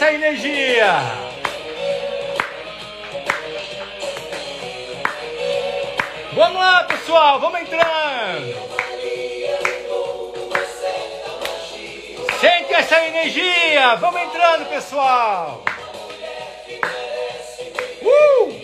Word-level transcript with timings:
essa 0.00 0.14
energia. 0.14 0.94
Vamos 6.32 6.58
lá, 6.58 6.84
pessoal, 6.84 7.38
vamos 7.38 7.60
entrando. 7.60 8.54
Sente 12.40 12.72
essa 12.72 13.04
energia. 13.08 13.96
Vamos 13.96 14.22
entrando, 14.22 14.70
pessoal. 14.70 15.62
Uh! 18.00 18.62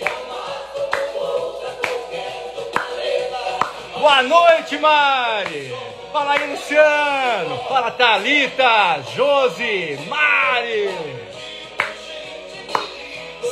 Boa 3.98 4.22
noite, 4.22 4.78
Mari. 4.78 5.76
Fala 6.10 6.32
aí, 6.32 6.50
Luciano. 6.50 7.58
Fala, 7.68 7.90
Thalita, 7.90 9.02
Josi, 9.14 9.98
Mari. 10.08 11.05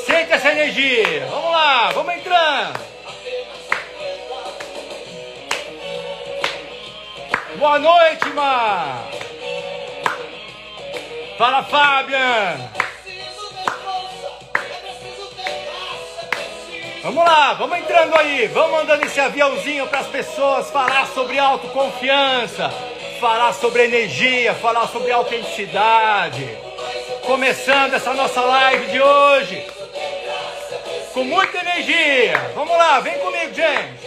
Sente 0.04 0.32
essa 0.32 0.50
energia. 0.50 1.26
Vamos 1.30 1.50
lá, 1.50 1.90
vamos 1.92 2.14
entrando. 2.14 2.80
Boa 7.56 7.78
noite, 7.78 8.28
Mar. 8.34 9.08
Fala, 11.38 11.62
Fabian. 11.62 12.70
Vamos 17.02 17.24
lá, 17.24 17.54
vamos 17.54 17.78
entrando 17.78 18.14
aí, 18.16 18.46
vamos 18.48 18.72
mandando 18.72 19.06
esse 19.06 19.20
aviãozinho 19.20 19.86
para 19.86 20.00
as 20.00 20.06
pessoas 20.06 20.70
falar 20.70 21.06
sobre 21.08 21.38
autoconfiança, 21.38 22.70
falar 23.20 23.52
sobre 23.54 23.84
energia, 23.84 24.54
falar 24.54 24.86
sobre 24.88 25.12
autenticidade. 25.12 26.46
Começando 27.26 27.94
essa 27.94 28.12
nossa 28.12 28.40
live 28.42 28.86
de 28.92 29.00
hoje 29.00 29.83
com 31.14 31.22
muita 31.22 31.58
energia. 31.58 32.36
Vamos 32.56 32.76
lá, 32.76 32.98
vem 32.98 33.16
comigo, 33.20 33.54
gente. 33.54 34.04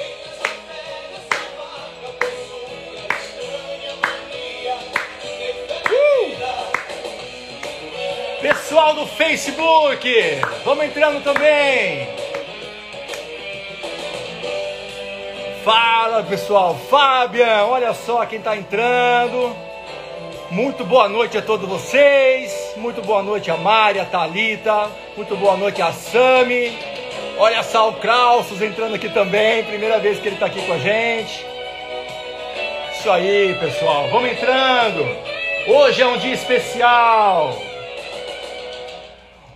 Uh! 5.90 6.38
Pessoal 8.42 8.94
do 8.94 9.08
Facebook, 9.08 10.06
vamos 10.66 10.84
entrando 10.84 11.24
também. 11.24 12.10
Fala 15.64 16.24
pessoal, 16.24 16.78
Fabian, 16.90 17.66
olha 17.66 17.94
só 17.94 18.26
quem 18.26 18.40
está 18.40 18.56
entrando. 18.56 19.56
Muito 20.52 20.86
boa 20.86 21.10
noite 21.10 21.38
a 21.38 21.42
todos 21.42 21.68
vocês. 21.68 22.74
Muito 22.78 23.02
boa 23.02 23.22
noite 23.22 23.52
a 23.52 23.58
Mari, 23.58 24.00
a 24.00 24.06
Thalita. 24.06 24.90
Muito 25.16 25.36
boa 25.36 25.58
noite 25.58 25.82
a 25.82 25.92
Sami. 25.92 26.87
Olha 27.40 27.62
o 27.62 27.94
Krausos 27.94 28.60
entrando 28.64 28.96
aqui 28.96 29.10
também. 29.10 29.64
Primeira 29.64 30.00
vez 30.00 30.20
que 30.20 30.28
ele 30.28 30.36
está 30.38 30.48
aqui 30.48 30.60
com 30.66 30.74
a 30.74 30.80
gente. 30.80 31.46
Isso 32.94 33.12
aí, 33.12 33.56
pessoal. 33.60 34.10
Vamos 34.10 34.32
entrando. 34.32 35.06
Hoje 35.68 36.02
é 36.02 36.08
um 36.08 36.18
dia 36.18 36.34
especial. 36.34 37.62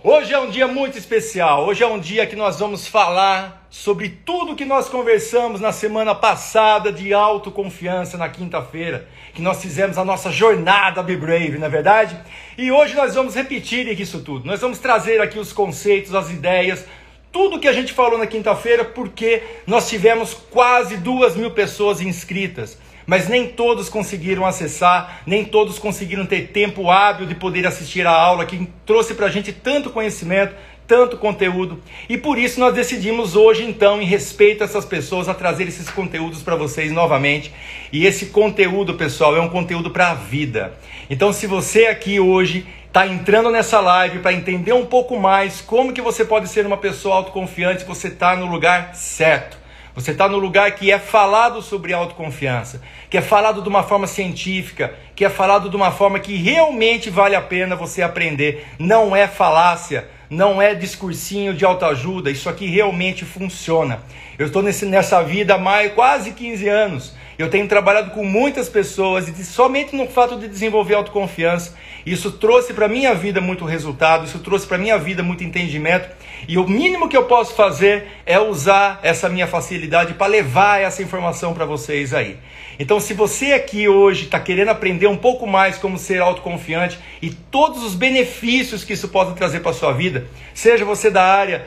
Hoje 0.00 0.32
é 0.32 0.38
um 0.38 0.48
dia 0.48 0.68
muito 0.68 0.96
especial. 0.96 1.66
Hoje 1.66 1.82
é 1.82 1.86
um 1.88 1.98
dia 1.98 2.24
que 2.24 2.36
nós 2.36 2.60
vamos 2.60 2.86
falar 2.86 3.66
sobre 3.68 4.10
tudo 4.10 4.54
que 4.54 4.64
nós 4.64 4.88
conversamos 4.88 5.60
na 5.60 5.72
semana 5.72 6.14
passada 6.14 6.92
de 6.92 7.12
autoconfiança 7.12 8.16
na 8.16 8.28
quinta-feira, 8.28 9.08
que 9.34 9.42
nós 9.42 9.60
fizemos 9.60 9.98
a 9.98 10.04
nossa 10.04 10.30
jornada 10.30 11.02
Be 11.02 11.16
Brave, 11.16 11.58
não 11.58 11.66
é 11.66 11.70
verdade? 11.70 12.16
E 12.56 12.70
hoje 12.70 12.94
nós 12.94 13.14
vamos 13.14 13.34
repetir 13.34 13.88
isso 14.00 14.20
tudo. 14.20 14.46
Nós 14.46 14.60
vamos 14.60 14.78
trazer 14.78 15.20
aqui 15.20 15.38
os 15.38 15.52
conceitos, 15.52 16.14
as 16.14 16.30
ideias, 16.30 16.86
tudo 17.32 17.58
que 17.58 17.66
a 17.66 17.72
gente 17.72 17.92
falou 17.92 18.18
na 18.18 18.26
quinta-feira, 18.26 18.84
porque 18.84 19.42
nós 19.66 19.88
tivemos 19.88 20.34
quase 20.34 20.98
duas 20.98 21.34
mil 21.34 21.50
pessoas 21.50 22.00
inscritas 22.00 22.78
mas 23.06 23.28
nem 23.28 23.48
todos 23.48 23.88
conseguiram 23.88 24.46
acessar, 24.46 25.22
nem 25.26 25.44
todos 25.44 25.78
conseguiram 25.78 26.24
ter 26.24 26.48
tempo 26.48 26.90
hábil 26.90 27.26
de 27.26 27.34
poder 27.34 27.66
assistir 27.66 28.06
a 28.06 28.12
aula 28.12 28.46
que 28.46 28.68
trouxe 28.86 29.14
para 29.14 29.26
a 29.26 29.30
gente 29.30 29.52
tanto 29.52 29.90
conhecimento, 29.90 30.54
tanto 30.86 31.16
conteúdo. 31.16 31.80
E 32.08 32.18
por 32.18 32.38
isso 32.38 32.60
nós 32.60 32.74
decidimos 32.74 33.34
hoje, 33.34 33.64
então, 33.64 34.00
em 34.00 34.04
respeito 34.04 34.62
a 34.62 34.64
essas 34.64 34.84
pessoas, 34.84 35.28
a 35.28 35.34
trazer 35.34 35.66
esses 35.66 35.88
conteúdos 35.88 36.42
para 36.42 36.56
vocês 36.56 36.92
novamente. 36.92 37.52
E 37.92 38.06
esse 38.06 38.26
conteúdo, 38.26 38.94
pessoal, 38.94 39.36
é 39.36 39.40
um 39.40 39.48
conteúdo 39.48 39.90
para 39.90 40.10
a 40.10 40.14
vida. 40.14 40.74
Então, 41.08 41.32
se 41.32 41.46
você 41.46 41.86
aqui 41.86 42.20
hoje 42.20 42.66
está 42.92 43.06
entrando 43.06 43.50
nessa 43.50 43.80
live 43.80 44.18
para 44.18 44.34
entender 44.34 44.74
um 44.74 44.84
pouco 44.84 45.18
mais 45.18 45.62
como 45.62 45.94
que 45.94 46.02
você 46.02 46.26
pode 46.26 46.46
ser 46.46 46.66
uma 46.66 46.76
pessoa 46.76 47.16
autoconfiante, 47.16 47.86
você 47.86 48.08
está 48.08 48.36
no 48.36 48.44
lugar 48.44 48.94
certo. 48.94 49.56
Você 49.94 50.10
está 50.10 50.28
no 50.28 50.36
lugar 50.36 50.70
que 50.72 50.92
é 50.92 50.98
falado 50.98 51.62
sobre 51.62 51.94
autoconfiança, 51.94 52.82
que 53.08 53.16
é 53.16 53.22
falado 53.22 53.62
de 53.62 53.68
uma 53.68 53.82
forma 53.82 54.06
científica, 54.06 54.92
que 55.16 55.24
é 55.24 55.30
falado 55.30 55.70
de 55.70 55.76
uma 55.76 55.90
forma 55.90 56.20
que 56.20 56.36
realmente 56.36 57.08
vale 57.08 57.34
a 57.34 57.40
pena 57.40 57.74
você 57.74 58.02
aprender. 58.02 58.66
Não 58.78 59.16
é 59.16 59.26
falácia, 59.26 60.06
não 60.28 60.60
é 60.60 60.74
discursinho 60.74 61.54
de 61.54 61.64
autoajuda, 61.64 62.30
isso 62.30 62.48
aqui 62.50 62.66
realmente 62.66 63.24
funciona. 63.24 64.02
Eu 64.38 64.46
estou 64.46 64.62
nessa 64.62 65.22
vida 65.22 65.54
há 65.54 65.58
mais, 65.58 65.92
quase 65.94 66.32
15 66.32 66.68
anos. 66.68 67.14
Eu 67.38 67.48
tenho 67.48 67.66
trabalhado 67.66 68.10
com 68.10 68.24
muitas 68.24 68.68
pessoas 68.68 69.28
e 69.28 69.44
somente 69.44 69.96
no 69.96 70.06
fato 70.06 70.38
de 70.38 70.46
desenvolver 70.48 70.94
autoconfiança, 70.94 71.74
isso 72.04 72.32
trouxe 72.32 72.74
para 72.74 72.88
minha 72.88 73.14
vida 73.14 73.40
muito 73.40 73.64
resultado, 73.64 74.24
isso 74.24 74.38
trouxe 74.40 74.66
para 74.66 74.76
minha 74.76 74.98
vida 74.98 75.22
muito 75.22 75.44
entendimento 75.44 76.08
e 76.48 76.58
o 76.58 76.68
mínimo 76.68 77.08
que 77.08 77.16
eu 77.16 77.24
posso 77.24 77.54
fazer 77.54 78.06
é 78.26 78.38
usar 78.38 79.00
essa 79.02 79.28
minha 79.28 79.46
facilidade 79.46 80.14
para 80.14 80.26
levar 80.26 80.80
essa 80.80 81.02
informação 81.02 81.54
para 81.54 81.64
vocês 81.64 82.12
aí. 82.12 82.36
Então, 82.78 82.98
se 82.98 83.12
você 83.12 83.52
aqui 83.52 83.86
hoje 83.86 84.24
está 84.24 84.40
querendo 84.40 84.70
aprender 84.70 85.06
um 85.06 85.16
pouco 85.16 85.46
mais 85.46 85.76
como 85.76 85.98
ser 85.98 86.20
autoconfiante 86.20 86.98
e 87.20 87.30
todos 87.30 87.82
os 87.82 87.94
benefícios 87.94 88.82
que 88.82 88.94
isso 88.94 89.08
pode 89.08 89.34
trazer 89.34 89.60
para 89.60 89.70
a 89.70 89.74
sua 89.74 89.92
vida, 89.92 90.26
seja 90.54 90.84
você 90.84 91.10
da 91.10 91.22
área 91.22 91.66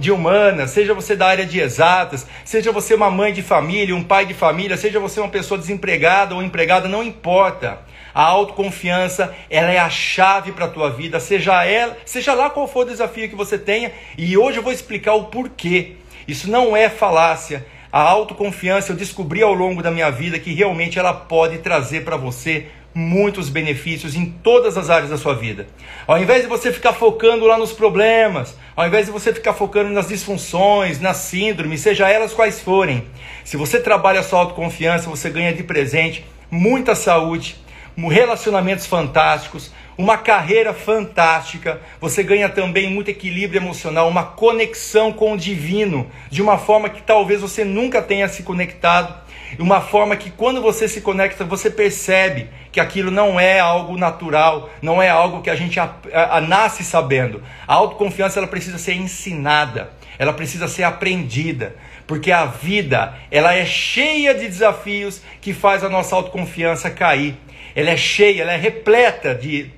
de 0.00 0.10
humanas, 0.10 0.70
seja 0.70 0.94
você 0.94 1.14
da 1.14 1.26
área 1.26 1.44
de 1.44 1.60
exatas, 1.60 2.26
seja 2.44 2.72
você 2.72 2.94
uma 2.94 3.10
mãe 3.10 3.32
de 3.32 3.42
família, 3.42 3.94
um 3.94 4.02
pai 4.02 4.24
de 4.24 4.34
família, 4.34 4.76
seja 4.76 4.98
você 4.98 5.20
uma 5.20 5.28
pessoa 5.28 5.58
desempregada 5.58 6.34
ou 6.34 6.42
empregada, 6.42 6.88
não 6.88 7.02
importa. 7.02 7.80
A 8.14 8.24
autoconfiança, 8.24 9.34
ela 9.48 9.70
é 9.70 9.78
a 9.78 9.88
chave 9.88 10.52
para 10.52 10.66
a 10.66 10.68
tua 10.68 10.90
vida, 10.90 11.18
seja 11.18 11.64
ela, 11.64 11.96
seja 12.04 12.34
lá 12.34 12.50
qual 12.50 12.68
for 12.68 12.80
o 12.80 12.90
desafio 12.90 13.28
que 13.28 13.34
você 13.34 13.58
tenha, 13.58 13.92
e 14.18 14.36
hoje 14.36 14.58
eu 14.58 14.62
vou 14.62 14.72
explicar 14.72 15.14
o 15.14 15.24
porquê. 15.24 15.96
Isso 16.28 16.50
não 16.50 16.76
é 16.76 16.88
falácia. 16.88 17.66
A 17.92 18.00
autoconfiança 18.00 18.90
eu 18.90 18.96
descobri 18.96 19.42
ao 19.42 19.52
longo 19.52 19.82
da 19.82 19.90
minha 19.90 20.10
vida 20.10 20.38
que 20.38 20.54
realmente 20.54 20.98
ela 20.98 21.12
pode 21.12 21.58
trazer 21.58 22.06
para 22.06 22.16
você 22.16 22.68
muitos 22.94 23.50
benefícios 23.50 24.14
em 24.14 24.24
todas 24.24 24.78
as 24.78 24.88
áreas 24.88 25.10
da 25.10 25.18
sua 25.18 25.34
vida. 25.34 25.66
Ao 26.06 26.18
invés 26.18 26.40
de 26.40 26.48
você 26.48 26.72
ficar 26.72 26.94
focando 26.94 27.44
lá 27.44 27.58
nos 27.58 27.70
problemas, 27.70 28.56
ao 28.74 28.86
invés 28.86 29.04
de 29.04 29.12
você 29.12 29.30
ficar 29.34 29.52
focando 29.52 29.90
nas 29.90 30.08
disfunções, 30.08 31.02
nas 31.02 31.18
síndromes, 31.18 31.82
seja 31.82 32.08
elas 32.08 32.32
quais 32.32 32.62
forem, 32.62 33.04
se 33.44 33.58
você 33.58 33.78
trabalha 33.78 34.20
a 34.20 34.22
sua 34.22 34.38
autoconfiança, 34.38 35.10
você 35.10 35.28
ganha 35.28 35.52
de 35.52 35.62
presente 35.62 36.24
muita 36.50 36.94
saúde, 36.94 37.56
relacionamentos 37.94 38.86
fantásticos, 38.86 39.70
uma 39.96 40.16
carreira 40.16 40.72
fantástica, 40.72 41.80
você 42.00 42.22
ganha 42.22 42.48
também 42.48 42.90
muito 42.90 43.10
equilíbrio 43.10 43.60
emocional, 43.60 44.08
uma 44.08 44.24
conexão 44.24 45.12
com 45.12 45.32
o 45.32 45.36
divino, 45.36 46.10
de 46.30 46.40
uma 46.40 46.58
forma 46.58 46.88
que 46.88 47.02
talvez 47.02 47.40
você 47.40 47.64
nunca 47.64 48.00
tenha 48.00 48.28
se 48.28 48.42
conectado, 48.42 49.14
uma 49.58 49.82
forma 49.82 50.16
que 50.16 50.30
quando 50.30 50.62
você 50.62 50.88
se 50.88 51.02
conecta, 51.02 51.44
você 51.44 51.70
percebe 51.70 52.48
que 52.70 52.80
aquilo 52.80 53.10
não 53.10 53.38
é 53.38 53.60
algo 53.60 53.98
natural, 53.98 54.70
não 54.80 55.02
é 55.02 55.10
algo 55.10 55.42
que 55.42 55.50
a 55.50 55.54
gente 55.54 55.78
a, 55.78 55.94
a, 56.12 56.38
a 56.38 56.40
nasce 56.40 56.82
sabendo. 56.82 57.42
A 57.68 57.74
autoconfiança 57.74 58.38
ela 58.38 58.48
precisa 58.48 58.78
ser 58.78 58.94
ensinada, 58.94 59.90
ela 60.18 60.32
precisa 60.32 60.68
ser 60.68 60.84
aprendida 60.84 61.76
porque 62.06 62.32
a 62.32 62.46
vida 62.46 63.14
ela 63.30 63.54
é 63.54 63.64
cheia 63.64 64.34
de 64.34 64.48
desafios 64.48 65.22
que 65.40 65.54
faz 65.54 65.84
a 65.84 65.88
nossa 65.88 66.16
autoconfiança 66.16 66.90
cair 66.90 67.36
ela 67.74 67.90
é 67.90 67.96
cheia, 67.96 68.42
ela 68.42 68.52
é 68.52 68.56
repleta 68.56 69.34
de, 69.34 69.70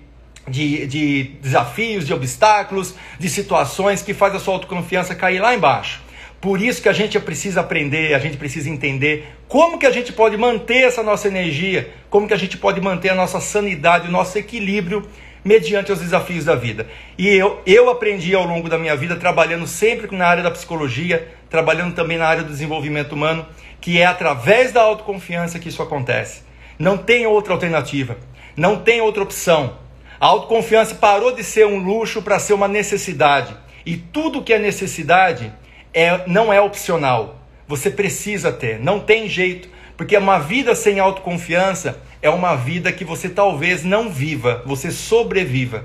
de, 0.49 0.87
de 0.87 1.23
desafios, 1.41 2.07
de 2.07 2.13
obstáculos, 2.13 2.95
de 3.19 3.29
situações 3.29 4.03
que 4.03 4.13
faz 4.13 4.35
a 4.35 4.39
sua 4.39 4.55
autoconfiança 4.55 5.15
cair 5.15 5.41
lá 5.41 5.55
embaixo. 5.55 6.03
Por 6.41 6.61
isso 6.61 6.83
que 6.83 6.89
a 6.89 6.93
gente 6.93 7.19
precisa 7.19 7.61
aprender, 7.61 8.15
a 8.15 8.19
gente 8.19 8.37
precisa 8.37 8.69
entender 8.69 9.35
como 9.49 9.79
que 9.79 9.87
a 9.87 9.91
gente 9.91 10.13
pode 10.13 10.37
manter 10.37 10.85
essa 10.85 11.03
nossa 11.03 11.27
energia, 11.27 11.91
como 12.11 12.29
que 12.29 12.35
a 12.35 12.37
gente 12.37 12.59
pode 12.59 12.81
manter 12.81 13.09
a 13.09 13.15
nossa 13.15 13.41
sanidade, 13.41 14.09
o 14.09 14.11
nosso 14.11 14.37
equilíbrio 14.37 15.09
mediante 15.43 15.93
os 15.93 16.01
desafios 16.01 16.45
da 16.45 16.55
vida. 16.55 16.87
E 17.17 17.29
eu, 17.29 17.61
eu 17.67 17.91
aprendi 17.91 18.35
ao 18.35 18.45
longo 18.45 18.69
da 18.69 18.79
minha 18.79 18.97
vida, 18.97 19.17
trabalhando 19.17 19.67
sempre 19.67 20.15
na 20.17 20.27
área 20.27 20.43
da 20.43 20.51
psicologia, 20.51 21.29
trabalhando 21.49 21.95
também 21.95 22.17
na 22.17 22.27
área 22.27 22.43
do 22.43 22.51
desenvolvimento 22.51 23.13
humano, 23.13 23.47
que 23.81 24.01
é 24.01 24.07
através 24.07 24.73
da 24.73 24.83
autoconfiança 24.83 25.59
que 25.59 25.69
isso 25.69 25.83
acontece. 25.83 26.43
Não 26.79 26.97
tem 26.97 27.27
outra 27.27 27.53
alternativa. 27.53 28.17
Não 28.57 28.81
tem 28.81 29.01
outra 29.01 29.23
opção. 29.23 29.79
A 30.25 30.29
autoconfiança 30.29 30.95
parou 30.95 31.33
de 31.33 31.45
ser 31.45 31.67
um 31.67 31.77
luxo 31.77 32.23
para 32.23 32.39
ser 32.39 32.55
uma 32.55 32.67
necessidade. 32.67 33.55
E 33.85 33.95
tudo 33.95 34.43
que 34.43 34.55
é 34.55 34.59
necessidade 34.59 35.53
é, 35.93 36.27
não 36.27 36.51
é 36.51 36.59
opcional. 36.59 37.43
Você 37.69 37.91
precisa 37.91 38.51
ter, 38.51 38.81
não 38.81 38.99
tem 38.99 39.29
jeito. 39.29 39.69
Porque 39.99 40.17
uma 40.17 40.39
vida 40.39 40.75
sem 40.75 40.99
autoconfiança 40.99 42.01
é 42.23 42.31
uma 42.31 42.55
vida 42.55 42.91
que 42.91 43.05
você 43.05 43.29
talvez 43.29 43.85
não 43.85 44.09
viva, 44.09 44.63
você 44.65 44.91
sobreviva. 44.91 45.85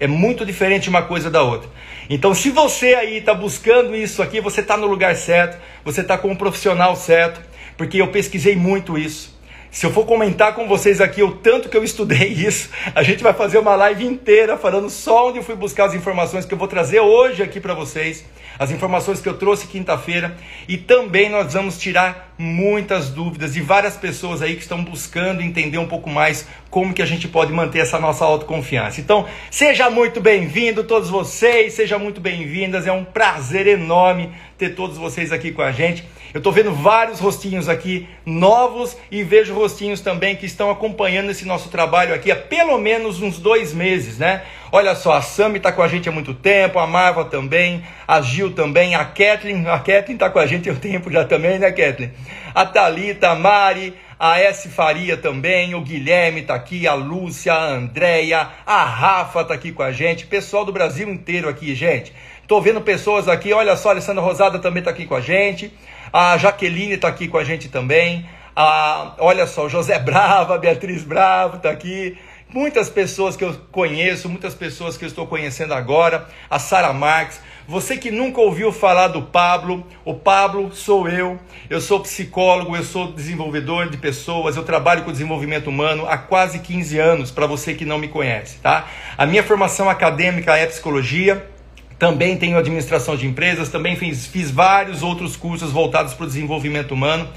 É 0.00 0.06
muito 0.06 0.46
diferente 0.46 0.88
uma 0.88 1.02
coisa 1.02 1.30
da 1.30 1.42
outra. 1.42 1.68
Então, 2.08 2.32
se 2.32 2.48
você 2.48 2.94
aí 2.94 3.18
está 3.18 3.34
buscando 3.34 3.94
isso 3.94 4.22
aqui, 4.22 4.40
você 4.40 4.62
está 4.62 4.78
no 4.78 4.86
lugar 4.86 5.14
certo, 5.14 5.60
você 5.84 6.00
está 6.00 6.16
com 6.16 6.28
um 6.28 6.36
profissional 6.36 6.96
certo, 6.96 7.38
porque 7.76 8.00
eu 8.00 8.08
pesquisei 8.08 8.56
muito 8.56 8.96
isso. 8.96 9.33
Se 9.74 9.84
eu 9.84 9.90
for 9.90 10.06
comentar 10.06 10.54
com 10.54 10.68
vocês 10.68 11.00
aqui 11.00 11.20
o 11.20 11.32
tanto 11.32 11.68
que 11.68 11.76
eu 11.76 11.82
estudei 11.82 12.28
isso, 12.46 12.70
a 12.94 13.02
gente 13.02 13.24
vai 13.24 13.34
fazer 13.34 13.58
uma 13.58 13.74
live 13.74 14.06
inteira 14.06 14.56
falando 14.56 14.88
só 14.88 15.28
onde 15.28 15.38
eu 15.38 15.42
fui 15.42 15.56
buscar 15.56 15.86
as 15.86 15.94
informações 15.94 16.46
que 16.46 16.54
eu 16.54 16.58
vou 16.58 16.68
trazer 16.68 17.00
hoje 17.00 17.42
aqui 17.42 17.58
para 17.58 17.74
vocês, 17.74 18.24
as 18.56 18.70
informações 18.70 19.20
que 19.20 19.28
eu 19.28 19.36
trouxe 19.36 19.66
quinta-feira, 19.66 20.36
e 20.68 20.76
também 20.76 21.28
nós 21.28 21.54
vamos 21.54 21.76
tirar 21.76 22.32
muitas 22.38 23.10
dúvidas 23.10 23.54
de 23.54 23.60
várias 23.60 23.96
pessoas 23.96 24.42
aí 24.42 24.54
que 24.54 24.62
estão 24.62 24.84
buscando 24.84 25.42
entender 25.42 25.78
um 25.78 25.88
pouco 25.88 26.08
mais 26.08 26.46
como 26.70 26.94
que 26.94 27.02
a 27.02 27.06
gente 27.06 27.26
pode 27.26 27.52
manter 27.52 27.80
essa 27.80 27.98
nossa 27.98 28.24
autoconfiança. 28.24 29.00
Então, 29.00 29.26
seja 29.50 29.90
muito 29.90 30.20
bem-vindo 30.20 30.84
todos 30.84 31.10
vocês, 31.10 31.72
sejam 31.72 31.98
muito 31.98 32.20
bem-vindas. 32.20 32.86
É 32.86 32.92
um 32.92 33.04
prazer 33.04 33.66
enorme 33.66 34.32
ter 34.64 34.74
todos 34.74 34.96
vocês 34.96 35.32
aqui 35.32 35.52
com 35.52 35.62
a 35.62 35.70
gente. 35.70 36.04
Eu 36.32 36.38
estou 36.38 36.52
vendo 36.52 36.72
vários 36.72 37.20
rostinhos 37.20 37.68
aqui 37.68 38.08
novos 38.24 38.96
e 39.10 39.22
vejo 39.22 39.54
rostinhos 39.54 40.00
também 40.00 40.34
que 40.34 40.46
estão 40.46 40.70
acompanhando 40.70 41.30
esse 41.30 41.44
nosso 41.44 41.68
trabalho 41.68 42.14
aqui 42.14 42.30
há 42.32 42.36
pelo 42.36 42.78
menos 42.78 43.20
uns 43.20 43.38
dois 43.38 43.72
meses, 43.72 44.18
né? 44.18 44.42
Olha 44.72 44.94
só, 44.94 45.12
a 45.12 45.22
Sami 45.22 45.58
está 45.58 45.70
com 45.70 45.82
a 45.82 45.86
gente 45.86 46.08
há 46.08 46.12
muito 46.12 46.34
tempo, 46.34 46.78
a 46.78 46.86
Marva 46.86 47.24
também, 47.24 47.84
a 48.08 48.20
Gil 48.20 48.52
também, 48.52 48.94
a 48.94 49.04
Kathleen, 49.04 49.68
a 49.68 49.78
Kathleen 49.78 50.14
está 50.14 50.28
com 50.28 50.38
a 50.38 50.46
gente 50.46 50.68
há 50.68 50.72
um 50.72 50.76
tempo 50.76 51.10
já 51.12 51.24
também, 51.24 51.58
né, 51.58 51.70
Kathleen? 51.70 52.10
A 52.52 52.66
Thalita, 52.66 53.30
a 53.30 53.34
Mari, 53.36 53.94
a 54.18 54.40
S. 54.40 54.68
Faria 54.68 55.16
também, 55.16 55.74
o 55.74 55.80
Guilherme 55.80 56.40
está 56.40 56.54
aqui, 56.54 56.86
a 56.86 56.94
Lúcia, 56.94 57.52
a 57.52 57.64
Andréia, 57.74 58.48
a 58.66 58.84
Rafa 58.84 59.42
está 59.42 59.54
aqui 59.54 59.70
com 59.70 59.82
a 59.82 59.92
gente, 59.92 60.26
pessoal 60.26 60.64
do 60.64 60.72
Brasil 60.72 61.08
inteiro 61.08 61.48
aqui, 61.48 61.74
gente. 61.74 62.12
Estou 62.44 62.60
vendo 62.60 62.82
pessoas 62.82 63.26
aqui, 63.26 63.54
olha 63.54 63.74
só, 63.74 63.88
a 63.88 63.92
Alessandra 63.92 64.22
Rosada 64.22 64.58
também 64.58 64.80
está 64.80 64.90
aqui 64.90 65.06
com 65.06 65.14
a 65.14 65.20
gente. 65.20 65.72
A 66.12 66.36
Jaqueline 66.36 66.92
está 66.92 67.08
aqui 67.08 67.26
com 67.26 67.38
a 67.38 67.42
gente 67.42 67.70
também. 67.70 68.28
A, 68.54 69.14
olha 69.18 69.46
só, 69.46 69.66
José 69.66 69.98
Brava, 69.98 70.58
Beatriz 70.58 71.02
Bravo 71.04 71.56
está 71.56 71.70
aqui. 71.70 72.18
Muitas 72.50 72.90
pessoas 72.90 73.34
que 73.34 73.42
eu 73.42 73.54
conheço, 73.72 74.28
muitas 74.28 74.54
pessoas 74.54 74.98
que 74.98 75.06
eu 75.06 75.08
estou 75.08 75.26
conhecendo 75.26 75.72
agora. 75.72 76.28
A 76.50 76.58
Sara 76.58 76.92
Marques. 76.92 77.40
Você 77.66 77.96
que 77.96 78.10
nunca 78.10 78.42
ouviu 78.42 78.70
falar 78.70 79.08
do 79.08 79.22
Pablo, 79.22 79.82
o 80.04 80.12
Pablo 80.12 80.70
sou 80.70 81.08
eu. 81.08 81.40
Eu 81.70 81.80
sou 81.80 82.00
psicólogo, 82.00 82.76
eu 82.76 82.84
sou 82.84 83.10
desenvolvedor 83.10 83.88
de 83.88 83.96
pessoas, 83.96 84.54
eu 84.54 84.64
trabalho 84.64 85.02
com 85.02 85.10
desenvolvimento 85.10 85.68
humano 85.68 86.06
há 86.06 86.18
quase 86.18 86.58
15 86.58 86.98
anos, 86.98 87.30
para 87.30 87.46
você 87.46 87.72
que 87.72 87.86
não 87.86 87.96
me 87.96 88.08
conhece, 88.08 88.58
tá? 88.58 88.86
A 89.16 89.24
minha 89.24 89.42
formação 89.42 89.88
acadêmica 89.88 90.54
é 90.58 90.66
psicologia 90.66 91.53
também 91.98 92.36
tenho 92.36 92.58
administração 92.58 93.16
de 93.16 93.26
empresas, 93.26 93.68
também 93.68 93.96
fiz, 93.96 94.26
fiz 94.26 94.50
vários 94.50 95.02
outros 95.02 95.36
cursos 95.36 95.70
voltados 95.70 96.14
para 96.14 96.24
o 96.24 96.26
desenvolvimento 96.26 96.92
humano. 96.92 97.28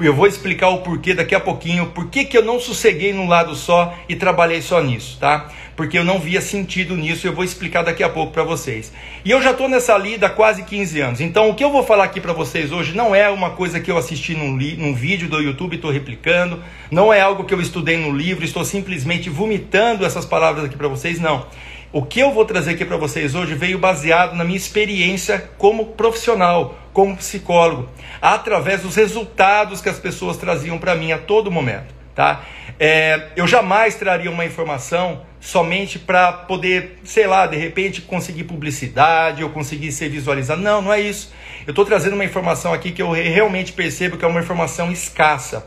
Eu 0.00 0.14
vou 0.14 0.26
explicar 0.26 0.70
o 0.70 0.78
porquê 0.78 1.12
daqui 1.12 1.34
a 1.34 1.40
pouquinho, 1.40 1.86
por 1.88 2.08
que, 2.08 2.26
eu 2.34 2.42
não 2.42 2.58
sosseguei 2.58 3.12
num 3.12 3.28
lado 3.28 3.54
só 3.54 3.94
e 4.08 4.16
trabalhei 4.16 4.62
só 4.62 4.82
nisso, 4.82 5.18
tá? 5.20 5.50
Porque 5.76 5.98
eu 5.98 6.04
não 6.04 6.18
via 6.18 6.40
sentido 6.40 6.96
nisso, 6.96 7.26
eu 7.26 7.34
vou 7.34 7.44
explicar 7.44 7.82
daqui 7.82 8.02
a 8.02 8.08
pouco 8.08 8.32
para 8.32 8.42
vocês. 8.42 8.90
E 9.22 9.30
eu 9.30 9.42
já 9.42 9.50
estou 9.50 9.68
nessa 9.68 9.96
lida 9.98 10.28
há 10.28 10.30
quase 10.30 10.62
15 10.62 11.00
anos, 11.00 11.20
então 11.20 11.50
o 11.50 11.54
que 11.54 11.62
eu 11.62 11.70
vou 11.70 11.82
falar 11.84 12.04
aqui 12.04 12.22
para 12.22 12.32
vocês 12.32 12.72
hoje 12.72 12.96
não 12.96 13.14
é 13.14 13.28
uma 13.28 13.50
coisa 13.50 13.80
que 13.80 13.90
eu 13.90 13.98
assisti 13.98 14.34
num, 14.34 14.52
num 14.52 14.94
vídeo 14.94 15.28
do 15.28 15.38
YouTube 15.42 15.74
e 15.74 15.76
estou 15.76 15.90
replicando, 15.90 16.64
não 16.90 17.12
é 17.12 17.20
algo 17.20 17.44
que 17.44 17.52
eu 17.52 17.60
estudei 17.60 17.98
no 17.98 18.16
livro, 18.16 18.46
estou 18.46 18.64
simplesmente 18.64 19.28
vomitando 19.28 20.06
essas 20.06 20.24
palavras 20.24 20.64
aqui 20.64 20.76
para 20.76 20.88
vocês, 20.88 21.20
não. 21.20 21.46
O 21.94 22.00
que 22.00 22.20
eu 22.20 22.32
vou 22.32 22.46
trazer 22.46 22.70
aqui 22.70 22.86
para 22.86 22.96
vocês 22.96 23.34
hoje 23.34 23.54
veio 23.54 23.78
baseado 23.78 24.34
na 24.34 24.44
minha 24.44 24.56
experiência 24.56 25.50
como 25.58 25.88
profissional, 25.88 26.74
como 26.90 27.14
psicólogo, 27.18 27.86
através 28.18 28.80
dos 28.80 28.96
resultados 28.96 29.82
que 29.82 29.90
as 29.90 29.98
pessoas 29.98 30.38
traziam 30.38 30.78
para 30.78 30.94
mim 30.94 31.12
a 31.12 31.18
todo 31.18 31.50
momento. 31.50 31.94
Tá? 32.14 32.46
É, 32.80 33.28
eu 33.36 33.46
jamais 33.46 33.94
traria 33.94 34.30
uma 34.30 34.42
informação 34.42 35.20
somente 35.38 35.98
para 35.98 36.32
poder, 36.32 36.98
sei 37.04 37.26
lá, 37.26 37.46
de 37.46 37.58
repente 37.58 38.00
conseguir 38.00 38.44
publicidade 38.44 39.44
ou 39.44 39.50
conseguir 39.50 39.92
ser 39.92 40.08
visualizado. 40.08 40.62
Não, 40.62 40.80
não 40.80 40.94
é 40.94 41.00
isso. 41.00 41.30
Eu 41.66 41.72
estou 41.72 41.84
trazendo 41.84 42.14
uma 42.14 42.24
informação 42.24 42.72
aqui 42.72 42.90
que 42.90 43.02
eu 43.02 43.10
realmente 43.10 43.70
percebo 43.70 44.16
que 44.16 44.24
é 44.24 44.28
uma 44.28 44.40
informação 44.40 44.90
escassa. 44.90 45.66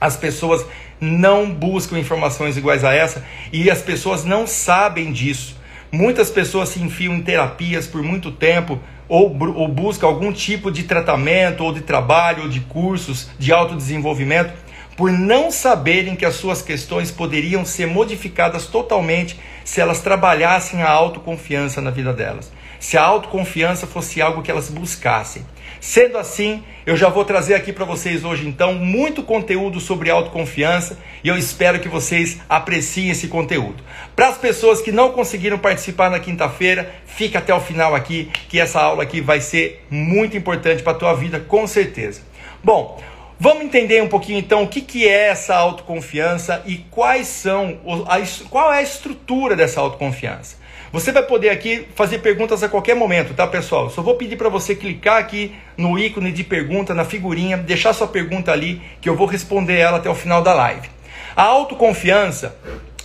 As 0.00 0.16
pessoas 0.16 0.64
não 0.98 1.50
buscam 1.50 1.98
informações 1.98 2.56
iguais 2.56 2.84
a 2.84 2.94
essa 2.94 3.22
e 3.52 3.70
as 3.70 3.82
pessoas 3.82 4.24
não 4.24 4.46
sabem 4.46 5.12
disso. 5.12 5.57
Muitas 5.90 6.30
pessoas 6.30 6.68
se 6.68 6.80
enfiam 6.80 7.14
em 7.14 7.22
terapias 7.22 7.86
por 7.86 8.02
muito 8.02 8.30
tempo 8.30 8.78
ou, 9.08 9.34
ou 9.54 9.68
buscam 9.68 10.06
algum 10.06 10.32
tipo 10.32 10.70
de 10.70 10.82
tratamento 10.82 11.64
ou 11.64 11.72
de 11.72 11.80
trabalho 11.80 12.42
ou 12.42 12.48
de 12.48 12.60
cursos 12.60 13.30
de 13.38 13.52
autodesenvolvimento 13.52 14.52
por 14.98 15.12
não 15.12 15.50
saberem 15.50 16.16
que 16.16 16.26
as 16.26 16.34
suas 16.34 16.60
questões 16.60 17.10
poderiam 17.10 17.64
ser 17.64 17.86
modificadas 17.86 18.66
totalmente 18.66 19.38
se 19.64 19.80
elas 19.80 20.00
trabalhassem 20.00 20.82
a 20.82 20.90
autoconfiança 20.90 21.80
na 21.80 21.90
vida 21.90 22.12
delas. 22.12 22.50
Se 22.80 22.98
a 22.98 23.04
autoconfiança 23.04 23.86
fosse 23.86 24.20
algo 24.20 24.42
que 24.42 24.50
elas 24.50 24.68
buscassem. 24.68 25.46
Sendo 25.80 26.18
assim, 26.18 26.62
eu 26.84 26.96
já 26.96 27.08
vou 27.08 27.24
trazer 27.24 27.54
aqui 27.54 27.72
para 27.72 27.84
vocês 27.84 28.24
hoje 28.24 28.46
então 28.46 28.74
muito 28.74 29.22
conteúdo 29.22 29.78
sobre 29.78 30.10
autoconfiança 30.10 30.98
e 31.22 31.28
eu 31.28 31.36
espero 31.36 31.78
que 31.78 31.88
vocês 31.88 32.38
apreciem 32.48 33.10
esse 33.10 33.28
conteúdo. 33.28 33.82
Para 34.16 34.28
as 34.28 34.38
pessoas 34.38 34.82
que 34.82 34.90
não 34.90 35.12
conseguiram 35.12 35.58
participar 35.58 36.10
na 36.10 36.18
quinta-feira, 36.18 36.92
fica 37.06 37.38
até 37.38 37.54
o 37.54 37.60
final 37.60 37.94
aqui, 37.94 38.30
que 38.48 38.58
essa 38.58 38.80
aula 38.80 39.02
aqui 39.02 39.20
vai 39.20 39.40
ser 39.40 39.84
muito 39.88 40.36
importante 40.36 40.82
para 40.82 40.92
a 40.92 40.96
tua 40.96 41.14
vida, 41.14 41.38
com 41.38 41.66
certeza. 41.66 42.22
Bom, 42.62 43.00
Vamos 43.40 43.62
entender 43.62 44.02
um 44.02 44.08
pouquinho 44.08 44.40
então 44.40 44.64
o 44.64 44.68
que, 44.68 44.80
que 44.80 45.06
é 45.06 45.28
essa 45.28 45.54
autoconfiança 45.54 46.60
e 46.66 46.78
quais 46.90 47.28
são, 47.28 47.78
a, 48.08 48.18
qual 48.50 48.72
é 48.72 48.78
a 48.78 48.82
estrutura 48.82 49.54
dessa 49.54 49.80
autoconfiança. 49.80 50.56
Você 50.90 51.12
vai 51.12 51.22
poder 51.22 51.50
aqui 51.50 51.86
fazer 51.94 52.20
perguntas 52.20 52.62
a 52.62 52.68
qualquer 52.68 52.96
momento, 52.96 53.34
tá, 53.34 53.46
pessoal? 53.46 53.90
Só 53.90 54.00
vou 54.00 54.14
pedir 54.14 54.36
para 54.36 54.48
você 54.48 54.74
clicar 54.74 55.18
aqui 55.18 55.54
no 55.76 55.98
ícone 55.98 56.32
de 56.32 56.42
pergunta, 56.42 56.94
na 56.94 57.04
figurinha, 57.04 57.58
deixar 57.58 57.92
sua 57.92 58.08
pergunta 58.08 58.52
ali, 58.52 58.80
que 59.00 59.08
eu 59.08 59.14
vou 59.14 59.26
responder 59.26 59.76
ela 59.76 59.98
até 59.98 60.08
o 60.08 60.14
final 60.14 60.42
da 60.42 60.54
live. 60.54 60.88
A 61.36 61.42
autoconfiança 61.42 62.56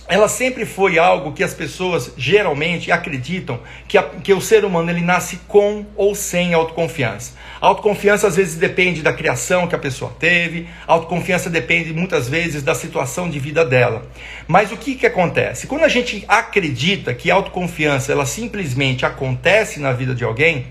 ela 0.06 0.28
sempre 0.28 0.66
foi 0.66 0.98
algo 0.98 1.32
que 1.32 1.42
as 1.42 1.54
pessoas 1.54 2.12
geralmente 2.16 2.92
acreditam 2.92 3.60
que, 3.88 3.96
a, 3.96 4.02
que 4.02 4.34
o 4.34 4.40
ser 4.40 4.64
humano 4.64 4.90
ele 4.90 5.00
nasce 5.00 5.40
com 5.48 5.86
ou 5.96 6.14
sem 6.14 6.52
autoconfiança. 6.52 7.32
A 7.58 7.68
autoconfiança 7.68 8.26
às 8.26 8.36
vezes 8.36 8.56
depende 8.56 9.00
da 9.00 9.14
criação 9.14 9.66
que 9.66 9.74
a 9.74 9.78
pessoa 9.78 10.14
teve, 10.18 10.68
a 10.86 10.92
autoconfiança 10.92 11.48
depende 11.48 11.94
muitas 11.94 12.28
vezes 12.28 12.62
da 12.62 12.74
situação 12.74 13.30
de 13.30 13.38
vida 13.38 13.64
dela. 13.64 14.06
Mas 14.46 14.70
o 14.70 14.76
que, 14.76 14.94
que 14.94 15.06
acontece? 15.06 15.66
Quando 15.66 15.84
a 15.84 15.88
gente 15.88 16.22
acredita 16.28 17.14
que 17.14 17.30
a 17.30 17.34
autoconfiança 17.34 18.12
ela 18.12 18.26
simplesmente 18.26 19.06
acontece 19.06 19.80
na 19.80 19.92
vida 19.92 20.14
de 20.14 20.22
alguém, 20.22 20.66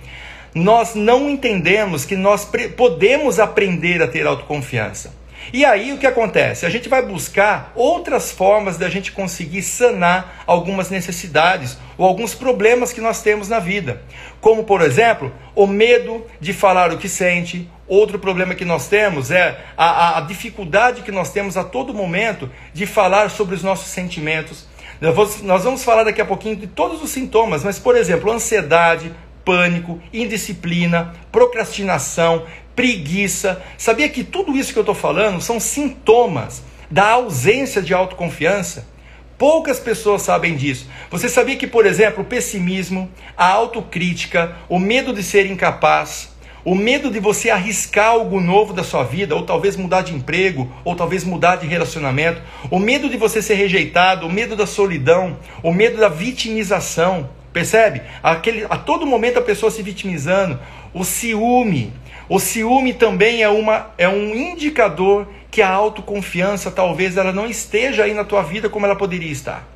nós 0.54 0.94
não 0.94 1.28
entendemos 1.28 2.06
que 2.06 2.16
nós 2.16 2.48
podemos 2.78 3.40
aprender 3.40 4.00
a 4.04 4.08
ter 4.08 4.28
autoconfiança. 4.28 5.23
E 5.52 5.66
aí 5.66 5.92
o 5.92 5.98
que 5.98 6.08
acontece? 6.08 6.66
A 6.66 6.70
gente 6.70 6.88
vai 6.88 7.02
buscar 7.02 7.72
outras 7.76 8.32
formas 8.32 8.78
da 8.78 8.90
gente 8.90 9.12
conseguir 9.12 9.62
sanar 9.62 10.44
algumas 10.48 10.90
necessidades 10.90 11.78
ou 11.98 12.06
alguns 12.06 12.34
problemas 12.34 12.94
que 12.94 13.02
nós 13.02 13.22
temos 13.22 13.50
na 13.50 13.60
vida. 13.60 14.02
Como, 14.40 14.64
por 14.64 14.82
exemplo, 14.82 15.34
o 15.56 15.68
medo 15.68 16.26
de 16.40 16.54
falar 16.54 16.92
o 16.92 16.98
que 16.98 17.10
sente. 17.10 17.70
Outro 17.88 18.18
problema 18.18 18.56
que 18.56 18.64
nós 18.64 18.88
temos 18.88 19.30
é 19.30 19.60
a, 19.76 20.18
a 20.18 20.22
dificuldade 20.22 21.02
que 21.02 21.12
nós 21.12 21.32
temos 21.32 21.58
a 21.58 21.64
todo 21.64 21.94
momento 21.94 22.50
de 22.74 22.86
falar 22.86 23.30
sobre 23.30 23.56
os 23.56 23.64
nossos 23.64 23.88
sentimentos. 23.88 24.68
Nós 25.44 25.64
vamos 25.64 25.84
falar 25.84 26.04
daqui 26.04 26.22
a 26.22 26.26
pouquinho 26.26 26.56
de 26.56 26.68
todos 26.68 27.04
os 27.04 27.10
sintomas, 27.10 27.64
mas, 27.64 27.78
por 27.78 27.98
exemplo, 27.98 28.32
ansiedade, 28.32 29.14
pânico, 29.44 30.02
indisciplina, 30.14 31.14
procrastinação, 31.32 32.46
preguiça. 32.76 33.62
Sabia 33.78 34.10
que 34.10 34.24
tudo 34.24 34.56
isso 34.58 34.74
que 34.74 34.80
eu 34.80 34.84
estou 34.84 34.96
falando 34.96 35.42
são 35.42 35.60
sintomas 35.60 36.64
da 36.90 37.12
ausência 37.12 37.82
de 37.82 37.94
autoconfiança? 37.94 38.88
Poucas 39.38 39.80
pessoas 39.80 40.22
sabem 40.22 40.56
disso. 40.56 40.88
Você 41.10 41.28
sabia 41.28 41.56
que, 41.56 41.68
por 41.68 41.86
exemplo, 41.86 42.24
o 42.24 42.26
pessimismo, 42.26 43.10
a 43.36 43.48
autocrítica, 43.48 44.56
o 44.70 44.80
medo 44.80 45.12
de 45.12 45.24
ser 45.24 45.46
incapaz, 45.46 46.34
o 46.66 46.76
medo 46.76 47.12
de 47.12 47.20
você 47.20 47.50
arriscar 47.50 48.12
algo 48.12 48.40
novo 48.40 48.72
da 48.74 48.84
sua 48.84 49.04
vida, 49.04 49.36
ou 49.36 49.44
talvez 49.44 49.76
mudar 49.76 50.02
de 50.02 50.14
emprego, 50.14 50.72
ou 50.86 50.96
talvez 50.96 51.24
mudar 51.26 51.58
de 51.58 51.68
relacionamento, 51.68 52.42
o 52.72 52.80
medo 52.80 53.10
de 53.10 53.18
você 53.18 53.42
ser 53.42 53.56
rejeitado, 53.56 54.26
o 54.26 54.32
medo 54.32 54.56
da 54.56 54.66
solidão, 54.66 55.38
o 55.62 55.74
medo 55.74 55.98
da 55.98 56.08
vitimização. 56.08 57.30
Percebe? 57.52 58.02
Aquele, 58.22 58.66
a 58.70 58.78
todo 58.78 59.06
momento 59.06 59.40
a 59.40 59.42
pessoa 59.42 59.70
se 59.70 59.84
vitimizando, 59.84 60.60
o 60.94 61.04
ciúme. 61.04 61.92
O 62.30 62.40
ciúme 62.40 62.94
também 62.94 63.44
é, 63.44 63.50
uma, 63.50 63.92
é 63.98 64.08
um 64.08 64.34
indicador 64.34 65.28
que 65.52 65.62
a 65.62 65.70
autoconfiança 65.70 66.72
talvez 66.72 67.18
ela 67.18 67.32
não 67.32 67.46
esteja 67.46 68.04
aí 68.04 68.14
na 68.14 68.24
tua 68.24 68.42
vida 68.42 68.70
como 68.70 68.86
ela 68.86 68.96
poderia 68.96 69.32
estar. 69.32 69.68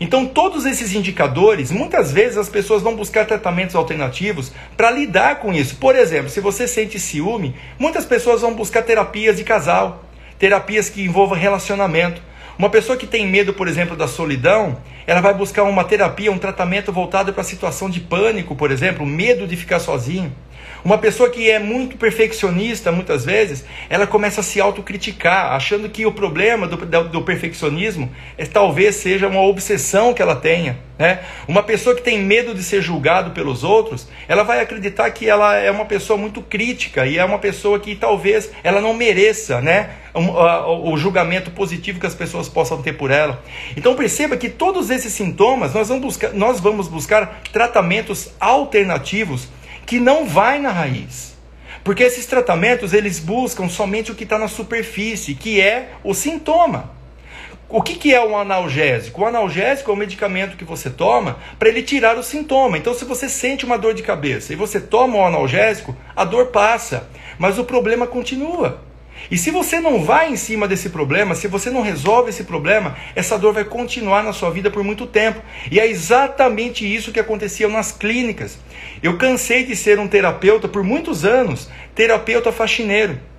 Então, 0.00 0.24
todos 0.24 0.64
esses 0.64 0.94
indicadores, 0.94 1.70
muitas 1.70 2.10
vezes 2.10 2.38
as 2.38 2.48
pessoas 2.48 2.80
vão 2.80 2.96
buscar 2.96 3.26
tratamentos 3.26 3.76
alternativos 3.76 4.50
para 4.74 4.90
lidar 4.90 5.40
com 5.40 5.52
isso. 5.52 5.76
Por 5.76 5.94
exemplo, 5.94 6.30
se 6.30 6.40
você 6.40 6.66
sente 6.66 6.98
ciúme, 6.98 7.54
muitas 7.78 8.06
pessoas 8.06 8.40
vão 8.40 8.54
buscar 8.54 8.80
terapias 8.82 9.36
de 9.36 9.44
casal, 9.44 10.02
terapias 10.38 10.88
que 10.88 11.02
envolvam 11.02 11.38
relacionamento. 11.38 12.22
Uma 12.58 12.70
pessoa 12.70 12.96
que 12.96 13.06
tem 13.06 13.26
medo, 13.26 13.52
por 13.52 13.68
exemplo, 13.68 13.94
da 13.94 14.08
solidão, 14.08 14.78
ela 15.06 15.20
vai 15.20 15.34
buscar 15.34 15.64
uma 15.64 15.84
terapia, 15.84 16.32
um 16.32 16.38
tratamento 16.38 16.90
voltado 16.90 17.34
para 17.34 17.42
a 17.42 17.44
situação 17.44 17.90
de 17.90 18.00
pânico, 18.00 18.56
por 18.56 18.70
exemplo, 18.70 19.04
medo 19.04 19.46
de 19.46 19.54
ficar 19.54 19.80
sozinho. 19.80 20.32
Uma 20.84 20.98
pessoa 20.98 21.28
que 21.28 21.50
é 21.50 21.58
muito 21.58 21.96
perfeccionista, 21.96 22.90
muitas 22.90 23.24
vezes, 23.24 23.64
ela 23.88 24.06
começa 24.06 24.40
a 24.40 24.44
se 24.44 24.60
autocriticar, 24.60 25.52
achando 25.52 25.88
que 25.88 26.06
o 26.06 26.12
problema 26.12 26.66
do, 26.66 26.76
do 27.08 27.22
perfeccionismo 27.22 28.10
é, 28.38 28.46
talvez 28.46 28.96
seja 28.96 29.28
uma 29.28 29.42
obsessão 29.42 30.14
que 30.14 30.22
ela 30.22 30.36
tenha. 30.36 30.78
Né? 30.98 31.20
Uma 31.48 31.62
pessoa 31.62 31.94
que 31.96 32.02
tem 32.02 32.18
medo 32.18 32.54
de 32.54 32.62
ser 32.62 32.82
julgado 32.82 33.30
pelos 33.30 33.64
outros, 33.64 34.08
ela 34.28 34.42
vai 34.42 34.60
acreditar 34.60 35.10
que 35.10 35.28
ela 35.28 35.56
é 35.56 35.70
uma 35.70 35.84
pessoa 35.84 36.18
muito 36.18 36.42
crítica 36.42 37.06
e 37.06 37.18
é 37.18 37.24
uma 37.24 37.38
pessoa 37.38 37.78
que 37.80 37.94
talvez 37.94 38.50
ela 38.62 38.80
não 38.80 38.92
mereça 38.92 39.60
né? 39.60 39.90
o, 40.14 40.92
o 40.92 40.96
julgamento 40.96 41.50
positivo 41.50 42.00
que 42.00 42.06
as 42.06 42.14
pessoas 42.14 42.48
possam 42.48 42.82
ter 42.82 42.94
por 42.94 43.10
ela. 43.10 43.42
Então 43.76 43.94
perceba 43.94 44.36
que 44.36 44.48
todos 44.48 44.90
esses 44.90 45.12
sintomas 45.12 45.74
nós 45.74 45.88
vamos 45.88 46.04
buscar, 46.04 46.32
nós 46.32 46.60
vamos 46.60 46.88
buscar 46.88 47.40
tratamentos 47.52 48.30
alternativos 48.38 49.48
que 49.90 49.98
não 49.98 50.24
vai 50.24 50.60
na 50.60 50.70
raiz. 50.70 51.36
Porque 51.82 52.04
esses 52.04 52.24
tratamentos 52.24 52.92
eles 52.92 53.18
buscam 53.18 53.68
somente 53.68 54.12
o 54.12 54.14
que 54.14 54.22
está 54.22 54.38
na 54.38 54.46
superfície, 54.46 55.34
que 55.34 55.60
é 55.60 55.94
o 56.04 56.14
sintoma. 56.14 56.92
O 57.68 57.82
que, 57.82 57.96
que 57.96 58.14
é 58.14 58.24
um 58.24 58.38
analgésico? 58.38 59.22
O 59.22 59.26
analgésico 59.26 59.90
é 59.90 59.94
o 59.94 59.96
medicamento 59.96 60.56
que 60.56 60.64
você 60.64 60.90
toma 60.90 61.38
para 61.58 61.68
ele 61.68 61.82
tirar 61.82 62.16
o 62.16 62.22
sintoma. 62.22 62.78
Então, 62.78 62.94
se 62.94 63.04
você 63.04 63.28
sente 63.28 63.64
uma 63.64 63.76
dor 63.76 63.92
de 63.92 64.04
cabeça 64.04 64.52
e 64.52 64.56
você 64.56 64.80
toma 64.80 65.16
o 65.16 65.22
um 65.22 65.26
analgésico, 65.26 65.96
a 66.14 66.24
dor 66.24 66.46
passa, 66.52 67.08
mas 67.36 67.58
o 67.58 67.64
problema 67.64 68.06
continua. 68.06 68.80
E 69.30 69.38
se 69.38 69.50
você 69.50 69.80
não 69.80 70.04
vai 70.04 70.30
em 70.30 70.36
cima 70.36 70.68
desse 70.68 70.90
problema, 70.90 71.34
se 71.34 71.48
você 71.48 71.70
não 71.70 71.82
resolve 71.82 72.30
esse 72.30 72.44
problema, 72.44 72.96
essa 73.14 73.38
dor 73.38 73.54
vai 73.54 73.64
continuar 73.64 74.22
na 74.22 74.32
sua 74.32 74.50
vida 74.50 74.70
por 74.70 74.84
muito 74.84 75.06
tempo. 75.06 75.42
E 75.70 75.80
é 75.80 75.86
exatamente 75.86 76.84
isso 76.84 77.12
que 77.12 77.20
acontecia 77.20 77.68
nas 77.68 77.90
clínicas. 77.90 78.58
Eu 79.02 79.18
cansei 79.18 79.64
de 79.64 79.74
ser 79.74 79.98
um 79.98 80.08
terapeuta 80.08 80.68
por 80.68 80.82
muitos 80.82 81.24
anos, 81.24 81.68
terapeuta 81.94 82.52
faxineiro 82.52 83.29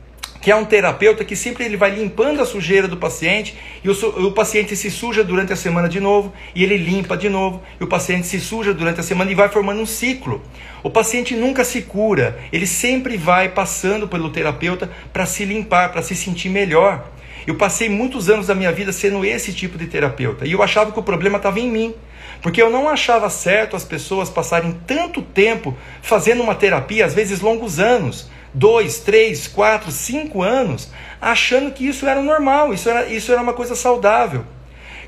que 0.42 0.50
é 0.50 0.56
um 0.56 0.66
terapeuta 0.66 1.24
que 1.24 1.36
sempre 1.36 1.64
ele 1.64 1.78
vai 1.78 1.92
limpando 1.92 2.42
a 2.42 2.46
sujeira 2.46 2.88
do 2.88 2.98
paciente 2.98 3.56
e 3.84 3.90
o, 3.90 4.28
o, 4.28 4.32
paciente 4.32 4.76
se 4.76 4.90
suja 4.90 5.24
durante 5.24 5.54
a 5.54 5.56
semana 5.56 5.88
de 5.88 6.00
novo 6.00 6.34
e 6.56 6.64
ele 6.64 6.78
limpa 6.78 7.16
de 7.16 7.30
novo 7.30 7.62
e 7.80 7.84
o 7.84 7.88
paciente 7.88 8.26
se 8.26 8.40
suja 8.40 8.74
durante 8.74 9.00
a 9.00 9.04
semana 9.04 9.32
e 9.32 9.36
vai 9.36 9.50
formando 9.50 9.80
um 9.80 9.86
ciclo. 9.86 10.42
O 10.84 10.90
paciente 10.90 11.36
nunca 11.36 11.64
se 11.64 11.84
cura, 11.84 12.40
ele 12.52 12.66
sempre 12.66 13.18
vai 13.18 13.50
passando 13.50 14.08
pelo 14.08 14.32
terapeuta 14.32 14.90
para 15.14 15.28
se 15.28 15.46
limpar, 15.46 15.92
para 15.92 16.02
se 16.02 16.16
sentir 16.16 16.50
melhor. 16.50 17.08
Eu 17.46 17.56
passei 17.56 17.88
muitos 17.88 18.30
anos 18.30 18.48
da 18.48 18.56
minha 18.56 18.72
vida 18.72 18.92
sendo 18.92 19.24
esse 19.24 19.54
tipo 19.54 19.78
de 19.78 19.86
terapeuta 19.86 20.48
e 20.48 20.52
eu 20.54 20.64
achava 20.64 20.92
que 20.92 21.00
o 21.00 21.04
problema 21.04 21.38
estava 21.38 21.60
em 21.60 21.70
mim. 21.70 21.94
Porque 22.42 22.60
eu 22.60 22.72
não 22.72 22.90
achava 22.90 23.30
certo 23.30 23.76
as 23.76 23.84
pessoas 23.84 24.28
passarem 24.28 24.76
tanto 24.88 25.22
tempo 25.22 25.78
fazendo 26.02 26.42
uma 26.42 26.56
terapia, 26.56 27.06
às 27.06 27.14
vezes 27.14 27.40
longos 27.40 27.80
anos, 27.80 28.32
dois, 28.54 29.00
três, 29.00 29.48
quatro, 29.48 29.92
cinco 29.92 30.42
anos, 30.42 30.90
achando 31.20 31.72
que 31.72 31.88
isso 31.88 32.06
era 32.06 32.22
normal, 32.22 32.74
isso 32.74 32.90
era, 32.90 33.08
isso 33.08 33.32
era 33.32 33.42
uma 33.42 33.54
coisa 33.54 33.76
saudável. 33.76 34.46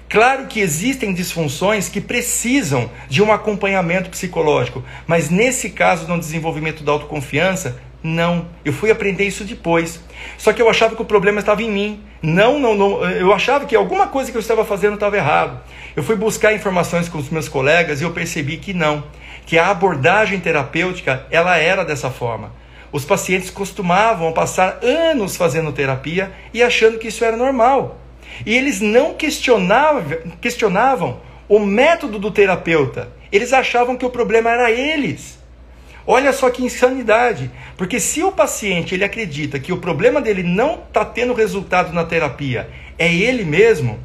Claro 0.10 0.46
que 0.46 0.60
existem 0.60 1.14
disfunções 1.14 1.90
que 1.90 2.00
precisam 2.00 2.90
de 3.10 3.24
um 3.24 3.32
acompanhamento 3.32 4.10
psicológico, 4.10 4.84
mas 5.08 5.30
nesse 5.30 5.70
caso, 5.70 6.08
no 6.08 6.20
desenvolvimento 6.20 6.84
da 6.84 6.92
autoconfiança, 6.92 7.80
não. 8.04 8.48
Eu 8.66 8.74
fui 8.74 8.92
aprender 8.92 9.26
isso 9.26 9.46
depois. 9.46 10.00
Só 10.38 10.52
que 10.52 10.62
eu 10.62 10.70
achava 10.70 10.96
que 10.96 11.02
o 11.02 11.06
problema 11.06 11.40
estava 11.40 11.64
em 11.64 11.72
mim. 11.72 12.04
Não, 12.22 12.60
não, 12.60 12.76
não. 12.76 13.04
Eu 13.10 13.34
achava 13.34 13.66
que 13.66 13.76
alguma 13.76 14.08
coisa 14.08 14.30
que 14.30 14.38
eu 14.38 14.42
estava 14.42 14.66
fazendo 14.66 14.96
estava 14.96 15.16
errado. 15.16 15.62
Eu 15.96 16.04
fui 16.04 16.16
buscar 16.16 16.54
informações 16.54 17.08
com 17.08 17.18
os 17.18 17.30
meus 17.30 17.48
colegas 17.48 18.02
e 18.02 18.04
eu 18.04 18.12
percebi 18.12 18.58
que 18.58 18.74
não, 18.74 19.06
que 19.46 19.58
a 19.58 19.70
abordagem 19.70 20.40
terapêutica 20.40 21.26
ela 21.32 21.58
era 21.58 21.86
dessa 21.86 22.12
forma. 22.12 22.52
Os 22.94 23.04
pacientes 23.04 23.50
costumavam 23.50 24.32
passar 24.32 24.80
anos 24.84 25.36
fazendo 25.36 25.74
terapia 25.74 26.32
e 26.54 26.62
achando 26.62 27.00
que 27.00 27.08
isso 27.08 27.26
era 27.26 27.36
normal. 27.36 28.00
E 28.46 28.56
eles 28.56 28.80
não 28.80 29.16
questionavam, 29.16 30.20
questionavam 30.40 31.20
o 31.50 31.58
método 31.58 32.20
do 32.20 32.30
terapeuta. 32.30 33.12
Eles 33.32 33.52
achavam 33.52 33.98
que 33.98 34.06
o 34.06 34.12
problema 34.12 34.52
era 34.52 34.72
eles. 34.72 35.40
Olha 36.06 36.32
só 36.32 36.52
que 36.52 36.64
insanidade, 36.64 37.50
porque 37.78 38.00
se 38.00 38.22
o 38.22 38.32
paciente 38.32 38.94
ele 38.94 39.06
acredita 39.06 39.60
que 39.60 39.74
o 39.74 39.78
problema 39.78 40.22
dele 40.22 40.44
não 40.44 40.76
está 40.76 41.04
tendo 41.04 41.34
resultado 41.34 41.94
na 41.94 42.04
terapia, 42.04 42.70
é 43.00 43.12
ele 43.12 43.44
mesmo, 43.44 43.98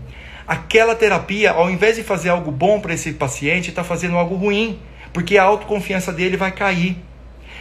aquela 0.46 0.94
terapia, 0.94 1.50
ao 1.50 1.68
invés 1.68 1.96
de 1.96 2.04
fazer 2.04 2.30
algo 2.30 2.50
bom 2.50 2.80
para 2.80 2.94
esse 2.94 3.12
paciente, 3.12 3.68
está 3.68 3.84
fazendo 3.84 4.16
algo 4.16 4.36
ruim, 4.36 4.78
porque 5.12 5.36
a 5.36 5.42
autoconfiança 5.42 6.12
dele 6.12 6.36
vai 6.36 6.52
cair. 6.52 6.96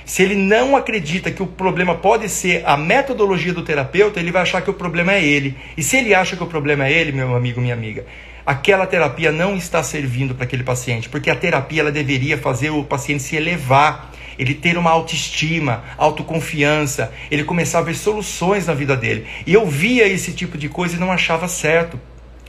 Se 0.07 0.23
ele 0.23 0.35
não 0.35 0.77
acredita 0.77 1.29
que 1.29 1.43
o 1.43 1.45
problema 1.45 1.93
pode 1.93 2.29
ser 2.29 2.63
a 2.65 2.77
metodologia 2.77 3.53
do 3.53 3.61
terapeuta, 3.61 4.21
ele 4.21 4.31
vai 4.31 4.43
achar 4.43 4.61
que 4.61 4.69
o 4.69 4.73
problema 4.73 5.13
é 5.13 5.21
ele. 5.21 5.57
E 5.75 5.83
se 5.83 5.97
ele 5.97 6.15
acha 6.15 6.37
que 6.37 6.43
o 6.43 6.47
problema 6.47 6.87
é 6.87 6.93
ele, 6.93 7.11
meu 7.11 7.35
amigo, 7.35 7.59
minha 7.59 7.73
amiga, 7.73 8.05
aquela 8.45 8.87
terapia 8.87 9.33
não 9.33 9.57
está 9.57 9.83
servindo 9.83 10.33
para 10.33 10.45
aquele 10.45 10.63
paciente, 10.63 11.09
porque 11.09 11.29
a 11.29 11.35
terapia 11.35 11.81
ela 11.81 11.91
deveria 11.91 12.37
fazer 12.37 12.69
o 12.69 12.85
paciente 12.85 13.21
se 13.21 13.35
elevar, 13.35 14.13
ele 14.39 14.53
ter 14.53 14.77
uma 14.77 14.91
autoestima, 14.91 15.83
autoconfiança, 15.97 17.11
ele 17.29 17.43
começar 17.43 17.79
a 17.79 17.81
ver 17.81 17.95
soluções 17.95 18.65
na 18.65 18.73
vida 18.73 18.95
dele. 18.95 19.27
E 19.45 19.53
eu 19.53 19.65
via 19.65 20.07
esse 20.07 20.31
tipo 20.31 20.57
de 20.57 20.69
coisa 20.69 20.95
e 20.95 20.99
não 20.99 21.11
achava 21.11 21.49
certo. 21.49 21.99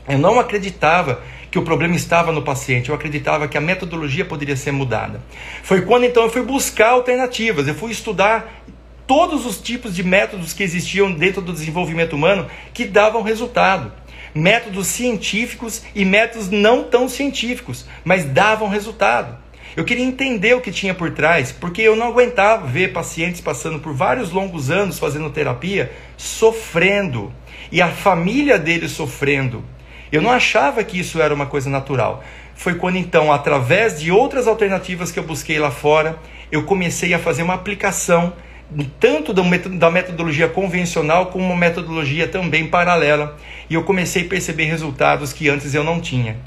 Eu 0.07 0.17
não 0.17 0.39
acreditava 0.39 1.21
que 1.51 1.57
o 1.57 1.63
problema 1.63 1.95
estava 1.95 2.31
no 2.31 2.41
paciente, 2.41 2.89
eu 2.89 2.95
acreditava 2.95 3.47
que 3.47 3.57
a 3.57 3.61
metodologia 3.61 4.25
poderia 4.25 4.55
ser 4.55 4.71
mudada. 4.71 5.21
Foi 5.63 5.81
quando 5.81 6.05
então 6.05 6.23
eu 6.23 6.29
fui 6.29 6.43
buscar 6.43 6.89
alternativas, 6.89 7.67
eu 7.67 7.75
fui 7.75 7.91
estudar 7.91 8.63
todos 9.07 9.45
os 9.45 9.59
tipos 9.59 9.95
de 9.95 10.03
métodos 10.03 10.53
que 10.53 10.61
existiam 10.61 11.11
dentro 11.11 11.41
do 11.41 11.51
desenvolvimento 11.51 12.13
humano 12.13 12.47
que 12.73 12.85
davam 12.85 13.23
resultado. 13.23 13.91
Métodos 14.35 14.85
científicos 14.85 15.81
e 15.95 16.05
métodos 16.05 16.51
não 16.51 16.83
tão 16.83 17.09
científicos, 17.09 17.87
mas 18.03 18.25
davam 18.25 18.69
resultado. 18.69 19.35
Eu 19.75 19.83
queria 19.83 20.05
entender 20.05 20.55
o 20.55 20.61
que 20.61 20.71
tinha 20.71 20.93
por 20.93 21.11
trás, 21.11 21.51
porque 21.51 21.81
eu 21.81 21.95
não 21.95 22.07
aguentava 22.07 22.67
ver 22.67 22.93
pacientes 22.93 23.41
passando 23.41 23.79
por 23.79 23.93
vários 23.93 24.31
longos 24.31 24.69
anos 24.69 24.99
fazendo 24.99 25.29
terapia, 25.29 25.91
sofrendo, 26.15 27.33
e 27.71 27.81
a 27.81 27.87
família 27.87 28.59
deles 28.59 28.91
sofrendo. 28.91 29.63
Eu 30.11 30.21
não 30.21 30.31
achava 30.31 30.83
que 30.83 30.99
isso 30.99 31.21
era 31.21 31.33
uma 31.33 31.45
coisa 31.45 31.69
natural. 31.69 32.23
Foi 32.55 32.75
quando 32.75 32.97
então, 32.97 33.31
através 33.31 33.99
de 33.99 34.11
outras 34.11 34.47
alternativas 34.47 35.11
que 35.11 35.19
eu 35.19 35.23
busquei 35.23 35.59
lá 35.59 35.71
fora, 35.71 36.17
eu 36.51 36.63
comecei 36.63 37.13
a 37.13 37.19
fazer 37.19 37.43
uma 37.43 37.53
aplicação 37.53 38.33
tanto 38.99 39.33
da 39.33 39.89
metodologia 39.89 40.47
convencional 40.47 41.27
como 41.27 41.45
uma 41.45 41.55
metodologia 41.55 42.27
também 42.27 42.67
paralela. 42.67 43.37
E 43.69 43.73
eu 43.73 43.83
comecei 43.83 44.23
a 44.23 44.27
perceber 44.27 44.65
resultados 44.65 45.31
que 45.31 45.49
antes 45.49 45.73
eu 45.73 45.83
não 45.83 45.99
tinha. 45.99 46.37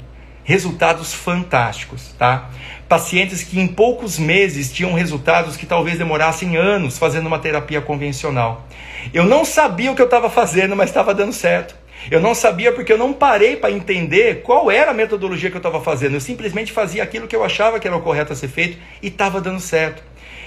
Resultados 0.43 1.13
fantásticos, 1.13 2.13
tá? 2.17 2.49
Pacientes 2.87 3.43
que 3.43 3.59
em 3.59 3.67
poucos 3.67 4.19
meses 4.19 4.71
tinham 4.71 4.93
resultados 4.93 5.55
que 5.55 5.65
talvez 5.65 5.97
demorassem 5.97 6.57
anos 6.57 6.97
fazendo 6.97 7.27
uma 7.27 7.39
terapia 7.39 7.81
convencional. 7.81 8.67
Eu 9.13 9.25
não 9.25 9.45
sabia 9.45 9.91
o 9.91 9.95
que 9.95 10.01
eu 10.01 10.05
estava 10.05 10.29
fazendo, 10.29 10.75
mas 10.75 10.89
estava 10.89 11.13
dando 11.13 11.33
certo. 11.33 11.82
Eu 12.11 12.19
não 12.19 12.35
sabia 12.35 12.71
porque 12.71 12.91
eu 12.91 12.97
não 12.97 13.13
parei 13.13 13.55
para 13.55 13.71
entender 13.71 14.41
qual 14.41 14.69
era 14.69 14.91
a 14.91 14.93
metodologia 14.93 15.49
que 15.49 15.55
eu 15.55 15.59
estava 15.59 15.81
fazendo. 15.81 16.15
Eu 16.15 16.21
simplesmente 16.21 16.71
fazia 16.71 17.03
aquilo 17.03 17.27
que 17.27 17.35
eu 17.35 17.43
achava 17.43 17.79
que 17.79 17.87
era 17.87 17.95
o 17.95 18.01
correto 18.01 18.33
a 18.33 18.35
ser 18.35 18.47
feito 18.47 18.77
e 19.01 19.07
estava 19.07 19.39
dando 19.39 19.59
certo. 19.59 20.03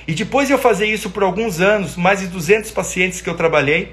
E 0.06 0.14
depois 0.14 0.46
de 0.46 0.54
eu 0.54 0.58
fazer 0.58 0.86
isso 0.86 1.10
por 1.10 1.22
alguns 1.22 1.60
anos, 1.60 1.96
mais 1.96 2.20
de 2.20 2.28
200 2.28 2.70
pacientes 2.70 3.20
que 3.20 3.28
eu 3.28 3.34
trabalhei, 3.34 3.92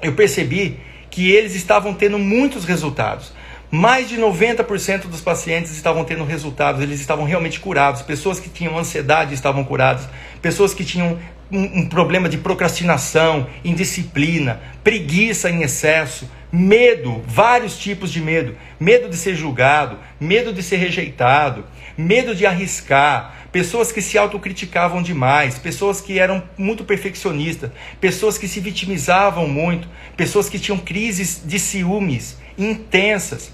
eu 0.00 0.14
percebi 0.14 0.78
que 1.10 1.30
eles 1.30 1.54
estavam 1.54 1.92
tendo 1.92 2.18
muitos 2.18 2.64
resultados. 2.64 3.32
Mais 3.70 4.08
de 4.08 4.16
90% 4.16 5.02
dos 5.02 5.20
pacientes 5.20 5.70
estavam 5.72 6.04
tendo 6.04 6.24
resultados, 6.24 6.82
eles 6.82 7.00
estavam 7.00 7.24
realmente 7.24 7.60
curados. 7.60 8.02
Pessoas 8.02 8.40
que 8.40 8.48
tinham 8.48 8.76
ansiedade 8.76 9.32
estavam 9.32 9.62
curadas, 9.62 10.08
pessoas 10.42 10.74
que 10.74 10.84
tinham 10.84 11.18
um, 11.52 11.80
um 11.80 11.88
problema 11.88 12.28
de 12.28 12.38
procrastinação, 12.38 13.46
indisciplina, 13.64 14.60
preguiça 14.82 15.50
em 15.50 15.62
excesso, 15.62 16.28
medo, 16.52 17.22
vários 17.26 17.78
tipos 17.78 18.12
de 18.12 18.20
medo: 18.20 18.56
medo 18.78 19.08
de 19.08 19.16
ser 19.16 19.36
julgado, 19.36 19.98
medo 20.18 20.52
de 20.52 20.62
ser 20.62 20.76
rejeitado, 20.76 21.64
medo 21.96 22.34
de 22.34 22.46
arriscar, 22.46 23.34
pessoas 23.52 23.92
que 23.92 24.02
se 24.02 24.18
autocriticavam 24.18 25.02
demais, 25.02 25.58
pessoas 25.58 26.00
que 26.00 26.18
eram 26.18 26.42
muito 26.56 26.84
perfeccionistas, 26.84 27.70
pessoas 28.00 28.36
que 28.36 28.48
se 28.48 28.58
vitimizavam 28.60 29.46
muito, 29.48 29.88
pessoas 30.16 30.48
que 30.48 30.58
tinham 30.58 30.78
crises 30.78 31.40
de 31.44 31.58
ciúmes 31.58 32.38
intensas, 32.58 33.52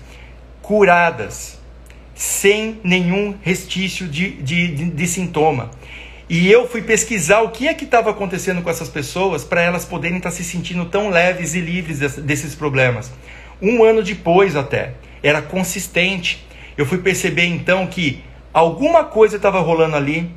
curadas, 0.66 1.61
sem 2.12 2.80
nenhum 2.82 3.37
restício 3.40 4.08
de, 4.08 4.30
de, 4.30 4.66
de, 4.75 4.90
de 4.90 5.06
sintoma. 5.06 5.70
E 6.28 6.50
eu 6.50 6.68
fui 6.68 6.82
pesquisar 6.82 7.42
o 7.42 7.50
que 7.50 7.68
é 7.68 7.75
que 7.75 7.85
estava 7.85 8.11
acontecendo 8.11 8.62
com 8.62 8.68
essas 8.68 8.88
pessoas 8.88 9.44
para 9.44 9.62
elas 9.62 9.85
poderem 9.85 10.16
estar 10.16 10.30
tá 10.30 10.35
se 10.35 10.42
sentindo 10.42 10.85
tão 10.87 11.08
leves 11.08 11.54
e 11.54 11.61
livres 11.61 12.00
desses 12.16 12.52
problemas. 12.56 13.12
Um 13.62 13.85
ano 13.85 14.02
depois, 14.02 14.56
até, 14.56 14.94
era 15.23 15.40
consistente. 15.40 16.44
Eu 16.76 16.85
fui 16.85 16.99
perceber 16.99 17.44
então 17.44 17.87
que 17.87 18.25
alguma 18.52 19.04
coisa 19.04 19.37
estava 19.37 19.61
rolando 19.61 19.94
ali, 19.94 20.28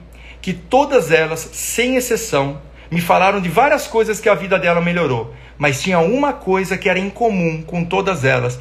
que 0.44 0.54
todas 0.54 1.12
elas, 1.12 1.40
sem 1.54 1.96
exceção, 1.96 2.62
me 2.92 3.02
falaram 3.02 3.42
de 3.42 3.50
várias 3.50 3.88
coisas 3.88 4.20
que 4.20 4.30
a 4.30 4.36
vida 4.36 4.60
dela 4.60 4.80
melhorou, 4.80 5.34
mas 5.58 5.82
tinha 5.82 6.00
uma 6.00 6.34
coisa 6.34 6.78
que 6.78 6.88
era 6.88 7.00
incomum 7.00 7.64
com 7.64 7.84
todas 7.84 8.24
elas, 8.24 8.60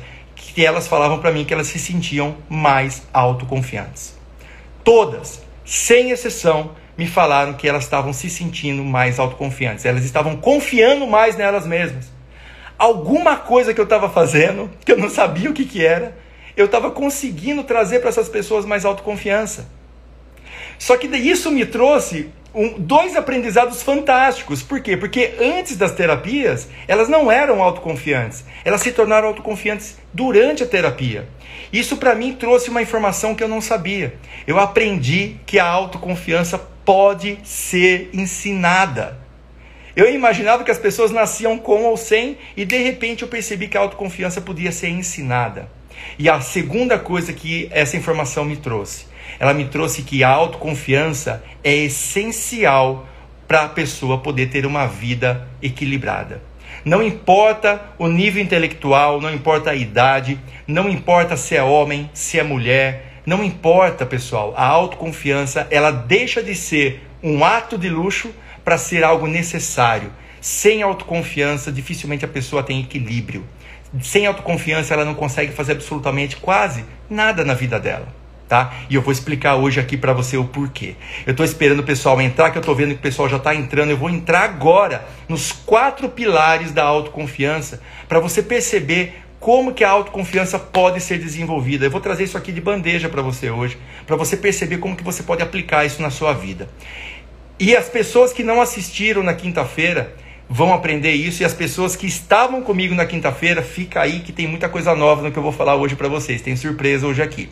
que 0.54 0.64
elas 0.64 0.86
falavam 0.86 1.18
para 1.18 1.30
mim 1.30 1.44
que 1.44 1.54
elas 1.54 1.66
se 1.66 1.78
sentiam 1.78 2.36
mais 2.48 3.02
autoconfiantes. 3.12 4.16
Todas, 4.82 5.42
sem 5.64 6.10
exceção, 6.10 6.72
me 6.96 7.06
falaram 7.06 7.52
que 7.54 7.68
elas 7.68 7.84
estavam 7.84 8.12
se 8.12 8.28
sentindo 8.28 8.82
mais 8.82 9.18
autoconfiantes. 9.18 9.84
Elas 9.84 10.04
estavam 10.04 10.36
confiando 10.36 11.06
mais 11.06 11.36
nelas 11.36 11.66
mesmas. 11.66 12.10
Alguma 12.78 13.36
coisa 13.36 13.72
que 13.72 13.80
eu 13.80 13.84
estava 13.84 14.08
fazendo, 14.08 14.70
que 14.84 14.92
eu 14.92 14.98
não 14.98 15.10
sabia 15.10 15.50
o 15.50 15.52
que, 15.52 15.64
que 15.64 15.84
era, 15.84 16.16
eu 16.56 16.66
estava 16.66 16.90
conseguindo 16.90 17.62
trazer 17.62 18.00
para 18.00 18.08
essas 18.08 18.28
pessoas 18.28 18.64
mais 18.64 18.84
autoconfiança. 18.84 19.68
Só 20.78 20.96
que 20.96 21.06
isso 21.06 21.50
me 21.50 21.66
trouxe 21.66 22.30
um, 22.54 22.78
dois 22.78 23.16
aprendizados 23.16 23.82
fantásticos. 23.82 24.62
Por 24.62 24.80
quê? 24.80 24.96
Porque 24.96 25.34
antes 25.40 25.76
das 25.76 25.92
terapias, 25.92 26.68
elas 26.86 27.08
não 27.08 27.30
eram 27.30 27.62
autoconfiantes. 27.62 28.44
Elas 28.64 28.80
se 28.80 28.92
tornaram 28.92 29.28
autoconfiantes 29.28 29.98
durante 30.12 30.62
a 30.62 30.66
terapia. 30.66 31.28
Isso 31.72 31.96
para 31.96 32.14
mim 32.14 32.32
trouxe 32.32 32.70
uma 32.70 32.82
informação 32.82 33.34
que 33.34 33.42
eu 33.42 33.48
não 33.48 33.60
sabia. 33.60 34.14
Eu 34.46 34.58
aprendi 34.58 35.36
que 35.44 35.58
a 35.58 35.66
autoconfiança 35.66 36.58
pode 36.84 37.38
ser 37.44 38.10
ensinada. 38.12 39.18
Eu 39.94 40.12
imaginava 40.14 40.64
que 40.64 40.70
as 40.70 40.78
pessoas 40.78 41.10
nasciam 41.10 41.58
com 41.58 41.84
ou 41.84 41.96
sem, 41.96 42.38
e 42.56 42.64
de 42.64 42.78
repente 42.78 43.22
eu 43.22 43.28
percebi 43.28 43.66
que 43.66 43.76
a 43.76 43.80
autoconfiança 43.80 44.40
podia 44.40 44.70
ser 44.70 44.88
ensinada. 44.88 45.68
E 46.18 46.30
a 46.30 46.40
segunda 46.40 46.98
coisa 46.98 47.32
que 47.32 47.68
essa 47.72 47.96
informação 47.96 48.44
me 48.44 48.56
trouxe 48.56 49.06
ela 49.38 49.54
me 49.54 49.66
trouxe 49.66 50.02
que 50.02 50.24
a 50.24 50.28
autoconfiança 50.28 51.42
é 51.62 51.74
essencial 51.74 53.06
para 53.46 53.62
a 53.62 53.68
pessoa 53.68 54.18
poder 54.18 54.50
ter 54.50 54.66
uma 54.66 54.86
vida 54.86 55.48
equilibrada. 55.62 56.42
Não 56.84 57.02
importa 57.02 57.80
o 57.98 58.08
nível 58.08 58.42
intelectual, 58.42 59.20
não 59.20 59.32
importa 59.32 59.70
a 59.70 59.74
idade, 59.74 60.38
não 60.66 60.88
importa 60.88 61.36
se 61.36 61.56
é 61.56 61.62
homem, 61.62 62.10
se 62.12 62.38
é 62.38 62.42
mulher, 62.42 63.20
não 63.24 63.44
importa, 63.44 64.06
pessoal. 64.06 64.54
A 64.56 64.66
autoconfiança, 64.66 65.66
ela 65.70 65.90
deixa 65.90 66.42
de 66.42 66.54
ser 66.54 67.02
um 67.22 67.44
ato 67.44 67.76
de 67.76 67.88
luxo 67.88 68.30
para 68.64 68.78
ser 68.78 69.04
algo 69.04 69.26
necessário. 69.26 70.12
Sem 70.40 70.82
autoconfiança, 70.82 71.72
dificilmente 71.72 72.24
a 72.24 72.28
pessoa 72.28 72.62
tem 72.62 72.80
equilíbrio. 72.80 73.44
Sem 74.02 74.26
autoconfiança, 74.26 74.94
ela 74.94 75.04
não 75.04 75.14
consegue 75.14 75.52
fazer 75.52 75.72
absolutamente 75.72 76.36
quase 76.36 76.84
nada 77.08 77.44
na 77.44 77.54
vida 77.54 77.80
dela 77.80 78.17
tá? 78.48 78.74
E 78.88 78.94
eu 78.94 79.02
vou 79.02 79.12
explicar 79.12 79.56
hoje 79.56 79.78
aqui 79.78 79.96
para 79.96 80.12
você 80.12 80.36
o 80.36 80.44
porquê. 80.44 80.96
Eu 81.26 81.32
estou 81.32 81.44
esperando 81.44 81.80
o 81.80 81.84
pessoal 81.84 82.20
entrar, 82.20 82.50
que 82.50 82.58
eu 82.58 82.60
estou 82.60 82.74
vendo 82.74 82.90
que 82.90 83.00
o 83.00 83.02
pessoal 83.02 83.28
já 83.28 83.36
está 83.36 83.54
entrando. 83.54 83.90
Eu 83.90 83.96
vou 83.96 84.08
entrar 84.08 84.44
agora 84.44 85.06
nos 85.28 85.52
quatro 85.52 86.08
pilares 86.08 86.72
da 86.72 86.82
autoconfiança 86.82 87.80
para 88.08 88.18
você 88.18 88.42
perceber 88.42 89.22
como 89.38 89.72
que 89.72 89.84
a 89.84 89.90
autoconfiança 89.90 90.58
pode 90.58 91.00
ser 91.00 91.18
desenvolvida. 91.18 91.86
Eu 91.86 91.90
vou 91.90 92.00
trazer 92.00 92.24
isso 92.24 92.36
aqui 92.36 92.50
de 92.50 92.60
bandeja 92.60 93.08
para 93.08 93.22
você 93.22 93.50
hoje, 93.50 93.78
para 94.06 94.16
você 94.16 94.36
perceber 94.36 94.78
como 94.78 94.96
que 94.96 95.04
você 95.04 95.22
pode 95.22 95.42
aplicar 95.42 95.84
isso 95.84 96.02
na 96.02 96.10
sua 96.10 96.32
vida. 96.32 96.68
E 97.60 97.76
as 97.76 97.88
pessoas 97.88 98.32
que 98.32 98.42
não 98.42 98.60
assistiram 98.60 99.22
na 99.22 99.34
quinta-feira, 99.34 100.14
vão 100.48 100.72
aprender 100.72 101.12
isso 101.12 101.42
e 101.42 101.44
as 101.44 101.52
pessoas 101.52 101.94
que 101.94 102.06
estavam 102.06 102.62
comigo 102.62 102.94
na 102.94 103.04
quinta-feira, 103.04 103.62
fica 103.62 104.00
aí 104.00 104.20
que 104.20 104.32
tem 104.32 104.46
muita 104.46 104.68
coisa 104.68 104.94
nova 104.94 105.22
no 105.22 105.30
que 105.30 105.38
eu 105.38 105.42
vou 105.42 105.52
falar 105.52 105.76
hoje 105.76 105.94
para 105.94 106.08
vocês. 106.08 106.40
Tem 106.40 106.56
surpresa 106.56 107.06
hoje 107.06 107.22
aqui. 107.22 107.48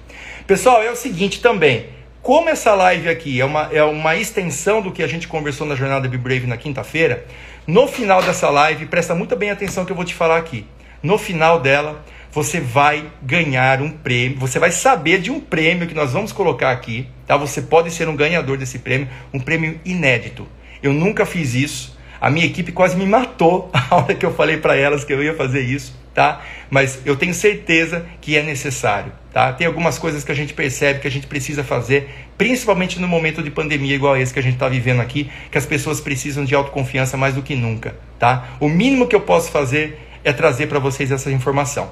Pessoal, 0.47 0.83
é 0.83 0.91
o 0.91 0.97
seguinte 0.97 1.41
também. 1.41 1.87
Como 2.23 2.49
essa 2.49 2.75
live 2.75 3.09
aqui 3.09 3.41
é 3.41 3.45
uma, 3.45 3.69
é 3.73 3.85
uma 3.85 4.17
extensão 4.17 4.83
do 4.83 4.91
que 4.91 5.03
a 5.03 5.07
gente 5.07 5.29
conversou 5.29 5.67
na 5.67 5.77
jornada 5.77 6.09
Be 6.09 6.19
Brave 6.19 6.47
na 6.47 6.57
quinta-feira, 6.57 7.25
no 7.67 7.87
final 7.87 8.23
dessa 8.23 8.49
live, 8.49 8.87
presta 8.87 9.15
muito 9.15 9.37
bem 9.37 9.51
atenção 9.51 9.85
que 9.85 9.93
eu 9.93 9.97
vou 9.97 10.05
te 10.05 10.15
falar 10.15 10.39
aqui. 10.39 10.67
No 11.03 11.19
final 11.19 11.61
dela, 11.61 12.05
você 12.33 12.61
vai 12.61 13.07
ganhar 13.23 13.81
um 13.81 13.91
prêmio, 13.91 14.39
você 14.39 14.59
vai 14.59 14.71
saber 14.71 15.21
de 15.21 15.31
um 15.31 15.41
prêmio 15.41 15.87
que 15.87 15.95
nós 15.95 16.13
vamos 16.13 16.33
colocar 16.33 16.71
aqui, 16.71 17.07
tá? 17.27 17.37
Você 17.37 17.63
pode 17.63 17.91
ser 17.91 18.09
um 18.09 18.17
ganhador 18.17 18.57
desse 18.57 18.79
prêmio, 18.79 19.09
um 19.33 19.39
prêmio 19.39 19.81
inédito. 19.85 20.47
Eu 20.83 20.93
nunca 20.93 21.25
fiz 21.25 21.55
isso. 21.55 21.96
A 22.21 22.31
minha 22.31 22.47
equipe 22.47 22.73
quase 22.73 22.97
me 22.97 23.07
matou 23.07 23.71
a 23.75 23.97
hora 23.97 24.15
que 24.15 24.25
eu 24.25 24.33
falei 24.35 24.57
para 24.57 24.77
elas 24.77 25.05
que 25.05 25.13
eu 25.13 25.23
ia 25.23 25.35
fazer 25.35 25.61
isso, 25.61 25.95
tá? 26.15 26.43
Mas 26.71 27.01
eu 27.05 27.17
tenho 27.17 27.35
certeza 27.35 28.07
que 28.21 28.37
é 28.37 28.43
necessário, 28.43 29.13
tá? 29.33 29.53
Tem 29.53 29.67
algumas 29.67 29.99
coisas 29.99 30.25
que 30.25 30.33
a 30.33 30.35
gente 30.35 30.55
percebe 30.55 31.01
que 31.01 31.07
a 31.07 31.11
gente 31.11 31.27
precisa 31.27 31.63
fazer, 31.63 32.09
principalmente 32.39 33.01
no 33.01 33.07
momento 33.07 33.43
de 33.43 33.51
pandemia 33.51 33.95
igual 33.95 34.17
esse 34.17 34.33
que 34.33 34.39
a 34.39 34.43
gente 34.43 34.55
está 34.55 34.69
vivendo 34.69 35.01
aqui, 35.01 35.31
que 35.51 35.59
as 35.59 35.67
pessoas 35.67 36.01
precisam 36.01 36.45
de 36.45 36.55
autoconfiança 36.55 37.17
mais 37.17 37.35
do 37.35 37.43
que 37.43 37.55
nunca, 37.55 37.97
tá? 38.19 38.57
O 38.61 38.69
mínimo 38.69 39.07
que 39.07 39.15
eu 39.15 39.21
posso 39.21 39.51
fazer 39.51 40.01
é 40.25 40.33
trazer 40.33 40.67
para 40.67 40.79
vocês 40.79 41.13
essa 41.13 41.31
informação. 41.31 41.91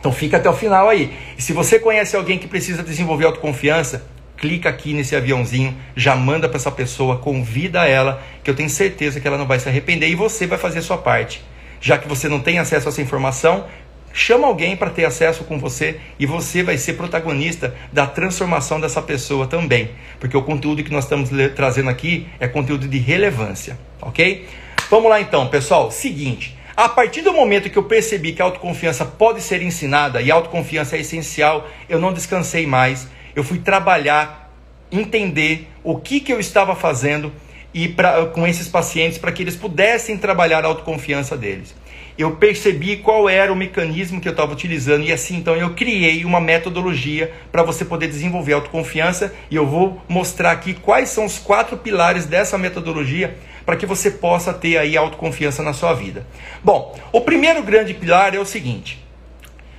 Então 0.00 0.12
fica 0.12 0.36
até 0.36 0.48
o 0.48 0.54
final 0.54 0.88
aí. 0.88 1.12
E 1.36 1.42
se 1.42 1.52
você 1.52 1.78
conhece 1.78 2.16
alguém 2.16 2.38
que 2.38 2.46
precisa 2.46 2.82
desenvolver 2.82 3.26
autoconfiança, 3.26 4.06
clica 4.38 4.68
aqui 4.68 4.94
nesse 4.94 5.14
aviãozinho, 5.14 5.76
já 5.96 6.14
manda 6.14 6.48
para 6.48 6.56
essa 6.56 6.70
pessoa, 6.70 7.18
convida 7.18 7.86
ela, 7.86 8.22
que 8.42 8.50
eu 8.50 8.54
tenho 8.54 8.70
certeza 8.70 9.20
que 9.20 9.26
ela 9.26 9.36
não 9.36 9.46
vai 9.46 9.58
se 9.58 9.68
arrepender 9.68 10.08
e 10.08 10.14
você 10.14 10.46
vai 10.46 10.58
fazer 10.58 10.78
a 10.78 10.82
sua 10.82 10.98
parte. 10.98 11.42
Já 11.80 11.98
que 11.98 12.08
você 12.08 12.28
não 12.28 12.40
tem 12.40 12.58
acesso 12.58 12.88
a 12.88 12.90
essa 12.90 13.02
informação, 13.02 13.66
chama 14.12 14.46
alguém 14.46 14.76
para 14.76 14.90
ter 14.90 15.04
acesso 15.04 15.44
com 15.44 15.58
você 15.58 16.00
e 16.18 16.26
você 16.26 16.62
vai 16.62 16.78
ser 16.78 16.94
protagonista 16.94 17.74
da 17.92 18.06
transformação 18.06 18.80
dessa 18.80 19.02
pessoa 19.02 19.46
também, 19.46 19.90
porque 20.18 20.36
o 20.36 20.42
conteúdo 20.42 20.82
que 20.82 20.90
nós 20.90 21.04
estamos 21.04 21.30
trazendo 21.54 21.90
aqui 21.90 22.26
é 22.40 22.48
conteúdo 22.48 22.88
de 22.88 22.98
relevância, 22.98 23.78
ok? 24.00 24.46
Vamos 24.90 25.10
lá 25.10 25.20
então, 25.20 25.46
pessoal. 25.48 25.90
Seguinte, 25.90 26.56
a 26.76 26.88
partir 26.88 27.22
do 27.22 27.32
momento 27.32 27.68
que 27.68 27.76
eu 27.76 27.82
percebi 27.82 28.32
que 28.32 28.40
a 28.40 28.44
autoconfiança 28.44 29.04
pode 29.04 29.40
ser 29.40 29.62
ensinada 29.62 30.22
e 30.22 30.30
a 30.30 30.34
autoconfiança 30.34 30.96
é 30.96 31.00
essencial, 31.00 31.68
eu 31.88 31.98
não 31.98 32.12
descansei 32.12 32.66
mais 32.66 33.08
eu 33.38 33.44
fui 33.44 33.58
trabalhar, 33.58 34.52
entender 34.90 35.68
o 35.84 35.96
que, 35.96 36.18
que 36.18 36.32
eu 36.32 36.40
estava 36.40 36.74
fazendo 36.74 37.32
e 37.72 37.88
pra, 37.88 38.26
com 38.26 38.46
esses 38.46 38.66
pacientes 38.66 39.16
para 39.16 39.30
que 39.30 39.42
eles 39.42 39.54
pudessem 39.54 40.16
trabalhar 40.16 40.64
a 40.64 40.68
autoconfiança 40.68 41.36
deles. 41.36 41.72
Eu 42.18 42.32
percebi 42.32 42.96
qual 42.96 43.28
era 43.28 43.52
o 43.52 43.56
mecanismo 43.56 44.20
que 44.20 44.26
eu 44.26 44.32
estava 44.32 44.52
utilizando 44.52 45.04
e 45.04 45.12
assim 45.12 45.36
então 45.36 45.54
eu 45.54 45.72
criei 45.74 46.24
uma 46.24 46.40
metodologia 46.40 47.32
para 47.52 47.62
você 47.62 47.84
poder 47.84 48.08
desenvolver 48.08 48.54
autoconfiança 48.54 49.32
e 49.48 49.54
eu 49.54 49.64
vou 49.64 50.02
mostrar 50.08 50.50
aqui 50.50 50.74
quais 50.74 51.08
são 51.10 51.24
os 51.24 51.38
quatro 51.38 51.76
pilares 51.76 52.26
dessa 52.26 52.58
metodologia 52.58 53.36
para 53.64 53.76
que 53.76 53.86
você 53.86 54.10
possa 54.10 54.52
ter 54.52 54.78
aí 54.78 54.96
autoconfiança 54.96 55.62
na 55.62 55.72
sua 55.72 55.94
vida. 55.94 56.26
Bom, 56.64 56.98
o 57.12 57.20
primeiro 57.20 57.62
grande 57.62 57.94
pilar 57.94 58.34
é 58.34 58.40
o 58.40 58.44
seguinte: 58.44 58.98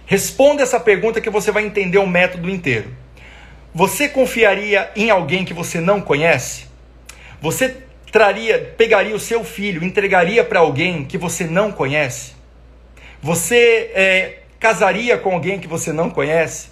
responda 0.05 0.63
essa 0.63 0.79
pergunta 0.79 1.19
que 1.19 1.29
você 1.29 1.51
vai 1.51 1.65
entender 1.65 1.97
o 1.97 2.07
método 2.07 2.49
inteiro. 2.49 2.98
Você 3.73 4.09
confiaria 4.09 4.89
em 4.95 5.09
alguém 5.11 5.45
que 5.45 5.53
você 5.53 5.79
não 5.79 6.01
conhece? 6.01 6.65
Você 7.39 7.77
traria, 8.11 8.73
pegaria 8.77 9.15
o 9.15 9.19
seu 9.19 9.43
filho, 9.43 9.83
entregaria 9.83 10.43
para 10.43 10.59
alguém 10.59 11.05
que 11.05 11.17
você 11.17 11.45
não 11.45 11.71
conhece? 11.71 12.33
Você 13.21 13.91
é, 13.93 14.39
casaria 14.59 15.17
com 15.17 15.33
alguém 15.33 15.59
que 15.59 15.67
você 15.67 15.93
não 15.93 16.09
conhece? 16.09 16.69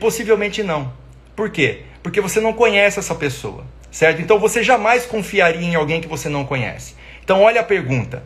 Possivelmente 0.00 0.62
não. 0.62 0.92
Por 1.36 1.50
quê? 1.50 1.82
Porque 2.02 2.20
você 2.20 2.40
não 2.40 2.52
conhece 2.52 2.98
essa 2.98 3.14
pessoa, 3.14 3.64
certo? 3.90 4.20
Então 4.20 4.40
você 4.40 4.62
jamais 4.62 5.06
confiaria 5.06 5.60
em 5.60 5.76
alguém 5.76 6.00
que 6.00 6.08
você 6.08 6.28
não 6.28 6.44
conhece. 6.44 6.96
Então 7.22 7.42
olha 7.42 7.60
a 7.60 7.64
pergunta: 7.64 8.24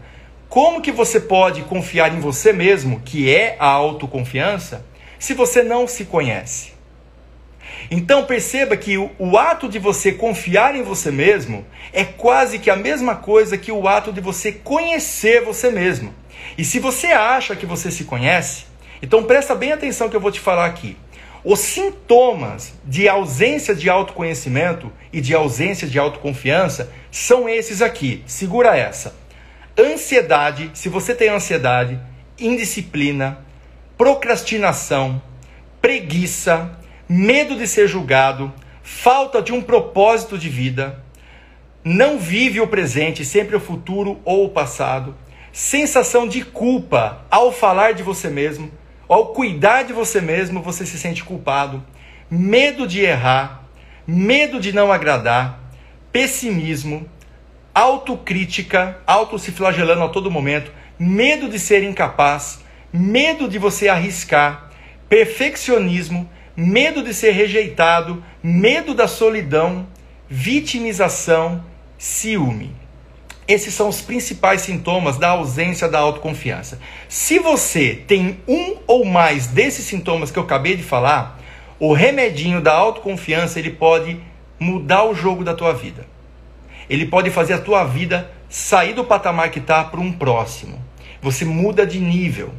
como 0.49 0.81
que 0.81 0.91
você 0.91 1.21
pode 1.21 1.63
confiar 1.63 2.15
em 2.15 2.21
você 2.21 2.55
mesmo, 2.55 3.01
que 3.01 3.35
é 3.35 3.55
a 3.59 3.67
autoconfiança, 3.67 4.85
se 5.19 5.35
você 5.35 5.63
não 5.63 5.87
se 5.87 6.07
conhece? 6.07 6.72
Então 7.95 8.25
perceba 8.25 8.75
que 8.75 8.97
o, 8.97 9.11
o, 9.19 9.37
ato 9.37 9.69
de 9.69 9.79
você 9.79 10.13
confiar 10.13 10.75
em 10.75 10.83
você 10.83 11.11
mesmo 11.11 11.63
é 11.93 12.03
quase 12.03 12.59
que 12.59 12.71
a 12.71 12.75
mesma 12.75 13.17
coisa 13.17 13.59
que 13.59 13.71
o 13.71 13.87
ato 13.87 14.11
de 14.11 14.19
você 14.19 14.51
conhecer 14.51 15.43
você 15.43 15.71
mesmo. 15.71 16.15
E 16.57 16.65
se 16.65 16.79
você 16.79 17.09
acha 17.09 17.55
que 17.55 17.67
você 17.67 17.91
se 17.91 18.05
conhece, 18.05 18.65
então 19.03 19.25
presta 19.25 19.55
bem 19.55 19.73
atenção 19.73 20.09
que 20.09 20.17
eu 20.17 20.21
vou 20.23 20.33
te 20.33 20.41
falar 20.41 20.65
aqui. 20.65 20.97
Os 21.45 21.59
sintomas 21.59 22.73
de 22.83 23.11
ausência 23.11 23.75
de 23.75 23.91
autoconhecimento 23.91 24.91
e 25.13 25.21
de 25.21 25.35
ausência 25.35 25.87
de 25.87 25.99
autoconfiança 25.99 26.91
são 27.11 27.47
esses 27.47 27.83
aqui. 27.83 28.25
Segura 28.27 28.75
essa. 28.75 29.15
Ansiedade, 29.79 30.71
se 30.73 30.89
você 30.89 31.15
tem 31.15 31.29
ansiedade, 31.29 32.01
indisciplina, 32.39 33.45
procrastinação, 33.99 35.21
preguiça, 35.83 36.79
medo 37.09 37.57
de 37.57 37.67
ser 37.67 37.89
julgado, 37.89 38.53
falta 38.83 39.41
de 39.41 39.53
um 39.53 39.63
propósito 39.63 40.39
de 40.39 40.49
vida, 40.49 41.03
não 41.85 42.19
vive 42.19 42.61
o 42.61 42.67
presente, 42.67 43.25
sempre 43.25 43.57
o 43.57 43.61
futuro 43.61 44.21
ou 44.25 44.45
o 44.45 44.51
passado, 44.51 45.15
sensação 45.53 46.27
de 46.27 46.45
culpa 46.45 47.25
ao 47.31 47.53
falar 47.53 47.93
de 47.93 48.03
você 48.03 48.29
mesmo, 48.29 48.71
ao 49.09 49.29
cuidar 49.29 49.83
de 49.83 49.93
você 49.93 50.21
mesmo, 50.21 50.63
você 50.63 50.87
se 50.87 50.99
sente 50.99 51.25
culpado, 51.25 51.85
medo 52.31 52.87
de 52.87 53.01
errar, 53.01 53.69
medo 54.07 54.59
de 54.59 54.73
não 54.73 54.91
agradar, 54.91 55.61
pessimismo, 56.11 57.07
autocrítica, 57.75 58.99
auto 59.07 59.39
se 59.39 59.51
flagelando 59.51 60.05
a 60.05 60.09
todo 60.09 60.31
momento, 60.31 60.73
medo 60.99 61.49
de 61.49 61.59
ser 61.59 61.83
incapaz, 61.83 62.61
medo 62.93 63.49
de 63.49 63.59
você 63.59 63.89
arriscar, 63.89 64.71
perfeccionismo, 65.09 66.31
medo 66.57 67.03
de 67.03 67.15
ser 67.15 67.33
rejeitado, 67.33 68.23
medo 68.43 68.95
da 68.95 69.09
solidão, 69.09 69.87
vitimização, 70.29 71.65
ciúme. 71.99 72.75
Esses 73.47 73.75
são 73.75 73.89
os 73.89 74.01
principais 74.01 74.63
sintomas 74.63 75.19
da 75.19 75.31
ausência 75.31 75.89
da 75.89 75.99
autoconfiança. 75.99 76.79
Se 77.09 77.39
você 77.39 78.03
tem 78.07 78.39
um 78.47 78.77
ou 78.87 79.05
mais 79.05 79.49
desses 79.49 79.85
sintomas 79.85 80.31
que 80.31 80.39
eu 80.39 80.45
acabei 80.45 80.77
de 80.77 80.83
falar, 80.83 81.41
o 81.79 81.93
remedinho 81.93 82.61
da 82.61 82.73
autoconfiança 82.73 83.59
ele 83.59 83.71
pode 83.71 84.21
mudar 84.59 85.05
o 85.05 85.15
jogo 85.15 85.45
da 85.45 85.55
tua 85.55 85.73
vida. 85.73 86.07
Ele 86.89 87.07
pode 87.07 87.31
fazer 87.31 87.55
a 87.55 87.61
tua 87.61 87.85
vida 87.85 88.31
sair 88.49 88.95
do 88.95 89.05
patamar 89.05 89.51
que 89.51 89.59
está 89.59 89.83
para 89.83 90.01
um 90.01 90.13
próximo. 90.13 90.81
Você 91.21 91.45
muda 91.45 91.87
de 91.87 91.99
nível. 91.99 92.53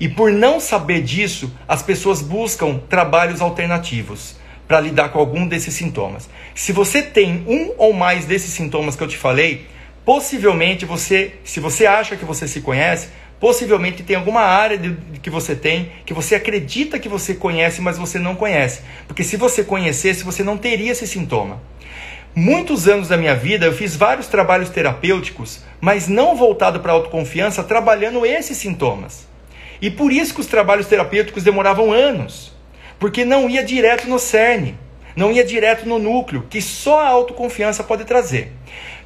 E 0.00 0.08
por 0.08 0.32
não 0.32 0.58
saber 0.60 1.02
disso, 1.02 1.52
as 1.66 1.82
pessoas 1.82 2.22
buscam 2.22 2.78
trabalhos 2.88 3.40
alternativos 3.40 4.36
para 4.66 4.80
lidar 4.80 5.10
com 5.10 5.18
algum 5.18 5.46
desses 5.46 5.74
sintomas. 5.74 6.28
Se 6.54 6.72
você 6.72 7.02
tem 7.02 7.44
um 7.46 7.74
ou 7.76 7.92
mais 7.92 8.24
desses 8.24 8.52
sintomas 8.52 8.96
que 8.96 9.02
eu 9.02 9.08
te 9.08 9.16
falei, 9.16 9.66
possivelmente 10.04 10.84
você, 10.84 11.34
se 11.44 11.60
você 11.60 11.86
acha 11.86 12.16
que 12.16 12.24
você 12.24 12.48
se 12.48 12.60
conhece, 12.60 13.08
possivelmente 13.38 14.02
tem 14.02 14.16
alguma 14.16 14.42
área 14.42 14.78
de, 14.78 14.94
que 15.20 15.28
você 15.28 15.54
tem 15.54 15.90
que 16.06 16.14
você 16.14 16.36
acredita 16.36 16.98
que 16.98 17.08
você 17.08 17.34
conhece, 17.34 17.80
mas 17.80 17.98
você 17.98 18.18
não 18.18 18.34
conhece. 18.34 18.82
Porque 19.06 19.24
se 19.24 19.36
você 19.36 19.64
conhecesse, 19.64 20.24
você 20.24 20.42
não 20.42 20.56
teria 20.56 20.92
esse 20.92 21.06
sintoma. 21.06 21.60
Muitos 22.34 22.88
anos 22.88 23.08
da 23.08 23.16
minha 23.18 23.34
vida 23.34 23.66
eu 23.66 23.72
fiz 23.74 23.94
vários 23.94 24.26
trabalhos 24.26 24.70
terapêuticos, 24.70 25.62
mas 25.80 26.08
não 26.08 26.34
voltado 26.34 26.80
para 26.80 26.92
autoconfiança, 26.92 27.62
trabalhando 27.62 28.24
esses 28.24 28.56
sintomas. 28.56 29.30
E 29.82 29.90
por 29.90 30.12
isso 30.12 30.32
que 30.32 30.40
os 30.40 30.46
trabalhos 30.46 30.86
terapêuticos 30.86 31.42
demoravam 31.42 31.92
anos, 31.92 32.52
porque 33.00 33.24
não 33.24 33.50
ia 33.50 33.64
direto 33.64 34.08
no 34.08 34.16
cerne, 34.16 34.78
não 35.16 35.32
ia 35.32 35.44
direto 35.44 35.88
no 35.88 35.98
núcleo, 35.98 36.46
que 36.48 36.62
só 36.62 37.00
a 37.00 37.08
autoconfiança 37.08 37.82
pode 37.82 38.04
trazer. 38.04 38.52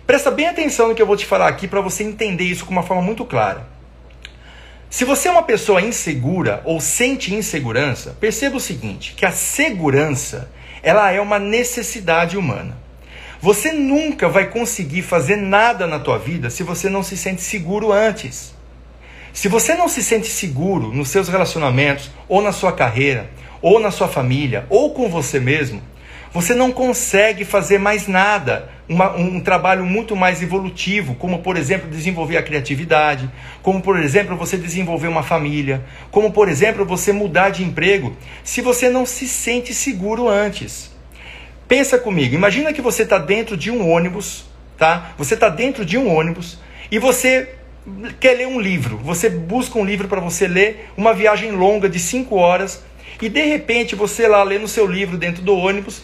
Presta 0.06 0.30
bem 0.30 0.46
atenção 0.46 0.88
no 0.88 0.94
que 0.94 1.00
eu 1.00 1.06
vou 1.06 1.16
te 1.16 1.24
falar 1.24 1.48
aqui 1.48 1.66
para 1.66 1.80
você 1.80 2.04
entender 2.04 2.44
isso 2.44 2.66
com 2.66 2.72
uma 2.72 2.82
forma 2.82 3.02
muito 3.02 3.24
clara. 3.24 3.66
Se 4.90 5.02
você 5.06 5.28
é 5.28 5.30
uma 5.30 5.42
pessoa 5.42 5.80
insegura 5.80 6.60
ou 6.62 6.78
sente 6.78 7.34
insegurança, 7.34 8.14
perceba 8.20 8.58
o 8.58 8.60
seguinte, 8.60 9.14
que 9.16 9.24
a 9.24 9.32
segurança, 9.32 10.50
ela 10.82 11.10
é 11.10 11.20
uma 11.20 11.38
necessidade 11.38 12.36
humana. 12.36 12.76
Você 13.40 13.72
nunca 13.72 14.28
vai 14.28 14.48
conseguir 14.48 15.02
fazer 15.02 15.36
nada 15.36 15.86
na 15.86 15.98
tua 15.98 16.18
vida 16.18 16.50
se 16.50 16.62
você 16.62 16.90
não 16.90 17.02
se 17.02 17.16
sente 17.16 17.40
seguro 17.40 17.92
antes. 17.92 18.55
Se 19.36 19.48
você 19.48 19.74
não 19.74 19.86
se 19.86 20.02
sente 20.02 20.28
seguro 20.28 20.90
nos 20.94 21.10
seus 21.10 21.28
relacionamentos, 21.28 22.10
ou 22.26 22.40
na 22.40 22.52
sua 22.52 22.72
carreira, 22.72 23.28
ou 23.60 23.78
na 23.78 23.90
sua 23.90 24.08
família, 24.08 24.64
ou 24.70 24.94
com 24.94 25.10
você 25.10 25.38
mesmo, 25.38 25.82
você 26.32 26.54
não 26.54 26.72
consegue 26.72 27.44
fazer 27.44 27.76
mais 27.76 28.08
nada, 28.08 28.70
uma, 28.88 29.14
um 29.14 29.38
trabalho 29.38 29.84
muito 29.84 30.16
mais 30.16 30.40
evolutivo, 30.42 31.16
como 31.16 31.40
por 31.40 31.58
exemplo 31.58 31.90
desenvolver 31.90 32.38
a 32.38 32.42
criatividade, 32.42 33.30
como 33.60 33.82
por 33.82 33.98
exemplo 33.98 34.38
você 34.38 34.56
desenvolver 34.56 35.08
uma 35.08 35.22
família, 35.22 35.84
como 36.10 36.32
por 36.32 36.48
exemplo 36.48 36.86
você 36.86 37.12
mudar 37.12 37.50
de 37.50 37.62
emprego, 37.62 38.16
se 38.42 38.62
você 38.62 38.88
não 38.88 39.04
se 39.04 39.28
sente 39.28 39.74
seguro 39.74 40.30
antes. 40.30 40.90
Pensa 41.68 41.98
comigo, 41.98 42.34
imagina 42.34 42.72
que 42.72 42.80
você 42.80 43.02
está 43.02 43.18
dentro 43.18 43.54
de 43.54 43.70
um 43.70 43.86
ônibus, 43.86 44.46
tá? 44.78 45.12
Você 45.18 45.34
está 45.34 45.50
dentro 45.50 45.84
de 45.84 45.98
um 45.98 46.08
ônibus 46.08 46.58
e 46.90 46.98
você 46.98 47.50
quer 48.18 48.34
ler 48.34 48.46
um 48.46 48.60
livro, 48.60 48.96
você 48.98 49.28
busca 49.30 49.78
um 49.78 49.84
livro 49.84 50.08
para 50.08 50.20
você 50.20 50.48
ler, 50.48 50.90
uma 50.96 51.14
viagem 51.14 51.52
longa 51.52 51.88
de 51.88 51.98
5 51.98 52.34
horas, 52.34 52.84
e 53.20 53.28
de 53.28 53.44
repente 53.44 53.94
você 53.94 54.26
lá 54.26 54.42
lendo 54.42 54.66
seu 54.66 54.86
livro 54.86 55.16
dentro 55.16 55.42
do 55.42 55.56
ônibus, 55.56 56.02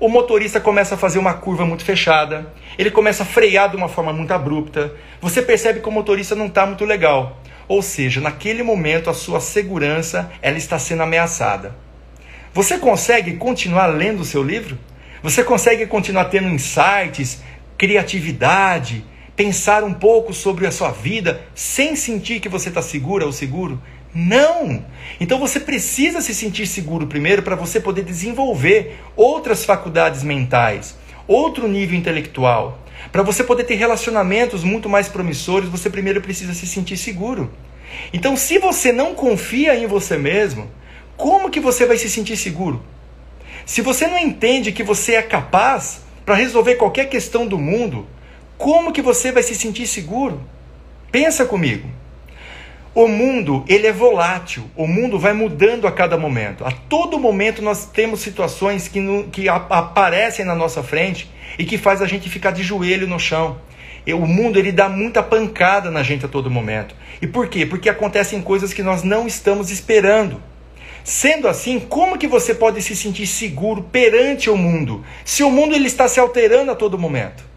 o 0.00 0.08
motorista 0.08 0.60
começa 0.60 0.96
a 0.96 0.98
fazer 0.98 1.18
uma 1.18 1.34
curva 1.34 1.64
muito 1.64 1.84
fechada, 1.84 2.52
ele 2.76 2.90
começa 2.90 3.22
a 3.22 3.26
frear 3.26 3.70
de 3.70 3.76
uma 3.76 3.88
forma 3.88 4.12
muito 4.12 4.32
abrupta, 4.32 4.92
você 5.20 5.40
percebe 5.40 5.80
que 5.80 5.88
o 5.88 5.92
motorista 5.92 6.34
não 6.34 6.46
está 6.46 6.66
muito 6.66 6.84
legal. 6.84 7.40
Ou 7.66 7.80
seja, 7.80 8.20
naquele 8.20 8.62
momento 8.62 9.08
a 9.08 9.14
sua 9.14 9.40
segurança 9.40 10.30
ela 10.42 10.58
está 10.58 10.78
sendo 10.78 11.02
ameaçada. 11.02 11.74
Você 12.52 12.76
consegue 12.76 13.36
continuar 13.36 13.86
lendo 13.86 14.20
o 14.20 14.24
seu 14.24 14.42
livro? 14.42 14.78
Você 15.22 15.42
consegue 15.42 15.86
continuar 15.86 16.26
tendo 16.26 16.48
insights, 16.48 17.42
criatividade, 17.78 19.04
pensar 19.36 19.82
um 19.82 19.92
pouco 19.92 20.32
sobre 20.32 20.66
a 20.66 20.70
sua 20.70 20.90
vida 20.90 21.42
sem 21.54 21.96
sentir 21.96 22.40
que 22.40 22.48
você 22.48 22.68
está 22.68 22.80
segura 22.80 23.26
ou 23.26 23.32
seguro? 23.32 23.80
Não! 24.14 24.84
Então 25.20 25.40
você 25.40 25.58
precisa 25.58 26.20
se 26.20 26.34
sentir 26.34 26.66
seguro 26.66 27.06
primeiro 27.06 27.42
para 27.42 27.56
você 27.56 27.80
poder 27.80 28.04
desenvolver 28.04 29.00
outras 29.16 29.64
faculdades 29.64 30.22
mentais, 30.22 30.96
outro 31.26 31.66
nível 31.66 31.98
intelectual. 31.98 32.78
Para 33.10 33.22
você 33.22 33.42
poder 33.42 33.64
ter 33.64 33.74
relacionamentos 33.74 34.62
muito 34.62 34.88
mais 34.88 35.08
promissores, 35.08 35.68
você 35.68 35.90
primeiro 35.90 36.20
precisa 36.20 36.54
se 36.54 36.66
sentir 36.66 36.96
seguro. 36.96 37.50
Então, 38.12 38.36
se 38.36 38.58
você 38.58 38.92
não 38.92 39.14
confia 39.14 39.76
em 39.76 39.86
você 39.86 40.16
mesmo, 40.16 40.70
como 41.16 41.50
que 41.50 41.60
você 41.60 41.86
vai 41.86 41.96
se 41.96 42.08
sentir 42.08 42.36
seguro? 42.36 42.82
Se 43.66 43.82
você 43.82 44.06
não 44.06 44.18
entende 44.18 44.72
que 44.72 44.82
você 44.82 45.14
é 45.14 45.22
capaz 45.22 46.00
para 46.24 46.34
resolver 46.34 46.76
qualquer 46.76 47.08
questão 47.08 47.46
do 47.46 47.58
mundo, 47.58 48.06
como 48.56 48.92
que 48.92 49.02
você 49.02 49.32
vai 49.32 49.42
se 49.42 49.54
sentir 49.54 49.86
seguro? 49.86 50.40
Pensa 51.10 51.44
comigo. 51.44 51.88
O 52.94 53.08
mundo, 53.08 53.64
ele 53.68 53.88
é 53.88 53.92
volátil. 53.92 54.70
O 54.76 54.86
mundo 54.86 55.18
vai 55.18 55.32
mudando 55.32 55.86
a 55.86 55.92
cada 55.92 56.16
momento. 56.16 56.64
A 56.64 56.70
todo 56.70 57.18
momento 57.18 57.60
nós 57.60 57.86
temos 57.86 58.20
situações 58.20 58.86
que, 58.86 59.00
no, 59.00 59.24
que 59.24 59.48
a, 59.48 59.56
aparecem 59.56 60.44
na 60.44 60.54
nossa 60.54 60.82
frente 60.82 61.28
e 61.58 61.64
que 61.64 61.76
faz 61.76 62.00
a 62.00 62.06
gente 62.06 62.30
ficar 62.30 62.52
de 62.52 62.62
joelho 62.62 63.08
no 63.08 63.18
chão. 63.18 63.58
E 64.06 64.14
o 64.14 64.20
mundo, 64.20 64.58
ele 64.58 64.70
dá 64.70 64.88
muita 64.88 65.22
pancada 65.22 65.90
na 65.90 66.02
gente 66.04 66.24
a 66.24 66.28
todo 66.28 66.50
momento. 66.50 66.94
E 67.20 67.26
por 67.26 67.48
quê? 67.48 67.66
Porque 67.66 67.88
acontecem 67.88 68.40
coisas 68.40 68.72
que 68.72 68.82
nós 68.82 69.02
não 69.02 69.26
estamos 69.26 69.70
esperando. 69.70 70.40
Sendo 71.02 71.48
assim, 71.48 71.80
como 71.80 72.16
que 72.16 72.28
você 72.28 72.54
pode 72.54 72.80
se 72.80 72.94
sentir 72.94 73.26
seguro 73.26 73.82
perante 73.82 74.48
o 74.48 74.56
mundo, 74.56 75.04
se 75.24 75.42
o 75.42 75.50
mundo 75.50 75.74
ele 75.74 75.86
está 75.86 76.06
se 76.08 76.20
alterando 76.20 76.70
a 76.70 76.74
todo 76.74 76.98
momento? 76.98 77.53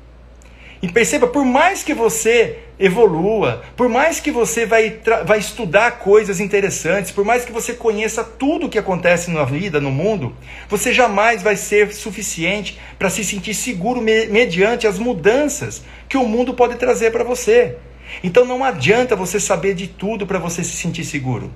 E 0.81 0.87
perceba, 0.87 1.27
por 1.27 1.43
mais 1.43 1.83
que 1.83 1.93
você 1.93 2.59
evolua, 2.79 3.63
por 3.75 3.89
mais 3.89 4.19
que 4.19 4.29
você 4.29 4.65
vai, 4.65 4.99
vai 5.25 5.39
estudar 5.39 5.99
coisas 5.99 6.39
interessantes, 6.39 7.11
por 7.11 7.25
mais 7.25 7.43
que 7.43 7.51
você 7.51 7.73
conheça 7.73 8.23
tudo 8.23 8.67
o 8.67 8.69
que 8.69 8.77
acontece 8.77 9.31
na 9.31 9.43
vida, 9.43 9.81
no 9.81 9.89
mundo, 9.89 10.35
você 10.69 10.93
jamais 10.93 11.41
vai 11.41 11.55
ser 11.55 11.91
suficiente 11.91 12.79
para 12.99 13.09
se 13.09 13.23
sentir 13.23 13.55
seguro 13.55 14.01
me 14.01 14.27
mediante 14.27 14.85
as 14.85 14.99
mudanças 14.99 15.83
que 16.07 16.17
o 16.17 16.25
mundo 16.25 16.53
pode 16.53 16.75
trazer 16.75 17.11
para 17.11 17.23
você. 17.23 17.77
Então 18.23 18.45
não 18.45 18.63
adianta 18.63 19.15
você 19.15 19.39
saber 19.39 19.73
de 19.73 19.87
tudo 19.87 20.27
para 20.27 20.39
você 20.39 20.63
se 20.63 20.77
sentir 20.77 21.03
seguro. 21.03 21.51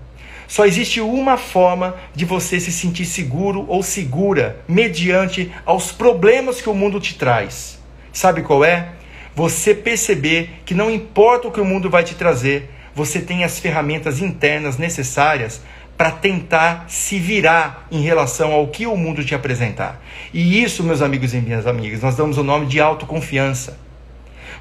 Só 0.48 0.66
existe 0.66 1.00
uma 1.00 1.38
forma 1.38 1.96
de 2.14 2.26
você 2.26 2.60
se 2.60 2.72
sentir 2.72 3.06
seguro 3.06 3.66
ou 3.70 3.82
segura 3.82 4.60
mediante 4.68 5.52
aos 5.66 5.92
problemas 5.92 6.60
que 6.60 6.70
o 6.70 6.74
mundo 6.74 7.00
te 7.00 7.16
traz. 7.16 7.80
Sabe 8.12 8.42
qual 8.42 8.66
é? 8.66 8.90
Você 9.36 9.74
perceber 9.74 10.62
que 10.66 10.74
não 10.74 10.92
importa 10.92 11.48
o 11.48 11.52
que 11.52 11.62
o 11.62 11.66
mundo 11.66 11.90
vai 11.90 12.04
te 12.04 12.16
trazer, 12.16 12.70
você 12.94 13.22
tem 13.22 13.44
as 13.44 13.60
ferramentas 13.60 14.20
internas 14.20 14.78
necessárias 14.78 15.62
para 15.98 16.12
tentar 16.12 16.86
se 16.88 17.20
virar 17.20 17.88
em 17.92 18.02
relação 18.02 18.52
ao 18.52 18.68
que 18.68 18.88
o 18.88 18.98
mundo 18.98 19.24
te 19.24 19.36
apresentar. 19.36 20.02
E 20.34 20.64
isso, 20.64 20.84
meus 20.84 21.02
amigos 21.02 21.34
e 21.34 21.38
minhas 21.38 21.68
amigas, 21.68 22.02
nós 22.02 22.16
damos 22.16 22.38
o 22.38 22.44
nome 22.44 22.66
de 22.66 22.80
autoconfiança. 22.80 23.78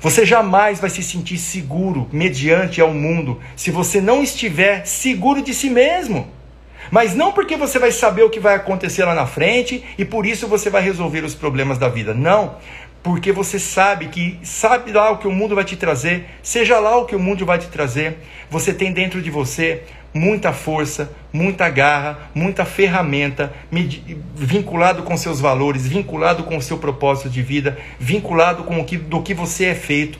Você 0.00 0.24
jamais 0.24 0.80
vai 0.80 0.88
se 0.88 1.02
sentir 1.02 1.38
seguro 1.38 2.08
mediante 2.12 2.80
ao 2.80 2.92
mundo 2.92 3.40
se 3.56 3.70
você 3.70 4.00
não 4.00 4.22
estiver 4.22 4.86
seguro 4.86 5.42
de 5.42 5.52
si 5.52 5.68
mesmo. 5.68 6.28
Mas 6.90 7.14
não 7.14 7.32
porque 7.32 7.56
você 7.56 7.78
vai 7.78 7.92
saber 7.92 8.22
o 8.22 8.30
que 8.30 8.40
vai 8.40 8.54
acontecer 8.54 9.04
lá 9.04 9.14
na 9.14 9.26
frente 9.26 9.84
e 9.96 10.04
por 10.04 10.26
isso 10.26 10.48
você 10.48 10.70
vai 10.70 10.82
resolver 10.82 11.24
os 11.24 11.34
problemas 11.34 11.78
da 11.78 11.88
vida. 11.88 12.14
Não, 12.14 12.56
porque 13.02 13.32
você 13.32 13.58
sabe 13.58 14.08
que 14.08 14.38
sabe 14.42 14.92
lá 14.92 15.10
o 15.10 15.18
que 15.18 15.26
o 15.26 15.32
mundo 15.32 15.54
vai 15.54 15.64
te 15.64 15.76
trazer, 15.76 16.26
seja 16.42 16.78
lá 16.78 16.96
o 16.98 17.06
que 17.06 17.16
o 17.16 17.20
mundo 17.20 17.46
vai 17.46 17.58
te 17.58 17.68
trazer, 17.68 18.18
você 18.50 18.74
tem 18.74 18.92
dentro 18.92 19.22
de 19.22 19.30
você 19.30 19.84
muita 20.12 20.52
força, 20.52 21.10
muita 21.32 21.68
garra, 21.70 22.30
muita 22.34 22.64
ferramenta 22.64 23.52
vinculado 24.34 25.02
com 25.02 25.16
seus 25.16 25.40
valores, 25.40 25.86
vinculado 25.86 26.44
com 26.44 26.56
o 26.56 26.62
seu 26.62 26.78
propósito 26.78 27.30
de 27.30 27.42
vida, 27.42 27.78
vinculado 27.98 28.64
com 28.64 28.80
o 28.80 28.84
que 28.84 28.96
do 28.96 29.22
que 29.22 29.32
você 29.32 29.66
é 29.66 29.74
feito 29.74 30.18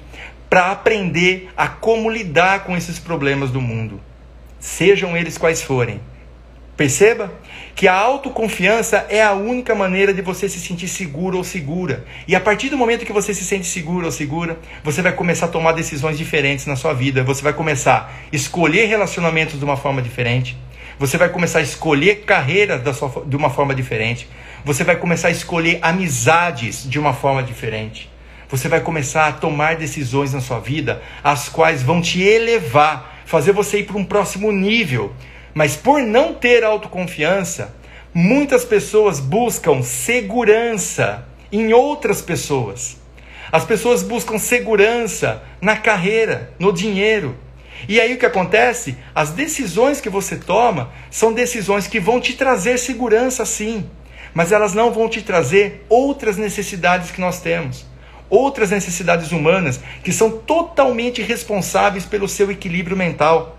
para 0.49 0.71
aprender 0.71 1.49
a 1.57 1.69
como 1.69 2.11
lidar 2.11 2.65
com 2.65 2.77
esses 2.77 2.99
problemas 2.99 3.51
do 3.51 3.61
mundo, 3.61 4.01
sejam 4.59 5.17
eles 5.17 5.39
quais 5.39 5.63
forem. 5.63 6.01
Perceba 6.81 7.31
que 7.75 7.87
a 7.87 7.95
autoconfiança 7.95 9.05
é 9.11 9.23
a 9.23 9.35
única 9.35 9.75
maneira 9.75 10.15
de 10.15 10.23
você 10.23 10.49
se 10.49 10.59
sentir 10.59 10.89
seguro 10.89 11.37
ou 11.37 11.45
segura. 11.45 12.07
E 12.27 12.35
a 12.35 12.41
partir 12.41 12.71
do 12.71 12.79
momento 12.79 13.05
que 13.05 13.13
você 13.13 13.35
se 13.35 13.45
sente 13.45 13.67
seguro 13.67 14.07
ou 14.07 14.11
segura, 14.11 14.59
você 14.83 15.03
vai 15.03 15.13
começar 15.13 15.45
a 15.45 15.51
tomar 15.51 15.73
decisões 15.73 16.17
diferentes 16.17 16.65
na 16.65 16.77
sua 16.77 16.95
vida. 16.95 17.23
Você 17.23 17.43
vai 17.43 17.53
começar 17.53 18.11
a 18.11 18.35
escolher 18.35 18.87
relacionamentos 18.87 19.59
de 19.59 19.65
uma 19.67 19.77
forma 19.77 20.01
diferente. 20.01 20.57
Você 20.99 21.19
vai 21.19 21.29
começar 21.29 21.59
a 21.59 21.63
escolher 21.63 22.23
carreiras 22.25 22.81
de 23.27 23.37
uma 23.37 23.51
forma 23.51 23.75
diferente. 23.75 24.27
Você 24.65 24.83
vai 24.83 24.97
começar 24.97 25.29
a 25.29 25.33
escolher 25.33 25.81
amizades 25.83 26.89
de 26.89 26.99
uma 26.99 27.13
forma 27.13 27.43
diferente. 27.43 28.11
Você 28.49 28.69
vai 28.69 28.81
começar 28.81 29.27
a 29.27 29.33
tomar 29.33 29.77
decisões 29.77 30.33
na 30.33 30.41
sua 30.41 30.59
vida 30.59 31.03
as 31.23 31.47
quais 31.47 31.83
vão 31.83 32.01
te 32.01 32.23
elevar, 32.23 33.21
fazer 33.27 33.53
você 33.53 33.81
ir 33.81 33.85
para 33.85 33.99
um 33.99 34.05
próximo 34.05 34.51
nível 34.51 35.15
mas 35.55 35.77
por 35.77 36.01
não 36.03 36.35
ter 36.35 36.65
autoconfiança, 36.65 37.75
muitas 38.13 38.65
pessoas 38.65 39.21
buscam 39.21 39.83
segurança 39.83 41.27
em 41.53 41.73
outras 41.73 42.21
pessoas. 42.23 42.97
As 43.53 43.65
pessoas 43.65 44.03
buscam 44.03 44.39
segurança 44.39 45.43
na 45.61 45.77
carreira, 45.77 46.53
no 46.59 46.73
dinheiro. 46.73 47.37
E 47.89 48.01
aí 48.01 48.15
o 48.15 48.19
que 48.19 48.27
acontece? 48.27 48.97
As 49.15 49.31
decisões 49.31 50.01
que 50.01 50.09
você 50.09 50.37
toma 50.37 50.91
são 51.11 51.33
decisões 51.33 51.87
que 51.87 51.99
vão 51.99 52.21
te 52.21 52.35
trazer 52.35 52.79
segurança 52.79 53.45
sim, 53.45 53.89
mas 54.33 54.53
elas 54.53 54.75
não 54.75 54.93
vão 54.93 55.09
te 55.09 55.23
trazer 55.23 55.85
outras 55.89 56.37
necessidades 56.37 57.11
que 57.11 57.21
nós 57.21 57.41
temos. 57.41 57.87
Outras 58.29 58.71
necessidades 58.71 59.33
humanas 59.33 59.81
que 60.05 60.13
são 60.13 60.31
totalmente 60.31 61.21
responsáveis 61.21 62.05
pelo 62.05 62.29
seu 62.29 62.51
equilíbrio 62.51 62.97
mental 62.97 63.59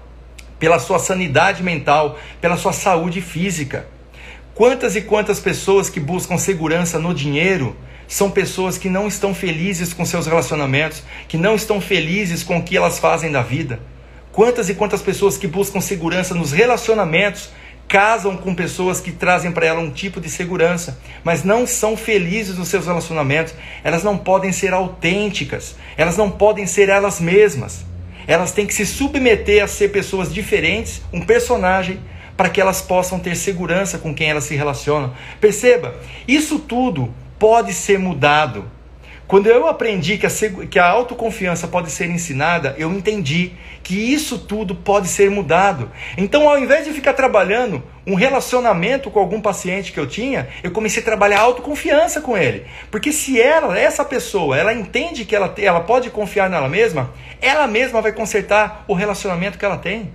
pela 0.62 0.78
sua 0.78 1.00
sanidade 1.00 1.64
mental, 1.64 2.20
pela 2.40 2.56
sua 2.56 2.72
saúde 2.72 3.20
física. 3.20 3.88
Quantas 4.54 4.96
e 4.96 5.02
quantas 5.02 5.40
pessoas 5.40 5.90
que 5.90 6.00
buscam 6.00 6.38
segurança 6.38 7.00
no 7.00 7.16
dinheiro 7.16 7.76
são 8.08 8.30
pessoas 8.30 8.78
que 8.78 8.88
não 8.88 9.08
estão 9.08 9.34
felizes 9.34 9.92
com 9.92 10.06
seus 10.06 10.28
relacionamentos, 10.28 11.02
que 11.28 11.36
não 11.36 11.56
estão 11.56 11.82
felizes 11.82 12.44
com 12.44 12.60
o 12.60 12.64
que 12.64 12.78
elas 12.78 13.00
fazem 13.00 13.32
da 13.32 13.42
vida. 13.42 13.80
Quantas 14.32 14.70
e 14.70 14.76
quantas 14.76 15.02
pessoas 15.02 15.36
que 15.36 15.48
buscam 15.48 15.82
segurança 15.82 16.36
nos 16.36 16.52
relacionamentos 16.52 17.50
casam 17.88 18.38
com 18.38 18.54
pessoas 18.54 19.02
que 19.02 19.12
trazem 19.12 19.52
para 19.52 19.66
ela 19.66 19.82
um 19.82 19.90
tipo 19.90 20.22
de 20.22 20.30
segurança, 20.30 21.00
mas 21.24 21.44
não 21.44 21.66
são 21.66 21.98
felizes 21.98 22.56
nos 22.56 22.68
seus 22.68 22.86
relacionamentos. 22.86 23.56
Elas 23.84 24.04
não 24.04 24.16
podem 24.16 24.52
ser 24.52 24.74
autênticas, 24.74 25.76
elas 25.98 26.18
não 26.18 26.30
podem 26.30 26.68
ser 26.68 26.88
elas 26.88 27.20
mesmas. 27.20 27.84
Elas 28.28 28.52
têm 28.52 28.66
que 28.66 28.74
se 28.74 28.86
submeter 28.86 29.64
a 29.64 29.68
ser 29.68 29.90
pessoas 29.90 30.34
diferentes, 30.34 31.02
um 31.12 31.22
personagem, 31.22 32.00
para 32.38 32.50
que 32.50 32.60
elas 32.60 32.82
possam 32.82 33.20
ter 33.20 33.36
segurança 33.36 33.98
com 33.98 34.16
quem 34.16 34.30
elas 34.30 34.46
se 34.46 34.56
relacionam. 34.56 35.14
Perceba, 35.40 35.96
isso 36.28 36.60
tudo 36.60 37.14
pode 37.38 37.74
ser 37.74 38.00
mudado. 38.00 38.66
Quando 39.32 39.48
eu 39.48 39.66
aprendi 39.66 40.18
que 40.18 40.26
a, 40.26 40.30
que 40.70 40.78
a 40.78 40.86
autoconfiança 40.86 41.66
pode 41.66 41.90
ser 41.90 42.10
ensinada, 42.10 42.76
eu 42.78 42.92
entendi 42.92 43.54
que 43.82 43.96
isso 43.96 44.38
tudo 44.38 44.76
pode 44.76 45.08
ser 45.08 45.32
mudado. 45.32 45.90
Então, 46.18 46.50
ao 46.50 46.60
invés 46.60 46.84
de 46.84 46.92
ficar 46.92 47.14
trabalhando 47.14 47.82
um 48.06 48.14
relacionamento 48.14 49.10
com 49.10 49.22
algum 49.22 49.40
paciente 49.40 49.94
que 49.94 50.00
eu 50.02 50.06
tinha, 50.06 50.50
eu 50.62 50.72
comecei 50.72 51.02
a 51.02 51.06
trabalhar 51.06 51.40
a 51.40 51.44
autoconfiança 51.44 52.20
com 52.20 52.38
ele. 52.38 52.66
Porque 52.92 53.14
se 53.14 53.40
ela, 53.40 53.80
essa 53.80 54.04
pessoa, 54.04 54.58
ela 54.58 54.74
entende 54.74 55.24
que 55.24 55.34
ela, 55.34 55.56
ela 55.58 55.80
pode 55.80 56.10
confiar 56.10 56.50
nela 56.50 56.68
mesma, 56.68 57.14
ela 57.42 57.68
mesma 57.68 58.02
vai 58.02 58.12
consertar 58.12 58.84
o 58.86 58.94
relacionamento 58.94 59.58
que 59.58 59.64
ela 59.64 59.78
tem. 59.78 60.12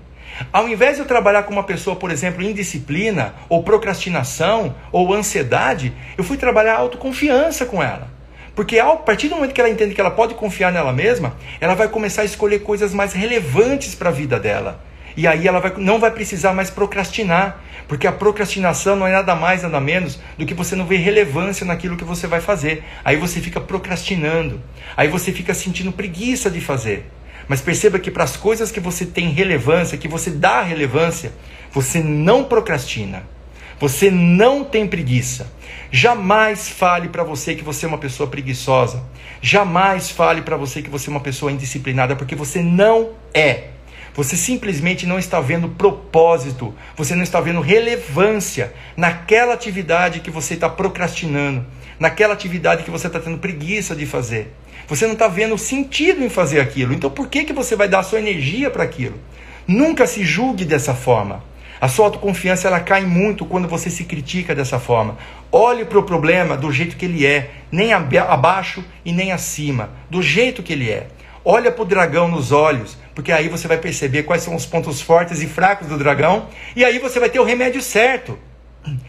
Ao 0.52 0.68
invés 0.68 0.96
de 0.96 1.00
eu 1.00 1.06
trabalhar 1.06 1.44
com 1.44 1.54
uma 1.54 1.64
pessoa, 1.64 1.96
por 1.96 2.10
exemplo, 2.10 2.42
indisciplina, 2.42 3.34
ou 3.48 3.62
procrastinação, 3.62 4.74
ou 4.92 5.14
ansiedade, 5.14 5.94
eu 6.18 6.22
fui 6.22 6.36
trabalhar 6.36 6.76
autoconfiança 6.76 7.64
com 7.64 7.82
ela. 7.82 8.14
Porque 8.56 8.78
a 8.78 8.96
partir 8.96 9.28
do 9.28 9.36
momento 9.36 9.52
que 9.52 9.60
ela 9.60 9.68
entende 9.68 9.94
que 9.94 10.00
ela 10.00 10.10
pode 10.10 10.34
confiar 10.34 10.72
nela 10.72 10.90
mesma, 10.90 11.36
ela 11.60 11.74
vai 11.74 11.88
começar 11.88 12.22
a 12.22 12.24
escolher 12.24 12.60
coisas 12.60 12.94
mais 12.94 13.12
relevantes 13.12 13.94
para 13.94 14.08
a 14.08 14.12
vida 14.12 14.40
dela. 14.40 14.82
E 15.14 15.26
aí 15.26 15.46
ela 15.46 15.60
vai, 15.60 15.74
não 15.76 16.00
vai 16.00 16.10
precisar 16.10 16.54
mais 16.54 16.70
procrastinar, 16.70 17.62
porque 17.86 18.06
a 18.06 18.12
procrastinação 18.12 18.96
não 18.96 19.06
é 19.06 19.12
nada 19.12 19.34
mais, 19.34 19.62
nada 19.62 19.78
menos 19.78 20.18
do 20.38 20.46
que 20.46 20.54
você 20.54 20.74
não 20.74 20.86
ver 20.86 20.96
relevância 20.96 21.66
naquilo 21.66 21.98
que 21.98 22.04
você 22.04 22.26
vai 22.26 22.40
fazer. 22.40 22.82
Aí 23.04 23.16
você 23.16 23.42
fica 23.42 23.60
procrastinando, 23.60 24.62
aí 24.96 25.06
você 25.06 25.32
fica 25.32 25.52
sentindo 25.52 25.92
preguiça 25.92 26.50
de 26.50 26.60
fazer. 26.62 27.10
Mas 27.46 27.60
perceba 27.60 27.98
que 27.98 28.10
para 28.10 28.24
as 28.24 28.38
coisas 28.38 28.72
que 28.72 28.80
você 28.80 29.04
tem 29.04 29.28
relevância, 29.28 29.98
que 29.98 30.08
você 30.08 30.30
dá 30.30 30.62
relevância, 30.62 31.30
você 31.70 32.02
não 32.02 32.42
procrastina. 32.42 33.35
Você 33.78 34.10
não 34.10 34.64
tem 34.64 34.86
preguiça. 34.86 35.52
Jamais 35.90 36.68
fale 36.68 37.08
para 37.08 37.22
você 37.22 37.54
que 37.54 37.62
você 37.62 37.84
é 37.84 37.88
uma 37.88 37.98
pessoa 37.98 38.28
preguiçosa. 38.28 39.02
Jamais 39.42 40.10
fale 40.10 40.42
para 40.42 40.56
você 40.56 40.82
que 40.82 40.90
você 40.90 41.08
é 41.08 41.12
uma 41.12 41.20
pessoa 41.20 41.52
indisciplinada, 41.52 42.16
porque 42.16 42.34
você 42.34 42.62
não 42.62 43.10
é. 43.34 43.68
Você 44.14 44.34
simplesmente 44.34 45.06
não 45.06 45.18
está 45.18 45.40
vendo 45.40 45.68
propósito, 45.68 46.74
você 46.96 47.14
não 47.14 47.22
está 47.22 47.38
vendo 47.38 47.60
relevância 47.60 48.72
naquela 48.96 49.52
atividade 49.52 50.20
que 50.20 50.30
você 50.30 50.54
está 50.54 50.70
procrastinando, 50.70 51.66
naquela 52.00 52.32
atividade 52.32 52.82
que 52.82 52.90
você 52.90 53.08
está 53.08 53.20
tendo 53.20 53.36
preguiça 53.36 53.94
de 53.94 54.06
fazer. 54.06 54.54
Você 54.88 55.04
não 55.04 55.12
está 55.12 55.28
vendo 55.28 55.58
sentido 55.58 56.24
em 56.24 56.30
fazer 56.30 56.60
aquilo. 56.60 56.94
Então 56.94 57.10
por 57.10 57.28
que, 57.28 57.44
que 57.44 57.52
você 57.52 57.76
vai 57.76 57.88
dar 57.88 58.02
sua 58.02 58.18
energia 58.18 58.70
para 58.70 58.84
aquilo? 58.84 59.20
Nunca 59.66 60.06
se 60.06 60.24
julgue 60.24 60.64
dessa 60.64 60.94
forma. 60.94 61.44
A 61.80 61.88
sua 61.88 62.06
autoconfiança 62.06 62.68
ela 62.68 62.80
cai 62.80 63.04
muito 63.04 63.44
quando 63.44 63.68
você 63.68 63.90
se 63.90 64.04
critica 64.04 64.54
dessa 64.54 64.78
forma. 64.78 65.18
Olhe 65.52 65.84
para 65.84 65.98
o 65.98 66.02
problema 66.02 66.56
do 66.56 66.72
jeito 66.72 66.96
que 66.96 67.04
ele 67.04 67.26
é, 67.26 67.50
nem 67.70 67.92
abaixo 67.92 68.82
e 69.04 69.12
nem 69.12 69.32
acima, 69.32 69.90
do 70.08 70.22
jeito 70.22 70.62
que 70.62 70.72
ele 70.72 70.90
é. 70.90 71.08
Olha 71.44 71.70
para 71.70 71.82
o 71.82 71.86
dragão 71.86 72.28
nos 72.28 72.50
olhos, 72.50 72.98
porque 73.14 73.30
aí 73.30 73.48
você 73.48 73.68
vai 73.68 73.78
perceber 73.78 74.24
quais 74.24 74.42
são 74.42 74.54
os 74.54 74.66
pontos 74.66 75.00
fortes 75.00 75.42
e 75.42 75.46
fracos 75.46 75.86
do 75.86 75.98
dragão, 75.98 76.48
e 76.74 76.84
aí 76.84 76.98
você 76.98 77.20
vai 77.20 77.28
ter 77.28 77.38
o 77.38 77.44
remédio 77.44 77.80
certo. 77.82 78.38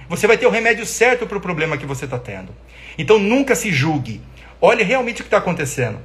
Você 0.10 0.28
vai 0.28 0.38
ter 0.38 0.46
o 0.46 0.52
remédio 0.52 0.86
certo 0.86 1.26
para 1.26 1.38
o 1.38 1.42
problema 1.42 1.78
que 1.78 1.86
você 1.86 2.06
está 2.06 2.20
tendo. 2.20 2.54
Então 2.98 3.18
nunca 3.18 3.56
se 3.56 3.72
julgue. 3.72 4.22
Olhe 4.60 4.84
realmente 4.84 5.22
o 5.22 5.24
que 5.24 5.28
está 5.28 5.38
acontecendo. 5.38 6.00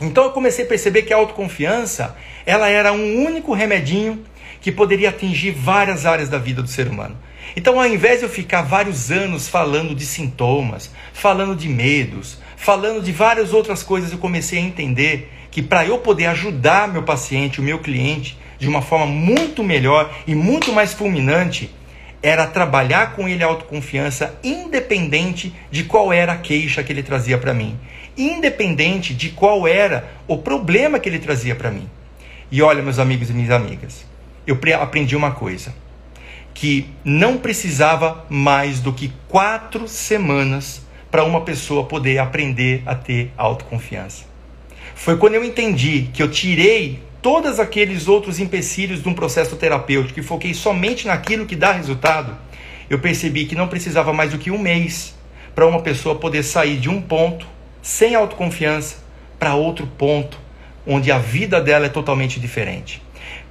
Então 0.00 0.24
eu 0.24 0.32
comecei 0.32 0.64
a 0.64 0.68
perceber 0.68 1.02
que 1.02 1.12
a 1.12 1.16
autoconfiança 1.16 2.16
ela 2.46 2.68
era 2.68 2.92
um 2.92 3.24
único 3.24 3.52
remedinho 3.52 4.24
que 4.60 4.70
poderia 4.70 5.08
atingir 5.08 5.52
várias 5.52 6.04
áreas 6.06 6.28
da 6.28 6.38
vida 6.38 6.62
do 6.62 6.68
ser 6.68 6.88
humano. 6.88 7.16
Então, 7.56 7.80
ao 7.80 7.86
invés 7.86 8.18
de 8.18 8.24
eu 8.24 8.28
ficar 8.28 8.62
vários 8.62 9.10
anos 9.10 9.48
falando 9.48 9.94
de 9.94 10.04
sintomas, 10.04 10.90
falando 11.12 11.56
de 11.56 11.68
medos, 11.68 12.38
falando 12.56 13.02
de 13.02 13.10
várias 13.10 13.52
outras 13.52 13.82
coisas, 13.82 14.12
eu 14.12 14.18
comecei 14.18 14.58
a 14.58 14.62
entender 14.62 15.32
que 15.50 15.62
para 15.62 15.84
eu 15.84 15.98
poder 15.98 16.26
ajudar 16.26 16.88
meu 16.88 17.02
paciente, 17.02 17.60
o 17.60 17.62
meu 17.62 17.80
cliente, 17.80 18.38
de 18.58 18.68
uma 18.68 18.82
forma 18.82 19.06
muito 19.06 19.64
melhor 19.64 20.12
e 20.26 20.34
muito 20.34 20.72
mais 20.72 20.92
fulminante, 20.92 21.74
era 22.22 22.46
trabalhar 22.46 23.14
com 23.14 23.26
ele 23.26 23.42
a 23.42 23.46
autoconfiança, 23.46 24.38
independente 24.44 25.54
de 25.70 25.84
qual 25.84 26.12
era 26.12 26.34
a 26.34 26.38
queixa 26.38 26.82
que 26.82 26.92
ele 26.92 27.02
trazia 27.02 27.38
para 27.38 27.54
mim, 27.54 27.78
independente 28.16 29.14
de 29.14 29.30
qual 29.30 29.66
era 29.66 30.10
o 30.28 30.36
problema 30.36 31.00
que 31.00 31.08
ele 31.08 31.18
trazia 31.18 31.56
para 31.56 31.70
mim. 31.70 31.88
E 32.50 32.60
olha, 32.60 32.82
meus 32.82 32.98
amigos 32.98 33.30
e 33.30 33.32
minhas 33.32 33.50
amigas, 33.50 34.04
eu 34.46 34.58
aprendi 34.80 35.16
uma 35.16 35.32
coisa: 35.32 35.74
que 36.54 36.88
não 37.04 37.38
precisava 37.38 38.24
mais 38.28 38.80
do 38.80 38.92
que 38.92 39.12
quatro 39.28 39.88
semanas 39.88 40.82
para 41.10 41.24
uma 41.24 41.40
pessoa 41.40 41.84
poder 41.84 42.18
aprender 42.18 42.82
a 42.86 42.94
ter 42.94 43.32
autoconfiança. 43.36 44.24
Foi 44.94 45.16
quando 45.16 45.34
eu 45.34 45.44
entendi 45.44 46.08
que 46.12 46.22
eu 46.22 46.30
tirei 46.30 47.02
todos 47.22 47.58
aqueles 47.58 48.08
outros 48.08 48.38
empecilhos 48.38 49.02
de 49.02 49.08
um 49.08 49.14
processo 49.14 49.56
terapêutico 49.56 50.20
e 50.20 50.22
foquei 50.22 50.54
somente 50.54 51.06
naquilo 51.06 51.46
que 51.46 51.56
dá 51.56 51.72
resultado, 51.72 52.36
eu 52.88 52.98
percebi 52.98 53.44
que 53.44 53.54
não 53.54 53.68
precisava 53.68 54.12
mais 54.12 54.32
do 54.32 54.38
que 54.38 54.50
um 54.50 54.58
mês 54.58 55.14
para 55.54 55.66
uma 55.66 55.80
pessoa 55.80 56.14
poder 56.14 56.42
sair 56.42 56.78
de 56.78 56.88
um 56.88 57.00
ponto 57.00 57.46
sem 57.82 58.14
autoconfiança 58.14 58.98
para 59.38 59.54
outro 59.54 59.86
ponto 59.86 60.38
onde 60.86 61.10
a 61.10 61.18
vida 61.18 61.60
dela 61.60 61.86
é 61.86 61.88
totalmente 61.88 62.40
diferente. 62.40 63.02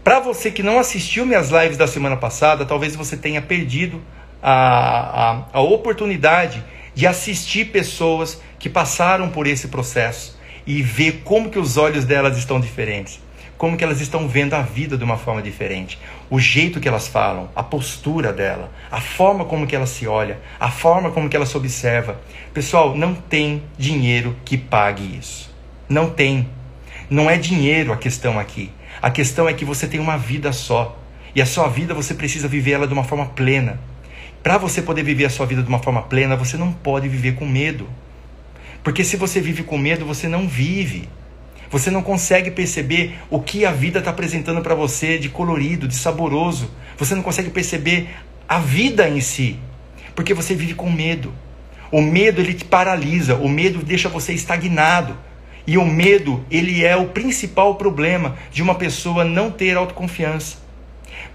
Para 0.09 0.19
você 0.19 0.49
que 0.49 0.63
não 0.63 0.79
assistiu 0.79 1.23
minhas 1.23 1.51
lives 1.51 1.77
da 1.77 1.85
semana 1.85 2.17
passada, 2.17 2.65
talvez 2.65 2.95
você 2.95 3.15
tenha 3.15 3.43
perdido 3.43 4.01
a, 4.41 4.53
a, 4.53 5.45
a 5.53 5.61
oportunidade 5.61 6.65
de 6.95 7.05
assistir 7.05 7.65
pessoas 7.65 8.41
que 8.57 8.67
passaram 8.67 9.29
por 9.29 9.45
esse 9.45 9.67
processo 9.67 10.35
e 10.65 10.81
ver 10.81 11.21
como 11.23 11.51
que 11.51 11.59
os 11.59 11.77
olhos 11.77 12.05
delas 12.05 12.39
estão 12.39 12.59
diferentes, 12.59 13.21
como 13.55 13.77
que 13.77 13.83
elas 13.83 14.01
estão 14.01 14.27
vendo 14.27 14.55
a 14.55 14.63
vida 14.63 14.97
de 14.97 15.03
uma 15.03 15.15
forma 15.15 15.43
diferente, 15.43 15.99
o 16.27 16.39
jeito 16.39 16.79
que 16.79 16.87
elas 16.87 17.07
falam, 17.07 17.47
a 17.55 17.61
postura 17.61 18.33
dela, 18.33 18.71
a 18.89 18.99
forma 18.99 19.45
como 19.45 19.67
que 19.67 19.75
ela 19.75 19.85
se 19.85 20.07
olha, 20.07 20.39
a 20.59 20.71
forma 20.71 21.11
como 21.11 21.29
que 21.29 21.35
ela 21.35 21.45
se 21.45 21.55
observa. 21.55 22.19
Pessoal, 22.51 22.97
não 22.97 23.13
tem 23.13 23.61
dinheiro 23.77 24.35
que 24.43 24.57
pague 24.57 25.19
isso. 25.19 25.53
Não 25.87 26.09
tem. 26.09 26.49
Não 27.11 27.29
é 27.29 27.37
dinheiro 27.37 27.93
a 27.93 27.97
questão 27.97 28.39
aqui. 28.39 28.71
A 29.01 29.09
questão 29.09 29.47
é 29.47 29.53
que 29.53 29.65
você 29.65 29.87
tem 29.87 29.99
uma 29.99 30.17
vida 30.17 30.51
só. 30.51 30.97
E 31.35 31.41
a 31.41 31.45
sua 31.45 31.67
vida 31.67 31.93
você 31.93 32.13
precisa 32.13 32.47
viver 32.47 32.71
ela 32.71 32.87
de 32.87 32.93
uma 32.93 33.03
forma 33.03 33.27
plena. 33.27 33.79
Para 34.41 34.57
você 34.57 34.81
poder 34.81 35.03
viver 35.03 35.25
a 35.25 35.29
sua 35.29 35.45
vida 35.45 35.61
de 35.61 35.69
uma 35.69 35.79
forma 35.79 36.01
plena, 36.01 36.35
você 36.35 36.57
não 36.57 36.71
pode 36.71 37.07
viver 37.07 37.35
com 37.35 37.45
medo. 37.45 37.87
Porque 38.83 39.03
se 39.03 39.17
você 39.17 39.39
vive 39.39 39.63
com 39.63 39.77
medo, 39.77 40.05
você 40.05 40.27
não 40.27 40.47
vive. 40.47 41.07
Você 41.69 41.91
não 41.91 42.01
consegue 42.01 42.49
perceber 42.49 43.15
o 43.29 43.39
que 43.39 43.65
a 43.65 43.71
vida 43.71 43.99
está 43.99 44.11
apresentando 44.11 44.61
para 44.61 44.73
você 44.73 45.19
de 45.19 45.29
colorido, 45.29 45.87
de 45.87 45.95
saboroso. 45.95 46.71
Você 46.97 47.13
não 47.13 47.21
consegue 47.21 47.49
perceber 47.49 48.09
a 48.47 48.57
vida 48.57 49.07
em 49.07 49.21
si, 49.21 49.59
porque 50.15 50.33
você 50.33 50.55
vive 50.55 50.73
com 50.73 50.91
medo. 50.91 51.31
O 51.91 52.01
medo 52.01 52.41
ele 52.41 52.53
te 52.53 52.65
paralisa, 52.65 53.35
o 53.35 53.47
medo 53.47 53.83
deixa 53.83 54.09
você 54.09 54.33
estagnado. 54.33 55.15
E 55.69 55.77
o 55.77 55.85
medo, 55.85 56.43
ele 56.49 56.83
é 56.83 56.97
o 56.97 57.09
principal 57.09 57.75
problema 57.75 58.35
de 58.51 58.63
uma 58.63 58.73
pessoa 58.73 59.23
não 59.23 59.51
ter 59.51 59.77
autoconfiança. 59.77 60.57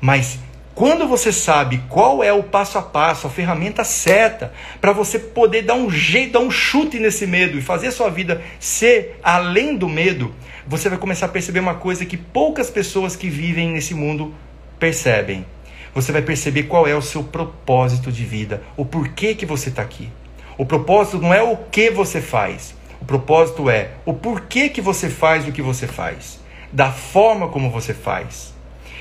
Mas 0.00 0.40
quando 0.74 1.06
você 1.06 1.32
sabe 1.32 1.80
qual 1.88 2.20
é 2.20 2.32
o 2.32 2.42
passo 2.42 2.76
a 2.76 2.82
passo, 2.82 3.28
a 3.28 3.30
ferramenta 3.30 3.84
certa 3.84 4.52
para 4.80 4.90
você 4.90 5.20
poder 5.20 5.62
dar 5.62 5.74
um 5.74 5.88
jeito, 5.88 6.32
dar 6.32 6.40
um 6.40 6.50
chute 6.50 6.98
nesse 6.98 7.28
medo 7.28 7.56
e 7.56 7.62
fazer 7.62 7.92
sua 7.92 8.10
vida 8.10 8.42
ser 8.58 9.20
além 9.22 9.76
do 9.76 9.88
medo, 9.88 10.34
você 10.66 10.88
vai 10.88 10.98
começar 10.98 11.26
a 11.26 11.28
perceber 11.28 11.60
uma 11.60 11.76
coisa 11.76 12.04
que 12.04 12.16
poucas 12.16 12.68
pessoas 12.68 13.14
que 13.14 13.30
vivem 13.30 13.70
nesse 13.70 13.94
mundo 13.94 14.34
percebem. 14.80 15.46
Você 15.94 16.10
vai 16.10 16.22
perceber 16.22 16.64
qual 16.64 16.88
é 16.88 16.96
o 16.96 17.00
seu 17.00 17.22
propósito 17.22 18.10
de 18.10 18.24
vida, 18.24 18.64
o 18.76 18.84
porquê 18.84 19.32
que 19.32 19.46
você 19.46 19.68
está 19.68 19.82
aqui. 19.82 20.10
O 20.58 20.66
propósito 20.66 21.18
não 21.18 21.32
é 21.32 21.40
o 21.40 21.56
que 21.56 21.88
você 21.88 22.20
faz. 22.20 22.74
O 23.04 23.06
propósito 23.06 23.68
é 23.68 23.90
o 24.06 24.14
porquê 24.14 24.70
que 24.70 24.80
você 24.80 25.10
faz 25.10 25.46
o 25.46 25.52
que 25.52 25.60
você 25.60 25.86
faz, 25.86 26.40
da 26.72 26.90
forma 26.90 27.48
como 27.48 27.68
você 27.68 27.92
faz. 27.92 28.54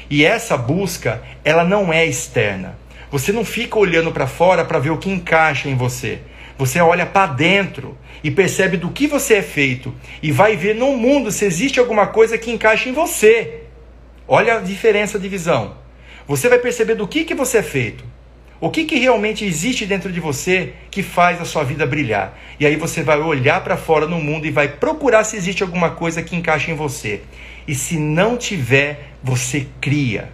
E 0.09 0.25
essa 0.25 0.57
busca, 0.57 1.23
ela 1.41 1.63
não 1.63 1.93
é 1.93 2.05
externa. 2.05 2.77
Você 3.09 3.31
não 3.31 3.45
fica 3.45 3.79
olhando 3.79 4.11
para 4.11 4.27
fora 4.27 4.65
para 4.65 4.77
ver 4.77 4.89
o 4.89 4.97
que 4.97 5.09
encaixa 5.09 5.69
em 5.69 5.75
você. 5.77 6.19
Você 6.57 6.81
olha 6.81 7.05
para 7.05 7.31
dentro 7.31 7.97
e 8.21 8.29
percebe 8.29 8.75
do 8.75 8.89
que 8.89 9.07
você 9.07 9.35
é 9.35 9.41
feito 9.41 9.95
e 10.21 10.33
vai 10.33 10.57
ver 10.57 10.75
no 10.75 10.97
mundo 10.97 11.31
se 11.31 11.45
existe 11.45 11.79
alguma 11.79 12.07
coisa 12.07 12.37
que 12.37 12.51
encaixa 12.51 12.89
em 12.89 12.93
você. 12.93 13.61
Olha 14.27 14.57
a 14.57 14.59
diferença 14.59 15.17
de 15.17 15.29
visão. 15.29 15.77
Você 16.27 16.49
vai 16.49 16.59
perceber 16.59 16.95
do 16.95 17.07
que, 17.07 17.23
que 17.23 17.33
você 17.33 17.59
é 17.59 17.63
feito. 17.63 18.03
O 18.63 18.69
que, 18.69 18.85
que 18.85 18.97
realmente 18.97 19.43
existe 19.43 19.85
dentro 19.85 20.09
de 20.09 20.21
você 20.21 20.71
que 20.89 21.03
faz 21.03 21.41
a 21.41 21.43
sua 21.43 21.65
vida 21.65 21.85
brilhar? 21.85 22.39
E 22.57 22.65
aí 22.65 22.77
você 22.77 23.03
vai 23.03 23.19
olhar 23.19 23.61
para 23.61 23.75
fora 23.75 24.07
no 24.07 24.21
mundo 24.21 24.47
e 24.47 24.51
vai 24.51 24.69
procurar 24.69 25.25
se 25.25 25.35
existe 25.35 25.63
alguma 25.63 25.89
coisa 25.89 26.23
que 26.23 26.33
encaixe 26.33 26.71
em 26.71 26.73
você. 26.73 27.23
E 27.67 27.75
se 27.75 27.99
não 27.99 28.37
tiver, 28.37 29.09
você 29.21 29.67
cria. 29.81 30.29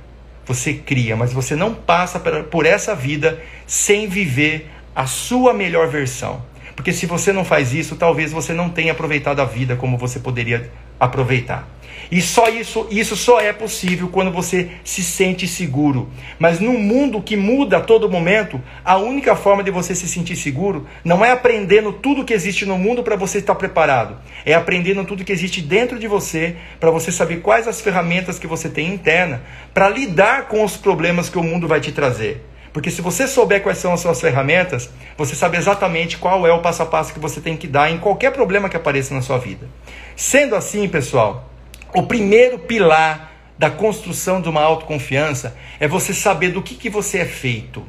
Você 0.46 0.76
cria, 0.76 1.16
mas 1.16 1.34
você 1.34 1.56
não 1.56 1.74
passa 1.74 2.20
por 2.20 2.68
essa 2.68 2.94
vida 2.94 3.42
sem 3.66 4.08
viver 4.08 4.70
a 4.96 5.08
sua 5.08 5.52
melhor 5.52 5.88
versão. 5.88 6.44
Porque 6.76 6.94
se 6.94 7.08
você 7.08 7.34
não 7.34 7.44
faz 7.44 7.74
isso, 7.74 7.96
talvez 7.96 8.32
você 8.32 8.54
não 8.54 8.70
tenha 8.70 8.92
aproveitado 8.92 9.40
a 9.40 9.46
vida 9.46 9.76
como 9.76 9.98
você 9.98 10.20
poderia 10.20 10.70
aproveitar. 11.00 11.68
E 12.12 12.22
só 12.22 12.50
isso, 12.50 12.88
isso 12.90 13.16
só 13.16 13.40
é 13.40 13.54
possível 13.54 14.08
quando 14.08 14.32
você 14.32 14.72
se 14.84 15.04
sente 15.04 15.48
seguro. 15.48 16.10
Mas 16.40 16.60
num 16.60 16.80
mundo 16.80 17.22
que 17.22 17.38
muda 17.38 17.78
a 17.78 17.82
todo 17.82 18.10
momento, 18.10 18.60
a 18.84 18.98
única 18.98 19.36
forma 19.36 19.64
de 19.64 19.70
você 19.70 19.94
se 19.94 20.08
sentir 20.08 20.36
seguro 20.36 20.88
não 21.04 21.24
é 21.24 21.32
aprendendo 21.32 21.94
tudo 21.94 22.26
que 22.26 22.34
existe 22.34 22.66
no 22.66 22.80
mundo 22.80 23.04
para 23.04 23.16
você 23.16 23.38
estar 23.38 23.54
preparado. 23.54 24.18
É 24.44 24.56
aprendendo 24.56 25.06
tudo 25.06 25.24
que 25.24 25.32
existe 25.32 25.62
dentro 25.62 26.00
de 26.00 26.08
você 26.08 26.56
para 26.80 26.90
você 26.90 27.12
saber 27.12 27.42
quais 27.42 27.68
as 27.68 27.80
ferramentas 27.80 28.40
que 28.40 28.48
você 28.48 28.70
tem 28.70 28.92
interna 28.92 29.44
para 29.72 29.88
lidar 29.88 30.48
com 30.48 30.64
os 30.64 30.76
problemas 30.76 31.30
que 31.30 31.38
o 31.38 31.44
mundo 31.44 31.68
vai 31.68 31.80
te 31.80 31.92
trazer. 31.92 32.49
Porque 32.72 32.92
se 32.92 33.02
você 33.02 33.28
souber 33.28 33.64
quais 33.64 33.80
são 33.80 33.94
as 33.94 34.00
suas 34.00 34.22
ferramentas, 34.22 34.90
você 35.18 35.36
sabe 35.36 35.58
exatamente 35.58 36.18
qual 36.18 36.46
é 36.46 36.54
o 36.54 36.62
passo 36.62 36.84
a 36.84 36.86
passo 36.86 37.14
que 37.14 37.20
você 37.20 37.42
tem 37.42 37.58
que 37.58 37.68
dar 37.68 37.92
em 37.92 37.98
qualquer 37.98 38.32
problema 38.32 38.70
que 38.70 38.78
apareça 38.78 39.14
na 39.14 39.22
sua 39.22 39.38
vida. 39.38 39.68
Sendo 40.16 40.56
assim, 40.56 40.88
pessoal, 40.88 41.50
o 41.94 42.04
primeiro 42.04 42.60
pilar 42.60 43.32
da 43.58 43.70
construção 43.70 44.40
de 44.40 44.48
uma 44.48 44.62
autoconfiança 44.62 45.56
é 45.80 45.88
você 45.88 46.14
saber 46.14 46.50
do 46.50 46.62
que, 46.62 46.76
que 46.76 46.90
você 46.90 47.20
é 47.20 47.26
feito 47.26 47.86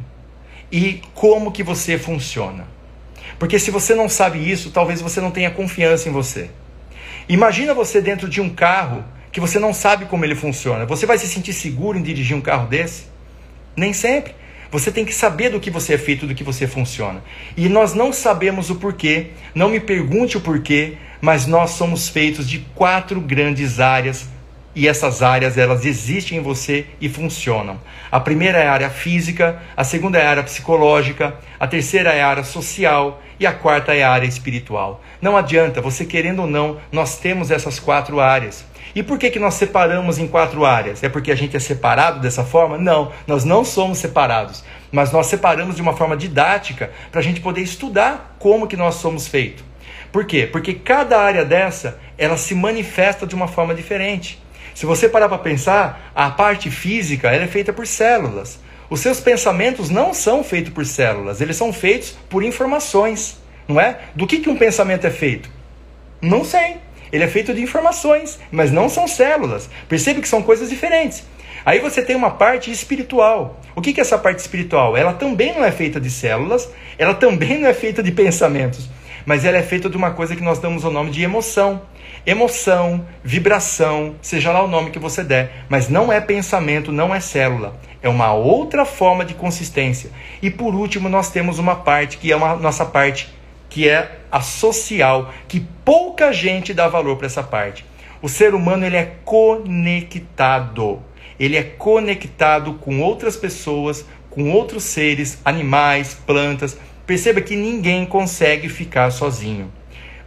e 0.73 1.03
como 1.15 1.53
que 1.53 1.63
você 1.63 1.99
funciona. 1.99 2.67
Porque 3.39 3.59
se 3.59 3.71
você 3.71 3.95
não 3.95 4.09
sabe 4.09 4.51
isso, 4.51 4.71
talvez 4.71 5.01
você 5.01 5.21
não 5.21 5.31
tenha 5.31 5.51
confiança 5.51 6.09
em 6.09 6.13
você. 6.13 6.51
Imagina 7.29 7.73
você 7.73 8.01
dentro 8.01 8.29
de 8.29 8.41
um 8.41 8.51
carro 8.51 9.05
que 9.31 9.41
você 9.41 9.59
não 9.59 9.73
sabe 9.73 10.07
como 10.07 10.25
ele 10.25 10.35
funciona. 10.35 10.85
Você 10.87 11.07
vai 11.07 11.19
se 11.19 11.29
sentir 11.29 11.53
seguro 11.53 11.97
em 11.97 12.03
dirigir 12.03 12.37
um 12.37 12.41
carro 12.41 12.67
desse? 12.67 13.05
Nem 13.77 13.93
sempre. 13.93 14.35
Você 14.71 14.93
tem 14.93 15.05
que 15.05 15.15
saber 15.15 15.51
do 15.51 15.59
que 15.59 15.71
você 15.71 15.95
é 15.95 15.99
feito, 15.99 16.27
do 16.27 16.35
que 16.35 16.45
você 16.45 16.67
funciona. 16.67 17.23
E 17.57 17.69
nós 17.69 17.93
não 17.93 18.13
sabemos 18.13 18.71
o 18.71 18.77
porquê, 18.77 19.29
não 19.55 19.69
me 19.69 19.81
pergunte 19.81 20.37
o 20.37 20.41
porquê, 20.41 20.95
mas 21.21 21.47
nós 21.47 21.71
somos 21.71 22.09
feitos 22.09 22.49
de 22.49 22.61
quatro 22.75 23.21
grandes 23.21 23.81
áreas 23.81 24.29
e 24.75 24.87
essas 24.87 25.23
áreas 25.23 25.59
elas 25.59 25.85
existem 25.85 26.39
em 26.39 26.43
você 26.43 26.87
e 27.01 27.09
funcionam. 27.09 27.81
A 28.11 28.21
primeira 28.21 28.59
é 28.59 28.69
a 28.69 28.73
área 28.73 28.91
física, 28.91 29.61
a 29.77 29.83
segunda 29.83 30.19
é 30.19 30.25
a 30.25 30.31
área 30.31 30.43
psicológica, 30.45 31.35
a 31.59 31.67
terceira 31.67 32.13
é 32.13 32.23
a 32.23 32.29
área 32.29 32.45
social 32.45 33.21
e 33.39 33.47
a 33.47 33.53
quarta 33.53 33.95
é 33.95 34.05
a 34.05 34.11
área 34.11 34.27
espiritual. 34.27 35.03
Não 35.21 35.37
adianta, 35.37 35.81
você 35.81 36.05
querendo 36.05 36.43
ou 36.43 36.47
não, 36.47 36.79
nós 36.93 37.19
temos 37.19 37.51
essas 37.51 37.81
quatro 37.81 38.21
áreas. 38.21 38.65
E 38.95 39.03
por 39.03 39.19
que, 39.19 39.31
que 39.31 39.39
nós 39.39 39.55
separamos 39.55 40.19
em 40.19 40.27
quatro 40.27 40.65
áreas? 40.65 41.03
É 41.03 41.09
porque 41.09 41.31
a 41.31 41.37
gente 41.37 41.57
é 41.57 41.61
separado 41.61 42.21
dessa 42.21 42.45
forma? 42.45 42.77
Não, 42.77 43.13
nós 43.27 43.45
não 43.45 43.65
somos 43.65 43.99
separados, 43.99 44.65
mas 44.91 45.13
nós 45.13 45.27
separamos 45.27 45.77
de 45.77 45.83
uma 45.83 45.97
forma 45.97 46.17
didática 46.17 46.91
para 47.11 47.21
a 47.21 47.23
gente 47.23 47.41
poder 47.41 47.61
estudar 47.61 48.37
como 48.39 48.67
que 48.67 48.77
nós 48.77 48.97
somos 48.97 49.29
feitos. 49.29 49.65
Por 50.11 50.25
quê? 50.25 50.49
Porque 50.51 50.75
cada 50.75 51.21
área 51.21 51.45
dessa, 51.45 52.01
ela 52.19 52.37
se 52.37 52.55
manifesta 52.55 53.27
de 53.27 53.35
uma 53.35 53.47
forma 53.47 53.75
diferente. 53.75 54.43
Se 54.75 54.87
você 54.87 55.09
parar 55.09 55.29
para 55.29 55.39
pensar, 55.39 56.11
a 56.15 56.31
parte 56.31 56.71
física 56.71 57.29
ela 57.29 57.45
é 57.45 57.49
feita 57.49 57.73
por 57.73 57.87
células. 57.87 58.59
Os 58.89 59.01
seus 59.01 59.21
pensamentos 59.21 59.89
não 59.89 60.13
são 60.13 60.43
feitos 60.43 60.73
por 60.73 60.85
células, 60.85 61.41
eles 61.41 61.57
são 61.57 61.73
feitos 61.73 62.17
por 62.29 62.43
informações, 62.43 63.39
não 63.69 63.81
é? 63.81 64.01
Do 64.17 64.27
que, 64.27 64.41
que 64.41 64.51
um 64.51 64.57
pensamento 64.57 65.07
é 65.07 65.11
feito? 65.11 65.49
Não 66.21 66.45
sei. 66.45 66.79
Ele 67.13 67.25
é 67.25 67.29
feito 67.29 67.53
de 67.53 67.63
informações, 67.63 68.39
mas 68.51 68.71
não 68.71 68.89
são 68.89 69.07
células. 69.07 69.69
Percebe 69.89 70.21
que 70.21 70.29
são 70.29 70.43
coisas 70.43 70.71
diferentes. 70.71 71.25
Aí 71.65 71.79
você 71.79 72.03
tem 72.03 72.17
uma 72.17 72.31
parte 72.31 72.71
espiritual. 72.71 73.61
O 73.75 73.81
que, 73.81 73.99
é 73.99 74.01
essa 74.01 74.19
parte 74.19 74.39
espiritual? 74.39 74.97
Ela 74.97 75.13
também 75.13 75.55
não 75.55 75.65
é 75.65 75.71
feita 75.71 76.01
de 76.01 76.11
células, 76.11 76.69
ela 76.97 77.15
também 77.15 77.61
não 77.61 77.69
é 77.69 77.75
feita 77.75 78.03
de 78.03 78.13
pensamentos 78.13 78.89
mas 79.25 79.45
ela 79.45 79.59
é 79.59 79.63
feita 79.63 79.89
de 79.89 79.97
uma 79.97 80.11
coisa 80.13 80.35
que 80.35 80.43
nós 80.43 80.59
damos 80.59 80.85
o 80.85 80.91
nome 80.91 81.11
de 81.11 81.23
emoção. 81.23 81.83
Emoção, 82.27 83.07
vibração, 83.25 84.15
seja 84.21 84.53
lá 84.53 84.63
o 84.63 84.69
nome 84.69 84.91
que 84.91 84.99
você 84.99 85.25
der, 85.25 85.65
mas 85.69 85.89
não 85.89 86.13
é 86.13 86.21
pensamento, 86.21 86.93
não 86.93 87.15
é 87.15 87.21
célula. 87.21 87.79
É 88.03 88.09
uma 88.09 88.33
outra 88.33 88.85
forma 88.85 89.25
de 89.25 89.35
consistência. 89.35 90.11
E 90.43 90.51
por 90.51 90.75
último, 90.75 91.09
nós 91.09 91.31
temos 91.31 91.59
uma 91.59 91.77
parte 91.77 92.19
que 92.19 92.31
é 92.33 92.35
a 92.35 92.57
nossa 92.57 92.85
parte 92.85 93.33
que 93.71 93.89
é 93.89 94.19
a 94.31 94.43
social, 94.43 95.33
que 95.49 95.61
pouca 95.85 96.33
gente 96.33 96.75
dá 96.75 96.87
valor 96.89 97.17
para 97.17 97.27
essa 97.27 97.43
parte. 97.43 97.87
O 98.21 98.29
ser 98.29 98.55
humano 98.55 98.85
ele 98.85 98.97
é 98.97 99.15
conectado. 99.25 101.01
Ele 101.39 101.57
é 101.57 101.63
conectado 101.63 102.75
com 102.75 103.01
outras 103.01 103.37
pessoas, 103.37 104.05
com 104.29 104.51
outros 104.51 104.85
seres, 104.85 105.39
animais, 105.45 106.13
plantas, 106.27 106.77
Perceba 107.11 107.41
que 107.41 107.57
ninguém 107.57 108.07
consegue 108.07 108.69
ficar 108.69 109.11
sozinho. 109.11 109.69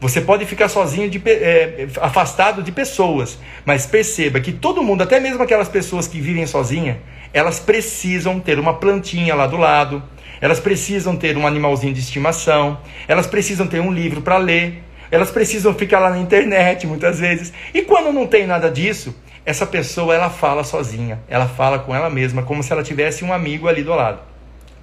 Você 0.01 0.19
pode 0.19 0.45
ficar 0.45 0.67
sozinho, 0.67 1.09
de, 1.09 1.21
é, 1.25 1.87
afastado 2.01 2.61
de 2.61 2.73
pessoas, 2.73 3.39
mas 3.63 3.85
perceba 3.85 4.41
que 4.41 4.51
todo 4.51 4.83
mundo, 4.83 5.01
até 5.01 5.17
mesmo 5.17 5.41
aquelas 5.41 5.69
pessoas 5.69 6.09
que 6.09 6.19
vivem 6.19 6.45
sozinhas, 6.45 6.97
elas 7.33 7.57
precisam 7.57 8.37
ter 8.37 8.59
uma 8.59 8.73
plantinha 8.73 9.33
lá 9.33 9.47
do 9.47 9.55
lado, 9.55 10.03
elas 10.41 10.59
precisam 10.59 11.15
ter 11.15 11.37
um 11.37 11.47
animalzinho 11.47 11.93
de 11.93 11.99
estimação, 11.99 12.79
elas 13.07 13.27
precisam 13.27 13.67
ter 13.67 13.79
um 13.79 13.91
livro 13.91 14.21
para 14.21 14.37
ler, 14.37 14.83
elas 15.11 15.31
precisam 15.31 15.73
ficar 15.73 15.99
lá 15.99 16.09
na 16.09 16.17
internet 16.17 16.87
muitas 16.87 17.19
vezes. 17.19 17.53
E 17.73 17.81
quando 17.83 18.11
não 18.11 18.25
tem 18.25 18.47
nada 18.47 18.69
disso, 18.69 19.15
essa 19.45 19.65
pessoa 19.65 20.15
ela 20.15 20.29
fala 20.29 20.63
sozinha, 20.63 21.21
ela 21.27 21.47
fala 21.47 21.79
com 21.79 21.93
ela 21.93 22.09
mesma, 22.09 22.43
como 22.43 22.63
se 22.63 22.71
ela 22.71 22.83
tivesse 22.83 23.23
um 23.23 23.33
amigo 23.33 23.67
ali 23.67 23.83
do 23.83 23.93
lado. 23.93 24.32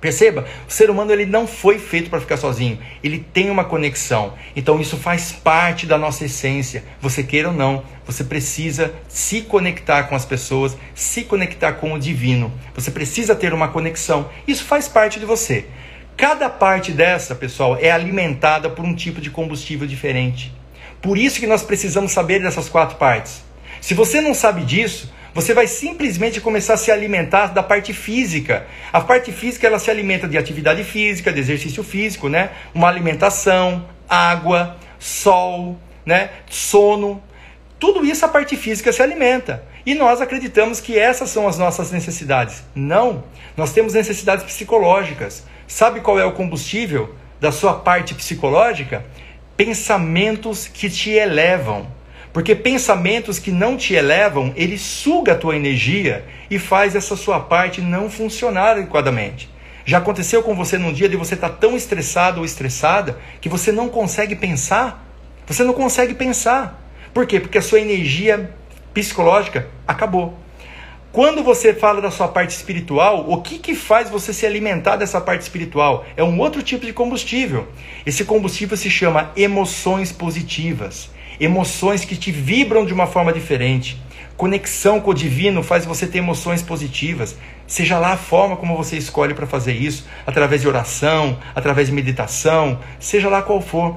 Perceba, 0.00 0.46
o 0.66 0.72
ser 0.72 0.88
humano 0.88 1.12
ele 1.12 1.26
não 1.26 1.46
foi 1.46 1.78
feito 1.78 2.08
para 2.08 2.20
ficar 2.20 2.38
sozinho, 2.38 2.78
ele 3.04 3.18
tem 3.18 3.50
uma 3.50 3.64
conexão. 3.64 4.32
Então 4.56 4.80
isso 4.80 4.96
faz 4.96 5.30
parte 5.30 5.84
da 5.84 5.98
nossa 5.98 6.24
essência. 6.24 6.82
Você 7.02 7.22
queira 7.22 7.48
ou 7.48 7.54
não, 7.54 7.82
você 8.06 8.24
precisa 8.24 8.94
se 9.08 9.42
conectar 9.42 10.04
com 10.04 10.16
as 10.16 10.24
pessoas, 10.24 10.76
se 10.94 11.22
conectar 11.24 11.74
com 11.74 11.92
o 11.92 11.98
divino. 11.98 12.50
Você 12.74 12.90
precisa 12.90 13.34
ter 13.34 13.52
uma 13.52 13.68
conexão. 13.68 14.30
Isso 14.48 14.64
faz 14.64 14.88
parte 14.88 15.20
de 15.20 15.26
você. 15.26 15.66
Cada 16.16 16.48
parte 16.48 16.92
dessa, 16.92 17.34
pessoal, 17.34 17.76
é 17.80 17.90
alimentada 17.90 18.70
por 18.70 18.84
um 18.84 18.94
tipo 18.94 19.20
de 19.20 19.30
combustível 19.30 19.86
diferente. 19.86 20.52
Por 21.02 21.18
isso 21.18 21.40
que 21.40 21.46
nós 21.46 21.62
precisamos 21.62 22.12
saber 22.12 22.40
dessas 22.40 22.68
quatro 22.68 22.96
partes. 22.96 23.42
Se 23.80 23.94
você 23.94 24.20
não 24.20 24.34
sabe 24.34 24.62
disso, 24.64 25.10
você 25.34 25.54
vai 25.54 25.66
simplesmente 25.66 26.40
começar 26.40 26.74
a 26.74 26.76
se 26.76 26.90
alimentar 26.90 27.48
da 27.48 27.62
parte 27.62 27.92
física. 27.92 28.66
A 28.92 29.00
parte 29.00 29.30
física 29.32 29.66
ela 29.66 29.78
se 29.78 29.90
alimenta 29.90 30.26
de 30.26 30.36
atividade 30.36 30.82
física, 30.82 31.32
de 31.32 31.40
exercício 31.40 31.84
físico, 31.84 32.28
né? 32.28 32.50
Uma 32.74 32.88
alimentação, 32.88 33.88
água, 34.08 34.76
sol, 34.98 35.78
né? 36.04 36.30
Sono. 36.48 37.22
Tudo 37.78 38.04
isso 38.04 38.24
a 38.24 38.28
parte 38.28 38.56
física 38.56 38.92
se 38.92 39.02
alimenta. 39.02 39.64
E 39.86 39.94
nós 39.94 40.20
acreditamos 40.20 40.80
que 40.80 40.98
essas 40.98 41.30
são 41.30 41.48
as 41.48 41.56
nossas 41.56 41.90
necessidades. 41.90 42.62
Não, 42.74 43.24
nós 43.56 43.72
temos 43.72 43.94
necessidades 43.94 44.44
psicológicas. 44.44 45.44
Sabe 45.66 46.00
qual 46.00 46.18
é 46.18 46.24
o 46.24 46.32
combustível 46.32 47.14
da 47.40 47.52
sua 47.52 47.74
parte 47.74 48.14
psicológica? 48.14 49.04
Pensamentos 49.56 50.66
que 50.66 50.90
te 50.90 51.10
elevam 51.10 51.86
porque 52.32 52.54
pensamentos 52.54 53.38
que 53.38 53.50
não 53.50 53.76
te 53.76 53.94
elevam, 53.94 54.52
ele 54.56 54.78
suga 54.78 55.32
a 55.32 55.36
tua 55.36 55.56
energia 55.56 56.24
e 56.48 56.58
faz 56.58 56.94
essa 56.94 57.16
sua 57.16 57.40
parte 57.40 57.80
não 57.80 58.08
funcionar 58.08 58.72
adequadamente. 58.72 59.50
Já 59.84 59.98
aconteceu 59.98 60.42
com 60.42 60.54
você 60.54 60.78
num 60.78 60.92
dia 60.92 61.08
de 61.08 61.16
você 61.16 61.34
estar 61.34 61.48
tá 61.48 61.56
tão 61.56 61.76
estressado 61.76 62.38
ou 62.38 62.44
estressada 62.44 63.18
que 63.40 63.48
você 63.48 63.72
não 63.72 63.88
consegue 63.88 64.36
pensar? 64.36 65.04
Você 65.46 65.64
não 65.64 65.74
consegue 65.74 66.14
pensar. 66.14 66.80
Por 67.12 67.26
quê? 67.26 67.40
Porque 67.40 67.58
a 67.58 67.62
sua 67.62 67.80
energia 67.80 68.54
psicológica 68.94 69.66
acabou. 69.86 70.38
Quando 71.10 71.42
você 71.42 71.74
fala 71.74 72.00
da 72.00 72.12
sua 72.12 72.28
parte 72.28 72.50
espiritual, 72.50 73.28
o 73.28 73.42
que, 73.42 73.58
que 73.58 73.74
faz 73.74 74.08
você 74.08 74.32
se 74.32 74.46
alimentar 74.46 74.94
dessa 74.94 75.20
parte 75.20 75.40
espiritual? 75.40 76.06
É 76.16 76.22
um 76.22 76.38
outro 76.38 76.62
tipo 76.62 76.86
de 76.86 76.92
combustível. 76.92 77.66
Esse 78.06 78.24
combustível 78.24 78.76
se 78.76 78.88
chama 78.88 79.32
emoções 79.34 80.12
positivas 80.12 81.10
emoções 81.40 82.04
que 82.04 82.14
te 82.14 82.30
vibram 82.30 82.84
de 82.84 82.92
uma 82.92 83.06
forma 83.06 83.32
diferente. 83.32 84.00
Conexão 84.36 85.00
com 85.00 85.10
o 85.10 85.14
divino 85.14 85.62
faz 85.62 85.84
você 85.84 86.06
ter 86.06 86.18
emoções 86.18 86.62
positivas. 86.62 87.36
Seja 87.66 87.98
lá 87.98 88.12
a 88.12 88.16
forma 88.16 88.56
como 88.56 88.76
você 88.76 88.96
escolhe 88.96 89.34
para 89.34 89.46
fazer 89.46 89.72
isso, 89.72 90.06
através 90.26 90.60
de 90.60 90.68
oração, 90.68 91.38
através 91.54 91.88
de 91.88 91.94
meditação, 91.94 92.78
seja 92.98 93.28
lá 93.28 93.42
qual 93.42 93.60
for. 93.60 93.96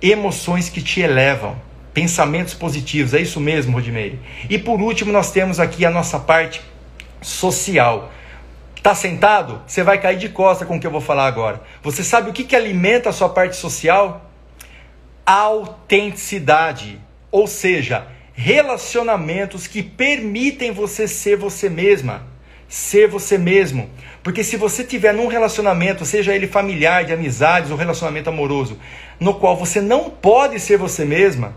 Emoções 0.00 0.68
que 0.68 0.80
te 0.80 1.00
elevam, 1.00 1.56
pensamentos 1.92 2.54
positivos, 2.54 3.12
é 3.12 3.20
isso 3.20 3.40
mesmo, 3.40 3.72
Rodimeire. 3.72 4.20
E 4.48 4.58
por 4.58 4.80
último, 4.80 5.12
nós 5.12 5.30
temos 5.30 5.58
aqui 5.58 5.84
a 5.84 5.90
nossa 5.90 6.18
parte 6.18 6.60
social. 7.20 8.12
Tá 8.82 8.94
sentado? 8.94 9.60
Você 9.66 9.82
vai 9.82 9.98
cair 9.98 10.18
de 10.18 10.28
costa 10.28 10.64
com 10.64 10.76
o 10.76 10.80
que 10.80 10.86
eu 10.86 10.90
vou 10.90 11.00
falar 11.00 11.26
agora. 11.26 11.60
Você 11.82 12.04
sabe 12.04 12.30
o 12.30 12.32
que, 12.32 12.44
que 12.44 12.54
alimenta 12.54 13.10
a 13.10 13.12
sua 13.12 13.28
parte 13.28 13.56
social? 13.56 14.27
Autenticidade, 15.28 16.98
ou 17.30 17.46
seja, 17.46 18.06
relacionamentos 18.32 19.66
que 19.66 19.82
permitem 19.82 20.72
você 20.72 21.06
ser 21.06 21.36
você 21.36 21.68
mesma, 21.68 22.22
ser 22.66 23.08
você 23.08 23.36
mesmo. 23.36 23.90
Porque 24.22 24.42
se 24.42 24.56
você 24.56 24.82
tiver 24.82 25.12
num 25.12 25.26
relacionamento, 25.26 26.06
seja 26.06 26.34
ele 26.34 26.46
familiar, 26.46 27.04
de 27.04 27.12
amizades 27.12 27.70
ou 27.70 27.76
relacionamento 27.76 28.30
amoroso, 28.30 28.78
no 29.20 29.34
qual 29.34 29.54
você 29.54 29.82
não 29.82 30.08
pode 30.08 30.58
ser 30.58 30.78
você 30.78 31.04
mesma, 31.04 31.54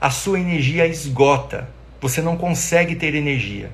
a 0.00 0.10
sua 0.10 0.40
energia 0.40 0.84
esgota. 0.84 1.68
Você 2.00 2.20
não 2.20 2.36
consegue 2.36 2.96
ter 2.96 3.14
energia. 3.14 3.70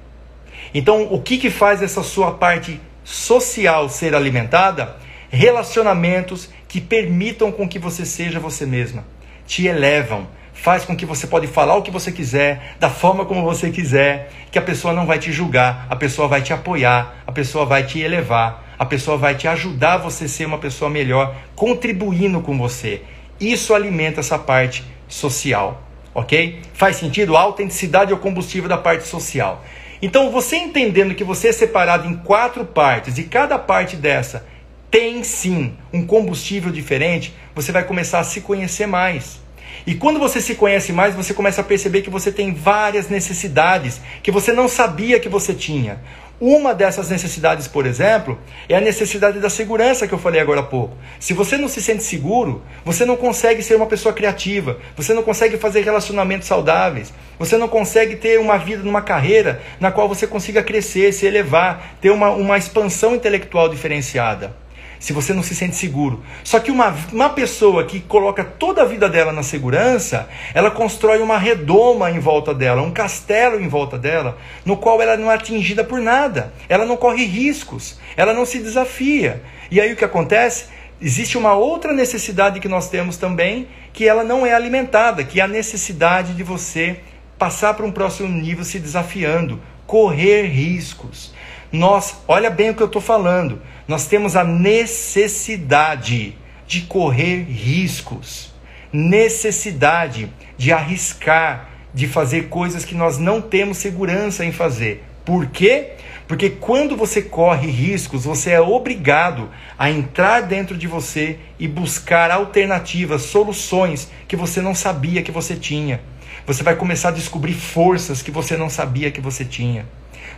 Então, 0.75 1.11
o 1.11 1.23
que, 1.23 1.39
que 1.39 1.49
faz 1.49 1.83
essa 1.83 2.03
sua 2.03 2.33
parte 2.33 2.79
social 3.03 3.89
ser 3.89 4.15
alimentada? 4.15 4.99
Relacionamentos 5.31 6.51
que 6.69 6.83
permitam 6.83 7.51
com 7.51 7.67
que 7.67 7.79
você 7.79 8.05
seja 8.05 8.39
você 8.39 8.67
mesma 8.67 9.17
te 9.49 9.67
elevam, 9.67 10.29
faz 10.53 10.85
com 10.85 10.95
que 10.95 11.07
você 11.07 11.27
pode 11.27 11.47
falar 11.47 11.75
o 11.75 11.83
que 11.83 11.91
você 11.91 12.13
quiser, 12.13 12.75
da 12.79 12.91
forma 12.91 13.25
como 13.25 13.43
você 13.43 13.71
quiser, 13.71 14.31
que 14.53 14.59
a 14.59 14.63
pessoa 14.63 14.93
não 14.93 15.07
vai 15.07 15.19
te 15.19 15.33
julgar, 15.33 15.87
a 15.89 15.97
pessoa 15.97 16.29
vai 16.29 16.43
te 16.43 16.53
apoiar, 16.53 17.23
a 17.27 17.33
pessoa 17.33 17.65
vai 17.65 17.83
te 17.83 17.99
elevar, 17.99 18.75
a 18.79 18.85
pessoa 18.85 19.17
vai 19.17 19.35
te 19.35 19.49
ajudar 19.49 19.95
a 19.95 19.99
você 19.99 20.29
ser 20.29 20.45
uma 20.45 20.59
pessoa 20.59 20.91
melhor, 20.91 21.35
contribuindo 21.57 22.41
com 22.43 22.59
você. 22.59 23.03
Isso 23.41 23.75
alimenta 23.75 24.21
essa 24.21 24.39
parte 24.39 24.85
social, 25.09 25.83
ok? 26.15 26.61
Faz 26.75 26.97
sentido? 26.97 27.35
A 27.35 27.41
autenticidade 27.41 28.13
é 28.13 28.15
o 28.15 28.19
combustível 28.19 28.69
da 28.69 28.77
parte 28.77 29.09
social. 29.09 29.65
Então, 30.03 30.31
você 30.31 30.57
entendendo 30.57 31.15
que 31.15 31.25
você 31.25 31.49
é 31.49 31.53
separado 31.53 32.07
em 32.07 32.17
quatro 32.17 32.67
partes 32.67 33.17
e 33.17 33.25
cada 33.25 33.59
parte 33.59 33.97
dessa 33.97 34.45
tem 34.91 35.23
sim 35.23 35.75
um 35.93 36.05
combustível 36.07 36.73
diferente, 36.73 37.35
você 37.55 37.73
vai 37.73 37.85
começar 37.85 38.21
a 38.21 38.25
se 38.25 38.41
conhecer 38.41 38.87
mais. 38.87 39.41
E 39.87 39.95
quando 39.95 40.19
você 40.19 40.41
se 40.41 40.55
conhece 40.55 40.93
mais, 40.93 41.15
você 41.15 41.35
começa 41.35 41.61
a 41.61 41.65
perceber 41.65 42.03
que 42.03 42.11
você 42.11 42.33
tem 42.33 42.53
várias 42.53 43.09
necessidades 43.09 44.01
que 44.23 44.31
você 44.31 44.53
não 44.53 44.69
sabia 44.69 45.21
que 45.21 45.29
você 45.29 45.55
tinha. 45.55 46.01
Uma 46.41 46.73
dessas 46.73 47.11
necessidades, 47.11 47.67
por 47.67 47.85
exemplo, 47.85 48.39
é 48.69 48.77
a 48.77 48.81
necessidade 48.81 49.41
da 49.41 49.51
segurança 49.51 50.07
que 50.07 50.15
eu 50.15 50.19
falei 50.19 50.41
agora 50.41 50.61
há 50.61 50.63
pouco. 50.63 50.97
Se 51.19 51.35
você 51.35 51.57
não 51.57 51.69
se 51.69 51.83
sente 51.83 52.05
seguro, 52.05 52.63
você 52.85 53.05
não 53.05 53.17
consegue 53.17 53.61
ser 53.61 53.75
uma 53.75 53.87
pessoa 53.87 54.15
criativa, 54.15 54.79
você 54.97 55.13
não 55.13 55.25
consegue 55.25 55.57
fazer 55.57 55.83
relacionamentos 55.83 56.47
saudáveis, 56.47 57.13
você 57.39 57.57
não 57.57 57.67
consegue 57.67 58.15
ter 58.15 58.39
uma 58.39 58.57
vida 58.57 58.85
numa 58.85 59.03
carreira 59.03 59.61
na 59.81 59.91
qual 59.91 60.09
você 60.09 60.29
consiga 60.29 60.63
crescer, 60.63 61.13
se 61.13 61.27
elevar, 61.27 61.97
ter 62.01 62.11
uma, 62.11 62.31
uma 62.31 62.57
expansão 62.57 63.17
intelectual 63.17 63.69
diferenciada 63.69 64.68
se 64.99 65.13
você 65.13 65.33
não 65.33 65.43
se 65.43 65.55
sente 65.55 65.77
seguro. 65.77 66.23
Só 66.43 66.59
que 66.61 66.71
uma, 66.71 66.95
uma 67.13 67.31
pessoa 67.31 67.85
que 67.85 68.01
coloca 68.01 68.45
toda 68.45 68.83
a 68.83 68.85
vida 68.85 69.09
dela 69.09 69.33
na 69.33 69.43
segurança, 69.43 70.29
ela 70.53 70.71
constrói 70.71 71.21
uma 71.21 71.39
redoma 71.39 72.11
em 72.11 72.19
volta 72.19 72.55
dela, 72.55 72.83
um 72.83 72.91
castelo 72.91 73.61
em 73.61 73.69
volta 73.69 73.99
dela, 73.99 74.39
no 74.65 74.77
qual 74.77 75.01
ela 75.01 75.17
não 75.17 75.31
é 75.31 75.35
atingida 75.35 75.85
por 75.85 76.01
nada, 76.01 76.53
ela 76.69 76.85
não 76.85 76.97
corre 76.97 77.25
riscos, 77.25 77.99
ela 78.17 78.33
não 78.33 78.45
se 78.45 78.59
desafia. 78.59 79.43
E 79.71 79.81
aí 79.81 79.93
o 79.93 79.97
que 79.97 80.05
acontece? 80.05 80.67
Existe 81.01 81.39
uma 81.39 81.55
outra 81.55 81.93
necessidade 81.93 82.59
que 82.59 82.69
nós 82.69 82.89
temos 82.89 83.17
também, 83.17 83.69
que 83.93 84.09
ela 84.09 84.25
não 84.25 84.45
é 84.45 84.53
alimentada, 84.53 85.23
que 85.23 85.41
é 85.41 85.45
a 85.45 85.49
necessidade 85.49 86.35
de 86.35 86.43
você 86.43 87.01
passar 87.39 87.75
para 87.75 87.87
um 87.87 87.93
próximo 87.93 88.29
nível 88.29 88.65
se 88.65 88.81
desafiando, 88.81 89.61
correr 89.87 90.43
riscos. 90.47 91.33
Nós, 91.71 92.23
olha 92.27 92.51
bem 92.51 92.71
o 92.71 92.75
que 92.75 92.83
eu 92.83 92.87
estou 92.87 93.03
falando 93.03 93.61
nós 93.89 94.07
temos 94.07 94.37
a 94.37 94.45
necessidade 94.45 96.37
de 96.67 96.83
correr 96.83 97.45
riscos, 97.45 98.53
necessidade 98.93 100.31
de 100.59 100.71
arriscar, 100.71 101.71
de 101.95 102.07
fazer 102.07 102.51
coisas 102.51 102.85
que 102.85 102.95
nós 102.95 103.17
não 103.17 103.41
temos 103.41 103.79
segurança 103.79 104.45
em 104.45 104.53
fazer. 104.53 105.03
Por 105.25 105.47
quê? 105.47 105.93
Porque 106.27 106.51
quando 106.51 106.95
você 106.95 107.23
corre 107.23 107.71
riscos, 107.71 108.25
você 108.27 108.51
é 108.51 108.61
obrigado 108.61 109.49
a 109.79 109.91
entrar 109.91 110.43
dentro 110.43 110.77
de 110.77 110.87
você 110.87 111.39
e 111.59 111.67
buscar 111.67 112.31
alternativas, 112.31 113.23
soluções 113.23 114.11
que 114.29 114.37
você 114.37 114.61
não 114.61 114.75
sabia 114.75 115.23
que 115.23 115.33
você 115.33 115.57
tinha. 115.57 116.03
Você 116.47 116.63
vai 116.63 116.77
começar 116.77 117.09
a 117.09 117.13
descobrir 117.13 117.55
forças 117.55 118.23
que 118.23 118.31
você 118.31 118.57
não 118.57 118.69
sabia 118.69 119.11
que 119.11 119.21
você 119.21 119.45
tinha. 119.45 119.87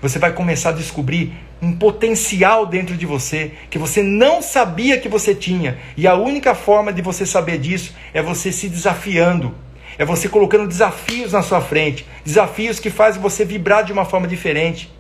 Você 0.03 0.19
vai 0.19 0.33
começar 0.33 0.71
a 0.71 0.73
descobrir 0.73 1.33
um 1.61 1.73
potencial 1.73 2.65
dentro 2.65 2.97
de 2.97 3.05
você 3.05 3.53
que 3.69 3.79
você 3.79 4.03
não 4.03 4.41
sabia 4.41 4.99
que 4.99 5.09
você 5.09 5.35
tinha. 5.35 5.79
E 5.97 6.07
a 6.07 6.15
única 6.15 6.55
forma 6.55 6.93
de 6.93 7.03
você 7.03 7.27
saber 7.27 7.59
disso 7.59 7.95
é 8.15 8.23
você 8.23 8.51
se 8.51 8.69
desafiando. 8.69 9.55
É 9.99 10.05
você 10.05 10.29
colocando 10.29 10.67
desafios 10.67 11.33
na 11.33 11.43
sua 11.43 11.61
frente, 11.61 12.07
desafios 12.25 12.81
que 12.81 12.89
fazem 12.89 13.21
você 13.21 13.45
vibrar 13.45 13.85
de 13.85 13.93
uma 13.93 14.07
forma 14.07 14.27
diferente. 14.27 14.91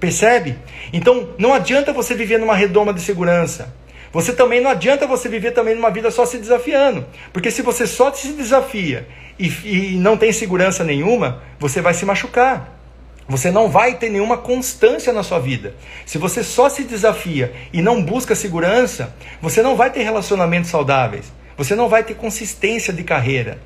Percebe? 0.00 0.56
Então, 0.92 1.28
não 1.38 1.52
adianta 1.52 1.92
você 1.92 2.14
viver 2.14 2.38
numa 2.38 2.56
redoma 2.56 2.92
de 2.92 3.00
segurança. 3.00 3.72
Você 4.12 4.32
também 4.32 4.60
não 4.60 4.70
adianta 4.70 5.06
você 5.06 5.28
viver 5.28 5.52
também 5.52 5.74
numa 5.74 5.90
vida 5.90 6.10
só 6.10 6.26
se 6.26 6.38
desafiando. 6.38 7.06
Porque 7.32 7.50
se 7.50 7.62
você 7.62 7.86
só 7.86 8.12
se 8.12 8.32
desafia 8.32 9.06
e, 9.38 9.46
e 9.64 9.96
não 9.96 10.16
tem 10.16 10.32
segurança 10.32 10.82
nenhuma, 10.82 11.42
você 11.58 11.80
vai 11.80 11.94
se 11.94 12.04
machucar. 12.04 12.80
Você 13.28 13.52
não 13.52 13.68
vai 13.68 13.94
ter 13.94 14.10
nenhuma 14.10 14.36
constância 14.36 15.12
na 15.12 15.22
sua 15.22 15.38
vida. 15.38 15.76
Se 16.04 16.18
você 16.18 16.42
só 16.42 16.68
se 16.68 16.82
desafia 16.82 17.52
e 17.72 17.80
não 17.80 18.02
busca 18.02 18.34
segurança, 18.34 19.14
você 19.40 19.62
não 19.62 19.76
vai 19.76 19.90
ter 19.90 20.02
relacionamentos 20.02 20.68
saudáveis. 20.68 21.32
Você 21.56 21.76
não 21.76 21.88
vai 21.88 22.02
ter 22.02 22.14
consistência 22.14 22.92
de 22.92 23.04
carreira. 23.04 23.60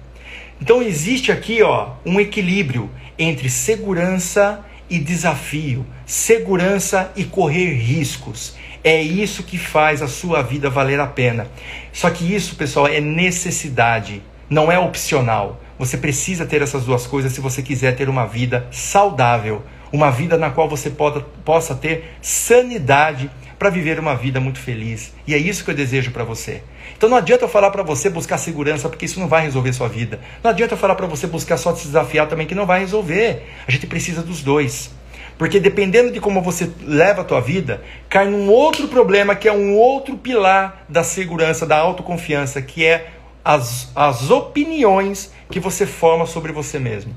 Então 0.60 0.82
existe 0.82 1.32
aqui, 1.32 1.62
ó, 1.62 1.92
um 2.04 2.20
equilíbrio 2.20 2.90
entre 3.18 3.48
segurança 3.48 4.62
e 4.90 4.98
desafio, 4.98 5.86
segurança 6.04 7.10
e 7.16 7.24
correr 7.24 7.72
riscos. 7.72 8.56
É 8.86 9.00
isso 9.00 9.42
que 9.44 9.56
faz 9.56 10.02
a 10.02 10.08
sua 10.08 10.42
vida 10.42 10.68
valer 10.68 11.00
a 11.00 11.06
pena. 11.06 11.48
Só 11.90 12.10
que 12.10 12.34
isso, 12.34 12.54
pessoal, 12.54 12.86
é 12.86 13.00
necessidade, 13.00 14.22
não 14.50 14.70
é 14.70 14.78
opcional. 14.78 15.58
Você 15.78 15.96
precisa 15.96 16.44
ter 16.44 16.60
essas 16.60 16.84
duas 16.84 17.06
coisas 17.06 17.32
se 17.32 17.40
você 17.40 17.62
quiser 17.62 17.96
ter 17.96 18.10
uma 18.10 18.26
vida 18.26 18.68
saudável, 18.70 19.62
uma 19.90 20.10
vida 20.10 20.36
na 20.36 20.50
qual 20.50 20.68
você 20.68 20.90
poda, 20.90 21.20
possa 21.46 21.74
ter 21.74 22.12
sanidade 22.20 23.30
para 23.58 23.70
viver 23.70 23.98
uma 23.98 24.14
vida 24.14 24.38
muito 24.38 24.58
feliz. 24.58 25.14
E 25.26 25.32
é 25.32 25.38
isso 25.38 25.64
que 25.64 25.70
eu 25.70 25.74
desejo 25.74 26.10
para 26.10 26.22
você. 26.22 26.62
Então 26.94 27.08
não 27.08 27.16
adianta 27.16 27.44
eu 27.44 27.48
falar 27.48 27.70
para 27.70 27.82
você 27.82 28.10
buscar 28.10 28.36
segurança, 28.36 28.90
porque 28.90 29.06
isso 29.06 29.18
não 29.18 29.28
vai 29.28 29.44
resolver 29.44 29.72
sua 29.72 29.88
vida. 29.88 30.20
Não 30.42 30.50
adianta 30.50 30.74
eu 30.74 30.78
falar 30.78 30.94
para 30.94 31.06
você 31.06 31.26
buscar 31.26 31.56
só 31.56 31.74
se 31.74 31.86
desafiar 31.86 32.28
também, 32.28 32.46
que 32.46 32.54
não 32.54 32.66
vai 32.66 32.80
resolver. 32.80 33.44
A 33.66 33.70
gente 33.70 33.86
precisa 33.86 34.22
dos 34.22 34.42
dois. 34.42 34.90
Porque 35.36 35.58
dependendo 35.58 36.12
de 36.12 36.20
como 36.20 36.40
você 36.40 36.70
leva 36.82 37.22
a 37.22 37.24
tua 37.24 37.40
vida, 37.40 37.82
cai 38.08 38.28
num 38.28 38.48
outro 38.48 38.88
problema 38.88 39.34
que 39.34 39.48
é 39.48 39.52
um 39.52 39.74
outro 39.74 40.16
pilar 40.16 40.84
da 40.88 41.02
segurança, 41.02 41.66
da 41.66 41.76
autoconfiança, 41.76 42.62
que 42.62 42.84
é 42.84 43.10
as, 43.44 43.90
as 43.94 44.30
opiniões 44.30 45.32
que 45.50 45.58
você 45.60 45.86
forma 45.86 46.24
sobre 46.24 46.52
você 46.52 46.78
mesmo. 46.78 47.16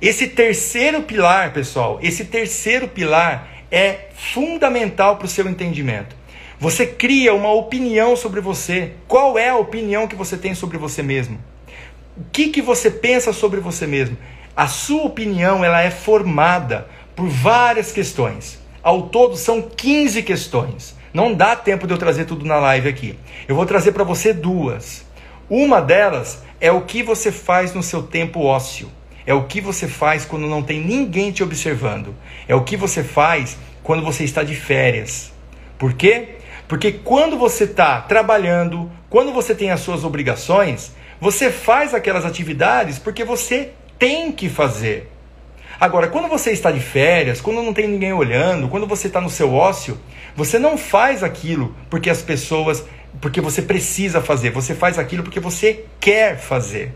Esse 0.00 0.28
terceiro 0.28 1.02
pilar, 1.02 1.52
pessoal, 1.52 1.98
esse 2.02 2.24
terceiro 2.24 2.88
pilar 2.88 3.48
é 3.70 4.08
fundamental 4.14 5.16
para 5.16 5.26
o 5.26 5.28
seu 5.28 5.48
entendimento. 5.48 6.14
Você 6.58 6.86
cria 6.86 7.34
uma 7.34 7.52
opinião 7.52 8.16
sobre 8.16 8.40
você. 8.40 8.92
Qual 9.08 9.38
é 9.38 9.48
a 9.48 9.56
opinião 9.56 10.06
que 10.06 10.14
você 10.14 10.36
tem 10.36 10.54
sobre 10.54 10.78
você 10.78 11.02
mesmo? 11.02 11.38
O 12.16 12.24
que, 12.30 12.48
que 12.48 12.62
você 12.62 12.90
pensa 12.90 13.32
sobre 13.32 13.60
você 13.60 13.86
mesmo? 13.86 14.16
A 14.56 14.68
sua 14.68 15.02
opinião 15.02 15.64
ela 15.64 15.82
é 15.82 15.90
formada 15.90 16.88
por 17.14 17.28
várias 17.28 17.92
questões. 17.92 18.58
Ao 18.82 19.02
todo 19.02 19.36
são 19.36 19.62
15 19.62 20.22
questões. 20.22 20.94
Não 21.12 21.32
dá 21.32 21.54
tempo 21.54 21.86
de 21.86 21.94
eu 21.94 21.98
trazer 21.98 22.24
tudo 22.24 22.44
na 22.44 22.58
live 22.58 22.88
aqui. 22.88 23.18
Eu 23.46 23.54
vou 23.54 23.64
trazer 23.64 23.92
para 23.92 24.04
você 24.04 24.32
duas. 24.32 25.04
Uma 25.48 25.80
delas 25.80 26.42
é 26.60 26.72
o 26.72 26.82
que 26.82 27.02
você 27.02 27.30
faz 27.30 27.72
no 27.72 27.82
seu 27.82 28.02
tempo 28.02 28.40
ósseo. 28.40 28.90
É 29.26 29.32
o 29.32 29.44
que 29.44 29.60
você 29.60 29.88
faz 29.88 30.24
quando 30.24 30.46
não 30.46 30.62
tem 30.62 30.80
ninguém 30.80 31.30
te 31.30 31.42
observando. 31.42 32.14
É 32.46 32.54
o 32.54 32.64
que 32.64 32.76
você 32.76 33.02
faz 33.02 33.56
quando 33.82 34.02
você 34.02 34.24
está 34.24 34.42
de 34.42 34.54
férias. 34.54 35.32
Por 35.78 35.94
quê? 35.94 36.36
Porque 36.66 36.92
quando 36.92 37.38
você 37.38 37.64
está 37.64 38.00
trabalhando, 38.00 38.90
quando 39.08 39.32
você 39.32 39.54
tem 39.54 39.70
as 39.70 39.80
suas 39.80 40.04
obrigações, 40.04 40.92
você 41.20 41.50
faz 41.50 41.94
aquelas 41.94 42.24
atividades 42.24 42.98
porque 42.98 43.24
você 43.24 43.72
tem 43.98 44.32
que 44.32 44.48
fazer. 44.48 45.10
Agora, 45.84 46.08
quando 46.08 46.28
você 46.28 46.50
está 46.50 46.70
de 46.70 46.80
férias, 46.80 47.42
quando 47.42 47.60
não 47.60 47.74
tem 47.74 47.86
ninguém 47.86 48.10
olhando, 48.10 48.70
quando 48.70 48.86
você 48.86 49.06
está 49.06 49.20
no 49.20 49.28
seu 49.28 49.52
ócio, 49.52 50.00
você 50.34 50.58
não 50.58 50.78
faz 50.78 51.22
aquilo 51.22 51.76
porque 51.90 52.08
as 52.08 52.22
pessoas, 52.22 52.82
porque 53.20 53.38
você 53.38 53.60
precisa 53.60 54.22
fazer, 54.22 54.48
você 54.48 54.74
faz 54.74 54.98
aquilo 54.98 55.22
porque 55.22 55.38
você 55.38 55.84
quer 56.00 56.38
fazer. 56.38 56.94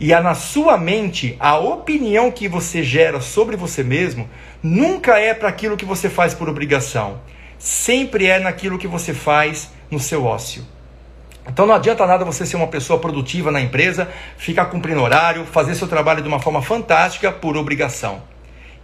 E 0.00 0.08
na 0.08 0.34
sua 0.34 0.76
mente, 0.76 1.36
a 1.38 1.56
opinião 1.56 2.32
que 2.32 2.48
você 2.48 2.82
gera 2.82 3.20
sobre 3.20 3.54
você 3.54 3.84
mesmo 3.84 4.28
nunca 4.60 5.20
é 5.20 5.32
para 5.32 5.48
aquilo 5.48 5.76
que 5.76 5.84
você 5.84 6.10
faz 6.10 6.34
por 6.34 6.48
obrigação. 6.48 7.20
Sempre 7.60 8.26
é 8.26 8.40
naquilo 8.40 8.76
que 8.76 8.88
você 8.88 9.14
faz 9.14 9.70
no 9.88 10.00
seu 10.00 10.24
ócio. 10.24 10.66
Então 11.48 11.66
não 11.66 11.74
adianta 11.74 12.06
nada 12.06 12.24
você 12.24 12.44
ser 12.44 12.56
uma 12.56 12.66
pessoa 12.66 12.98
produtiva 12.98 13.50
na 13.50 13.60
empresa, 13.60 14.08
ficar 14.36 14.66
cumprindo 14.66 15.00
horário, 15.00 15.44
fazer 15.44 15.74
seu 15.74 15.86
trabalho 15.86 16.22
de 16.22 16.28
uma 16.28 16.40
forma 16.40 16.60
fantástica 16.60 17.30
por 17.30 17.56
obrigação. 17.56 18.22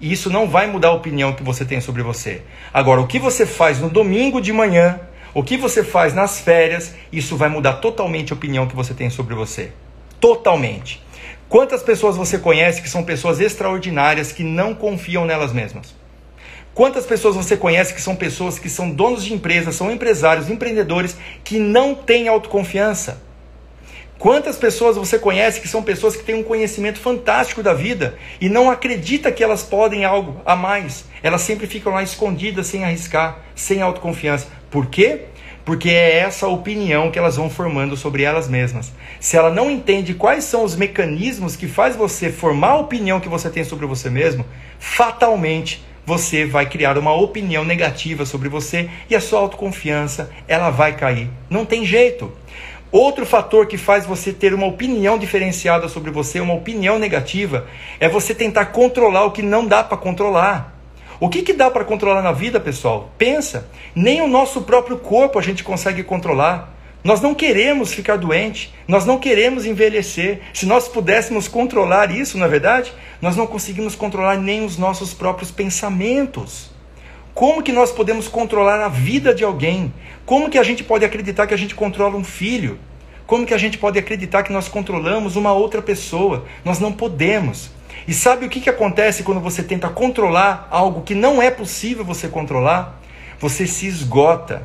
E 0.01 0.13
isso 0.13 0.31
não 0.31 0.49
vai 0.49 0.67
mudar 0.67 0.89
a 0.89 0.93
opinião 0.93 1.33
que 1.33 1.43
você 1.43 1.65
tem 1.65 1.81
sobre 1.81 2.03
você. 2.03 2.43
Agora, 2.73 3.01
o 3.01 3.07
que 3.07 3.19
você 3.19 3.47
faz 3.47 3.79
no 3.79 3.89
domingo 3.89 4.41
de 4.41 4.53
manhã, 4.53 5.01
o 5.35 5.43
que 5.43 5.57
você 5.57 5.85
faz 5.85 6.13
nas 6.13 6.41
férias, 6.41 6.95
isso 7.13 7.37
vai 7.37 7.49
mudar 7.49 7.75
totalmente 7.75 8.33
a 8.33 8.37
opinião 8.37 8.67
que 8.67 8.77
você 8.77 8.95
tem 8.95 9.11
sobre 9.11 9.35
você. 9.35 9.73
Totalmente. 10.21 11.03
Quantas 11.49 11.83
pessoas 11.83 12.17
você 12.17 12.39
conhece 12.39 12.81
que 12.81 12.89
são 12.89 13.05
pessoas 13.05 13.39
extraordinárias 13.39 14.33
que 14.33 14.43
não 14.43 14.75
confiam 14.75 15.25
nelas 15.25 15.53
mesmas? 15.53 16.02
Quantas 16.75 17.05
pessoas 17.05 17.37
você 17.37 17.55
conhece 17.55 17.93
que 17.93 18.01
são 18.01 18.17
pessoas 18.17 18.59
que 18.59 18.71
são 18.71 18.91
donos 18.91 19.23
de 19.23 19.35
empresas, 19.35 19.75
são 19.75 19.91
empresários, 19.91 20.49
empreendedores 20.49 21.17
que 21.45 21.59
não 21.59 21.95
têm 21.95 22.29
autoconfiança? 22.29 23.21
Quantas 24.19 24.57
pessoas 24.57 24.97
você 24.97 25.19
conhece 25.19 25.61
que 25.61 25.69
são 25.69 25.83
pessoas 25.83 26.17
que 26.17 26.23
têm 26.23 26.37
um 26.37 26.45
conhecimento 26.45 26.99
fantástico 26.99 27.63
da 27.63 27.75
vida 27.75 28.17
e 28.41 28.49
não 28.49 28.71
acredita 28.71 29.33
que 29.33 29.45
elas 29.45 29.63
podem 29.63 30.05
algo 30.05 30.41
a 30.47 30.57
mais? 30.57 31.05
Elas 31.23 31.43
sempre 31.43 31.67
ficam 31.67 31.93
lá 31.93 32.03
escondidas, 32.03 32.69
sem 32.69 32.85
arriscar, 32.85 33.41
sem 33.55 33.83
autoconfiança. 33.83 34.47
Por 34.71 34.87
quê? 34.87 35.23
Porque 35.65 35.91
é 35.91 36.21
essa 36.21 36.49
opinião 36.49 37.11
que 37.11 37.19
elas 37.19 37.37
vão 37.37 37.51
formando 37.51 37.97
sobre 37.97 38.23
elas 38.23 38.49
mesmas. 38.49 38.93
Se 39.21 39.37
ela 39.37 39.51
não 39.51 39.71
entende 39.71 40.15
quais 40.15 40.45
são 40.45 40.65
os 40.65 40.75
mecanismos 40.75 41.55
que 41.55 41.69
faz 41.69 41.97
você 41.97 42.31
formar 42.31 42.71
a 42.71 42.79
opinião 42.79 43.21
que 43.21 43.29
você 43.29 43.51
tem 43.51 43.63
sobre 43.63 43.87
você 43.87 44.09
mesmo, 44.09 44.47
fatalmente 44.79 45.85
você 46.05 46.45
vai 46.45 46.69
criar 46.69 46.99
uma 46.99 47.13
opinião 47.13 47.65
negativa 47.65 48.27
sobre 48.27 48.49
você 48.49 48.91
e 49.09 49.15
a 49.15 49.21
sua 49.21 49.41
autoconfiança, 49.41 50.31
ela 50.49 50.71
vai 50.71 50.97
cair. 50.97 51.31
Não 51.49 51.65
tem 51.65 51.85
jeito. 51.85 52.33
Outro 52.91 53.25
fator 53.25 53.67
que 53.67 53.79
faz 53.79 54.05
você 54.05 54.33
ter 54.33 54.53
uma 54.53 54.67
opinião 54.67 55.17
diferenciada 55.17 55.89
sobre 55.89 56.11
você, 56.11 56.41
uma 56.41 56.53
opinião 56.53 56.99
negativa, 56.99 57.67
é 57.99 58.09
você 58.09 58.35
tentar 58.35 58.67
controlar 58.67 59.25
o 59.25 59.31
que 59.31 59.43
não 59.43 59.67
dá 59.67 59.83
para 59.83 59.97
controlar. 59.97 60.77
O 61.19 61.29
que, 61.29 61.43
que 61.43 61.53
dá 61.53 61.71
para 61.71 61.85
controlar 61.85 62.21
na 62.21 62.33
vida, 62.33 62.59
pessoal? 62.59 63.11
Pensa, 63.17 63.71
nem 63.95 64.21
o 64.21 64.29
nosso 64.29 64.63
próprio 64.63 64.99
corpo 64.99 65.39
a 65.39 65.43
gente 65.43 65.63
consegue 65.63 66.03
controlar. 66.03 66.75
Nós 67.05 67.21
não 67.21 67.35
queremos 67.35 67.93
ficar 67.93 68.17
doente, 68.17 68.73
nós 68.87 69.05
não 69.05 69.19
queremos 69.19 69.67
envelhecer. 69.67 70.41
Se 70.55 70.67
nós 70.67 70.87
pudéssemos 70.87 71.49
controlar 71.49 72.13
isso, 72.13 72.39
na 72.39 72.47
é 72.47 72.49
verdade, 72.49 72.93
nós 73.21 73.35
não 73.37 73.47
conseguimos 73.47 73.97
controlar 73.97 74.37
nem 74.37 74.65
os 74.65 74.79
nossos 74.79 75.13
próprios 75.13 75.51
pensamentos. 75.51 76.71
Como 77.35 77.63
que 77.63 77.73
nós 77.73 77.91
podemos 77.91 78.29
controlar 78.29 78.85
a 78.85 78.89
vida 78.89 79.35
de 79.35 79.43
alguém? 79.43 79.93
Como 80.25 80.49
que 80.49 80.59
a 80.59 80.63
gente 80.63 80.85
pode 80.85 81.05
acreditar 81.05 81.47
que 81.47 81.55
a 81.55 81.57
gente 81.57 81.75
controla 81.75 82.17
um 82.17 82.23
filho? 82.23 82.79
Como 83.27 83.47
que 83.47 83.55
a 83.55 83.59
gente 83.59 83.79
pode 83.79 83.99
acreditar 83.99 84.45
que 84.45 84.53
nós 84.53 84.69
controlamos 84.69 85.35
uma 85.35 85.53
outra 85.53 85.83
pessoa? 85.83 86.45
Nós 86.65 86.79
não 86.79 86.93
podemos. 86.93 87.71
E 88.07 88.15
sabe 88.15 88.47
o 88.47 88.49
que, 88.49 88.61
que 88.61 88.71
acontece 88.71 89.23
quando 89.23 89.41
você 89.41 89.63
tenta 89.63 89.89
controlar 89.89 90.69
algo 90.71 91.03
que 91.03 91.15
não 91.15 91.43
é 91.43 91.51
possível 91.51 92.05
você 92.05 92.29
controlar? 92.29 93.01
Você 93.41 93.67
se 93.67 93.87
esgota. 93.87 94.63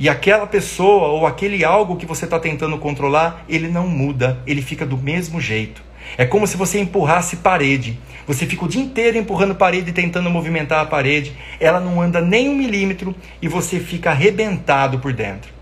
E 0.00 0.08
aquela 0.08 0.46
pessoa 0.46 1.08
ou 1.08 1.26
aquele 1.26 1.62
algo 1.62 1.96
que 1.96 2.06
você 2.06 2.24
está 2.24 2.40
tentando 2.40 2.78
controlar, 2.78 3.44
ele 3.46 3.68
não 3.68 3.86
muda, 3.86 4.42
ele 4.46 4.62
fica 4.62 4.86
do 4.86 4.96
mesmo 4.96 5.38
jeito. 5.38 5.82
É 6.16 6.24
como 6.24 6.46
se 6.46 6.56
você 6.56 6.80
empurrasse 6.80 7.36
parede. 7.36 7.98
Você 8.26 8.46
fica 8.46 8.64
o 8.64 8.68
dia 8.68 8.80
inteiro 8.80 9.18
empurrando 9.18 9.54
parede, 9.54 9.92
tentando 9.92 10.30
movimentar 10.30 10.80
a 10.80 10.86
parede, 10.86 11.36
ela 11.60 11.80
não 11.80 12.00
anda 12.00 12.18
nem 12.18 12.48
um 12.48 12.54
milímetro 12.54 13.14
e 13.42 13.46
você 13.46 13.78
fica 13.78 14.08
arrebentado 14.08 15.00
por 15.00 15.12
dentro. 15.12 15.52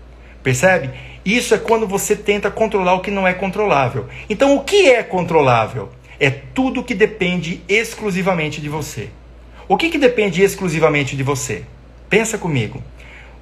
Percebe? 0.41 0.89
Isso 1.25 1.53
é 1.53 1.57
quando 1.57 1.85
você 1.85 2.15
tenta 2.15 2.49
controlar 2.49 2.93
o 2.93 3.01
que 3.01 3.11
não 3.11 3.27
é 3.27 3.33
controlável. 3.33 4.07
Então, 4.29 4.55
o 4.55 4.63
que 4.63 4.89
é 4.89 5.03
controlável? 5.03 5.89
É 6.17 6.29
tudo 6.29 6.81
que 6.81 6.95
depende 6.95 7.61
exclusivamente 7.67 8.61
de 8.61 8.69
você. 8.69 9.09
O 9.67 9.75
que, 9.75 9.89
que 9.89 9.97
depende 9.97 10.41
exclusivamente 10.41 11.17
de 11.17 11.23
você? 11.23 11.63
Pensa 12.09 12.37
comigo. 12.37 12.81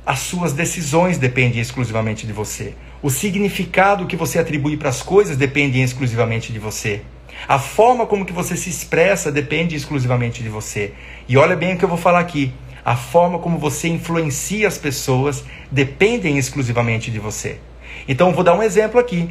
As 0.08 0.20
suas 0.20 0.54
decisões 0.54 1.18
dependem 1.18 1.60
exclusivamente 1.60 2.26
de 2.26 2.32
você. 2.32 2.76
O 3.04 3.10
significado 3.10 4.06
que 4.06 4.16
você 4.16 4.40
atribui 4.40 4.78
para 4.78 4.88
as 4.88 5.04
coisas 5.04 5.36
depende 5.36 5.82
exclusivamente 5.82 6.54
de 6.54 6.60
você. 6.60 7.02
A 7.46 7.60
forma 7.60 8.06
como 8.06 8.26
que 8.26 8.32
você 8.32 8.56
se 8.56 8.70
expressa 8.70 9.30
depende 9.30 9.76
exclusivamente 9.76 10.42
de 10.42 10.48
você. 10.48 10.94
E 11.28 11.36
olha 11.36 11.58
bem 11.58 11.74
o 11.74 11.78
que 11.78 11.84
eu 11.84 11.90
vou 11.90 11.98
falar 11.98 12.20
aqui. 12.20 12.54
A 12.86 12.96
forma 12.96 13.38
como 13.40 13.58
você 13.58 13.90
influencia 13.90 14.66
as 14.70 14.78
pessoas 14.78 15.44
dependem 15.70 16.38
exclusivamente 16.38 17.12
de 17.12 17.20
você. 17.20 17.58
Então 18.08 18.32
vou 18.32 18.46
dar 18.46 18.56
um 18.56 18.64
exemplo 18.64 19.02
aqui. 19.02 19.30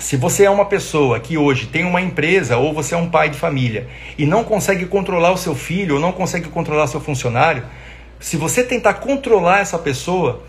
Se 0.00 0.16
você 0.16 0.44
é 0.44 0.50
uma 0.50 0.64
pessoa 0.64 1.20
que 1.20 1.38
hoje 1.38 1.66
tem 1.66 1.84
uma 1.84 2.00
empresa 2.00 2.56
ou 2.56 2.74
você 2.74 2.94
é 2.94 2.98
um 2.98 3.08
pai 3.08 3.30
de 3.30 3.38
família 3.38 3.86
e 4.18 4.26
não 4.26 4.42
consegue 4.42 4.84
controlar 4.86 5.30
o 5.30 5.36
seu 5.36 5.54
filho 5.54 5.94
ou 5.94 6.00
não 6.00 6.10
consegue 6.10 6.48
controlar 6.48 6.88
seu 6.88 7.00
funcionário, 7.00 7.64
se 8.20 8.36
você 8.36 8.62
tentar 8.62 8.94
controlar 8.94 9.60
essa 9.60 9.78
pessoa, 9.78 10.42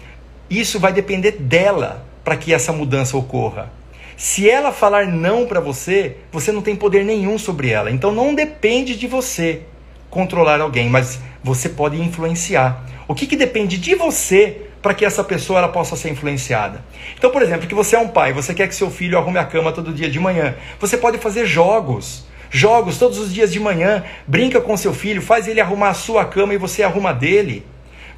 isso 0.49 0.80
vai 0.80 0.91
depender 0.91 1.32
dela 1.34 2.05
para 2.24 2.36
que 2.36 2.53
essa 2.53 2.74
mudança 2.74 3.15
ocorra. 3.17 3.72
Se 4.17 4.49
ela 4.49 4.74
falar 4.74 5.07
não 5.07 5.45
para 5.45 5.59
você, 5.59 6.17
você 6.32 6.51
não 6.51 6.61
tem 6.61 6.76
poder 6.76 7.05
nenhum 7.05 7.38
sobre 7.38 7.70
ela. 7.70 7.89
Então 7.89 8.11
não 8.11 8.36
depende 8.36 8.95
de 8.97 9.07
você 9.07 9.61
controlar 10.09 10.59
alguém, 10.59 10.89
mas 10.89 11.20
você 11.43 11.70
pode 11.70 12.01
influenciar. 12.01 12.84
O 13.07 13.15
que, 13.15 13.26
que 13.26 13.36
depende 13.36 13.78
de 13.78 13.95
você 13.95 14.61
para 14.82 14.93
que 14.93 15.05
essa 15.05 15.24
pessoa 15.24 15.59
ela 15.59 15.70
possa 15.70 15.95
ser 15.95 16.09
influenciada? 16.09 16.84
Então, 17.17 17.32
por 17.32 17.41
exemplo, 17.41 17.67
que 17.67 17.76
você 17.76 17.95
é 17.95 17.99
um 17.99 18.09
pai, 18.09 18.34
você 18.34 18.53
quer 18.53 18.67
que 18.67 18.76
seu 18.76 18.91
filho 18.91 19.17
arrume 19.17 19.39
a 19.39 19.45
cama 19.45 19.72
todo 19.72 19.93
dia 19.93 20.09
de 20.09 20.20
manhã. 20.20 20.55
Você 20.80 20.97
pode 20.97 21.17
fazer 21.17 21.45
jogos. 21.45 22.26
Jogos 22.50 22.97
todos 22.97 23.20
os 23.20 23.34
dias 23.34 23.52
de 23.52 23.60
manhã, 23.60 24.04
brinca 24.28 24.60
com 24.60 24.76
seu 24.76 24.93
filho, 24.93 25.22
faz 25.22 25.47
ele 25.47 25.62
arrumar 25.62 25.89
a 25.89 25.93
sua 25.93 26.26
cama 26.26 26.54
e 26.54 26.58
você 26.58 26.82
arruma 26.82 27.14
dele. 27.14 27.66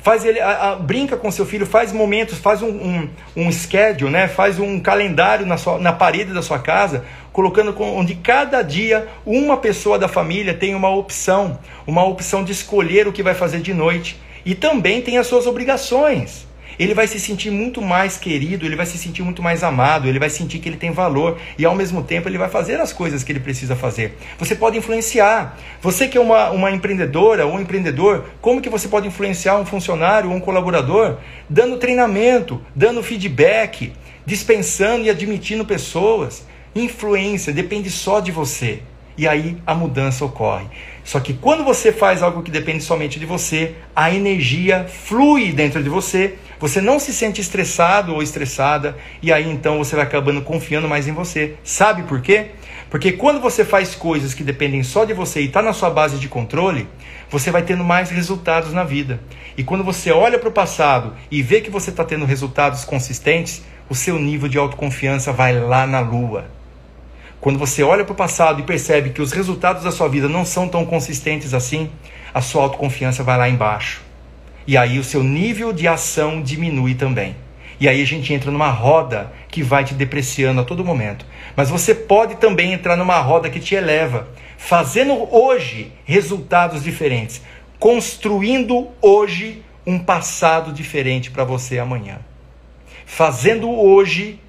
Faz 0.01 0.25
ele 0.25 0.39
a, 0.39 0.71
a, 0.71 0.75
brinca 0.77 1.15
com 1.15 1.29
seu 1.29 1.45
filho, 1.45 1.65
faz 1.65 1.91
momentos, 1.91 2.39
faz 2.39 2.63
um, 2.63 2.69
um, 2.69 3.09
um 3.35 3.51
schedule, 3.51 4.09
né? 4.09 4.27
faz 4.27 4.59
um 4.59 4.79
calendário 4.79 5.45
na, 5.45 5.57
sua, 5.57 5.77
na 5.77 5.93
parede 5.93 6.33
da 6.33 6.41
sua 6.41 6.57
casa, 6.57 7.05
colocando 7.31 7.71
com, 7.71 7.97
onde 7.97 8.15
cada 8.15 8.63
dia 8.63 9.07
uma 9.25 9.57
pessoa 9.57 9.99
da 9.99 10.07
família 10.07 10.55
tem 10.55 10.73
uma 10.73 10.89
opção, 10.89 11.59
uma 11.85 12.03
opção 12.03 12.43
de 12.43 12.51
escolher 12.51 13.07
o 13.07 13.11
que 13.11 13.21
vai 13.21 13.35
fazer 13.35 13.59
de 13.59 13.73
noite. 13.73 14.19
E 14.43 14.55
também 14.55 15.01
tem 15.03 15.19
as 15.19 15.27
suas 15.27 15.45
obrigações 15.45 16.47
ele 16.81 16.95
vai 16.95 17.07
se 17.07 17.19
sentir 17.19 17.51
muito 17.51 17.79
mais 17.79 18.17
querido, 18.17 18.65
ele 18.65 18.75
vai 18.75 18.87
se 18.87 18.97
sentir 18.97 19.21
muito 19.21 19.43
mais 19.43 19.61
amado, 19.63 20.07
ele 20.07 20.17
vai 20.17 20.31
sentir 20.31 20.57
que 20.57 20.67
ele 20.67 20.77
tem 20.77 20.89
valor 20.89 21.37
e 21.55 21.63
ao 21.63 21.75
mesmo 21.75 22.01
tempo 22.01 22.27
ele 22.27 22.39
vai 22.39 22.49
fazer 22.49 22.81
as 22.81 22.91
coisas 22.91 23.23
que 23.23 23.31
ele 23.31 23.39
precisa 23.39 23.75
fazer. 23.75 24.17
Você 24.39 24.55
pode 24.55 24.79
influenciar. 24.79 25.59
Você 25.79 26.07
que 26.07 26.17
é 26.17 26.21
uma, 26.21 26.49
uma 26.49 26.71
empreendedora 26.71 27.45
ou 27.45 27.53
um 27.53 27.59
empreendedor, 27.59 28.25
como 28.41 28.59
que 28.59 28.67
você 28.67 28.87
pode 28.87 29.07
influenciar 29.07 29.57
um 29.57 29.65
funcionário 29.65 30.31
ou 30.31 30.35
um 30.35 30.39
colaborador? 30.39 31.17
Dando 31.47 31.77
treinamento, 31.77 32.59
dando 32.75 33.03
feedback, 33.03 33.93
dispensando 34.25 35.05
e 35.05 35.09
admitindo 35.11 35.63
pessoas. 35.63 36.47
Influência 36.73 37.53
depende 37.53 37.91
só 37.91 38.19
de 38.19 38.31
você. 38.31 38.79
E 39.15 39.27
aí 39.27 39.55
a 39.67 39.75
mudança 39.75 40.25
ocorre. 40.25 40.65
Só 41.03 41.19
que 41.19 41.33
quando 41.33 41.63
você 41.63 41.91
faz 41.91 42.23
algo 42.23 42.41
que 42.41 42.49
depende 42.49 42.83
somente 42.83 43.19
de 43.19 43.25
você, 43.27 43.75
a 43.95 44.11
energia 44.11 44.87
flui 44.87 45.51
dentro 45.51 45.83
de 45.83 45.89
você 45.89 46.37
você 46.61 46.79
não 46.79 46.99
se 46.99 47.11
sente 47.11 47.41
estressado 47.41 48.13
ou 48.13 48.21
estressada 48.21 48.95
e 49.19 49.33
aí 49.33 49.49
então 49.49 49.79
você 49.79 49.95
vai 49.95 50.05
acabando 50.05 50.43
confiando 50.43 50.87
mais 50.87 51.07
em 51.07 51.11
você. 51.11 51.55
Sabe 51.63 52.03
por 52.03 52.21
quê? 52.21 52.51
Porque 52.87 53.13
quando 53.13 53.41
você 53.41 53.65
faz 53.65 53.95
coisas 53.95 54.35
que 54.35 54.43
dependem 54.43 54.83
só 54.83 55.03
de 55.03 55.11
você 55.11 55.41
e 55.41 55.45
está 55.45 55.59
na 55.59 55.73
sua 55.73 55.89
base 55.89 56.19
de 56.19 56.29
controle, 56.29 56.87
você 57.31 57.49
vai 57.49 57.63
tendo 57.63 57.83
mais 57.83 58.11
resultados 58.11 58.73
na 58.73 58.83
vida. 58.83 59.19
E 59.57 59.63
quando 59.63 59.83
você 59.83 60.11
olha 60.11 60.37
para 60.37 60.49
o 60.49 60.51
passado 60.51 61.15
e 61.31 61.41
vê 61.41 61.61
que 61.61 61.71
você 61.71 61.89
está 61.89 62.03
tendo 62.03 62.25
resultados 62.25 62.85
consistentes, 62.85 63.63
o 63.89 63.95
seu 63.95 64.19
nível 64.19 64.47
de 64.47 64.59
autoconfiança 64.59 65.33
vai 65.33 65.59
lá 65.59 65.87
na 65.87 65.99
lua. 65.99 66.45
Quando 67.39 67.57
você 67.57 67.81
olha 67.81 68.05
para 68.05 68.13
o 68.13 68.15
passado 68.15 68.59
e 68.59 68.63
percebe 68.63 69.09
que 69.09 69.21
os 69.21 69.31
resultados 69.31 69.83
da 69.83 69.89
sua 69.89 70.07
vida 70.07 70.29
não 70.29 70.45
são 70.45 70.67
tão 70.67 70.85
consistentes 70.85 71.55
assim, 71.55 71.89
a 72.31 72.39
sua 72.39 72.61
autoconfiança 72.61 73.23
vai 73.23 73.35
lá 73.35 73.49
embaixo. 73.49 74.10
E 74.71 74.77
aí 74.77 74.97
o 74.99 75.03
seu 75.03 75.21
nível 75.21 75.73
de 75.73 75.85
ação 75.85 76.41
diminui 76.41 76.95
também. 76.95 77.35
E 77.77 77.89
aí 77.89 78.01
a 78.01 78.05
gente 78.05 78.33
entra 78.33 78.49
numa 78.49 78.69
roda 78.69 79.29
que 79.49 79.61
vai 79.61 79.83
te 79.83 79.93
depreciando 79.93 80.61
a 80.61 80.63
todo 80.63 80.85
momento. 80.85 81.25
Mas 81.57 81.69
você 81.69 81.93
pode 81.93 82.35
também 82.35 82.71
entrar 82.71 82.95
numa 82.95 83.19
roda 83.19 83.49
que 83.49 83.59
te 83.59 83.75
eleva, 83.75 84.29
fazendo 84.57 85.27
hoje 85.29 85.91
resultados 86.05 86.85
diferentes, 86.85 87.41
construindo 87.79 88.87
hoje 89.01 89.61
um 89.85 89.99
passado 89.99 90.71
diferente 90.71 91.31
para 91.31 91.43
você 91.43 91.77
amanhã. 91.77 92.19
Fazendo 93.05 93.69
hoje 93.69 94.39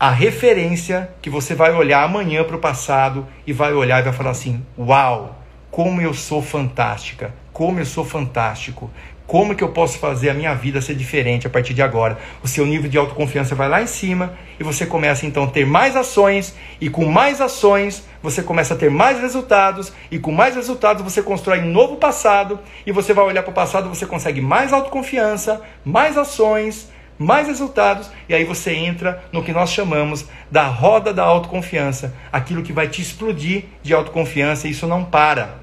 a 0.00 0.10
referência 0.10 1.08
que 1.22 1.30
você 1.30 1.54
vai 1.54 1.72
olhar 1.72 2.02
amanhã 2.02 2.42
para 2.42 2.56
o 2.56 2.58
passado 2.58 3.28
e 3.46 3.52
vai 3.52 3.72
olhar 3.72 4.00
e 4.00 4.02
vai 4.02 4.12
falar 4.12 4.30
assim: 4.30 4.60
Uau, 4.76 5.40
como 5.70 6.00
eu 6.00 6.12
sou 6.12 6.42
fantástica, 6.42 7.32
como 7.52 7.78
eu 7.78 7.86
sou 7.86 8.04
fantástico, 8.04 8.90
como 9.26 9.54
que 9.54 9.64
eu 9.64 9.70
posso 9.70 9.98
fazer 9.98 10.30
a 10.30 10.34
minha 10.34 10.54
vida 10.54 10.80
ser 10.80 10.94
diferente 10.94 11.46
a 11.46 11.50
partir 11.50 11.72
de 11.72 11.82
agora? 11.82 12.18
O 12.42 12.48
seu 12.48 12.66
nível 12.66 12.90
de 12.90 12.98
autoconfiança 12.98 13.54
vai 13.54 13.68
lá 13.68 13.80
em 13.80 13.86
cima 13.86 14.34
e 14.58 14.64
você 14.64 14.84
começa 14.84 15.24
então 15.24 15.44
a 15.44 15.46
ter 15.46 15.64
mais 15.64 15.96
ações 15.96 16.54
e 16.80 16.90
com 16.90 17.06
mais 17.06 17.40
ações 17.40 18.04
você 18.22 18.42
começa 18.42 18.74
a 18.74 18.76
ter 18.76 18.90
mais 18.90 19.20
resultados 19.20 19.92
e 20.10 20.18
com 20.18 20.32
mais 20.32 20.54
resultados 20.54 21.02
você 21.02 21.22
constrói 21.22 21.60
um 21.60 21.70
novo 21.70 21.96
passado 21.96 22.58
e 22.86 22.92
você 22.92 23.14
vai 23.14 23.24
olhar 23.24 23.42
para 23.42 23.50
o 23.50 23.54
passado, 23.54 23.88
você 23.88 24.04
consegue 24.04 24.40
mais 24.40 24.72
autoconfiança, 24.72 25.62
mais 25.84 26.18
ações, 26.18 26.90
mais 27.18 27.46
resultados 27.46 28.10
e 28.28 28.34
aí 28.34 28.44
você 28.44 28.74
entra 28.74 29.22
no 29.32 29.42
que 29.42 29.52
nós 29.52 29.70
chamamos 29.70 30.26
da 30.50 30.64
roda 30.64 31.12
da 31.12 31.22
autoconfiança, 31.22 32.14
aquilo 32.32 32.62
que 32.62 32.72
vai 32.72 32.88
te 32.88 33.00
explodir 33.00 33.64
de 33.82 33.94
autoconfiança 33.94 34.68
e 34.68 34.72
isso 34.72 34.86
não 34.86 35.04
para. 35.04 35.62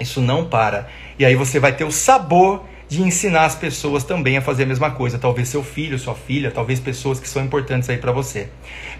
Isso 0.00 0.20
não 0.20 0.44
para. 0.44 0.86
E 1.18 1.24
aí 1.24 1.34
você 1.34 1.58
vai 1.58 1.72
ter 1.72 1.84
o 1.84 1.90
sabor 1.90 2.64
de 2.88 3.02
ensinar 3.02 3.44
as 3.44 3.54
pessoas 3.54 4.02
também 4.02 4.38
a 4.38 4.42
fazer 4.42 4.62
a 4.62 4.66
mesma 4.66 4.90
coisa. 4.90 5.18
Talvez 5.18 5.48
seu 5.48 5.62
filho, 5.62 5.98
sua 5.98 6.14
filha, 6.14 6.50
talvez 6.50 6.80
pessoas 6.80 7.20
que 7.20 7.28
são 7.28 7.44
importantes 7.44 7.88
aí 7.90 7.98
para 7.98 8.12
você. 8.12 8.48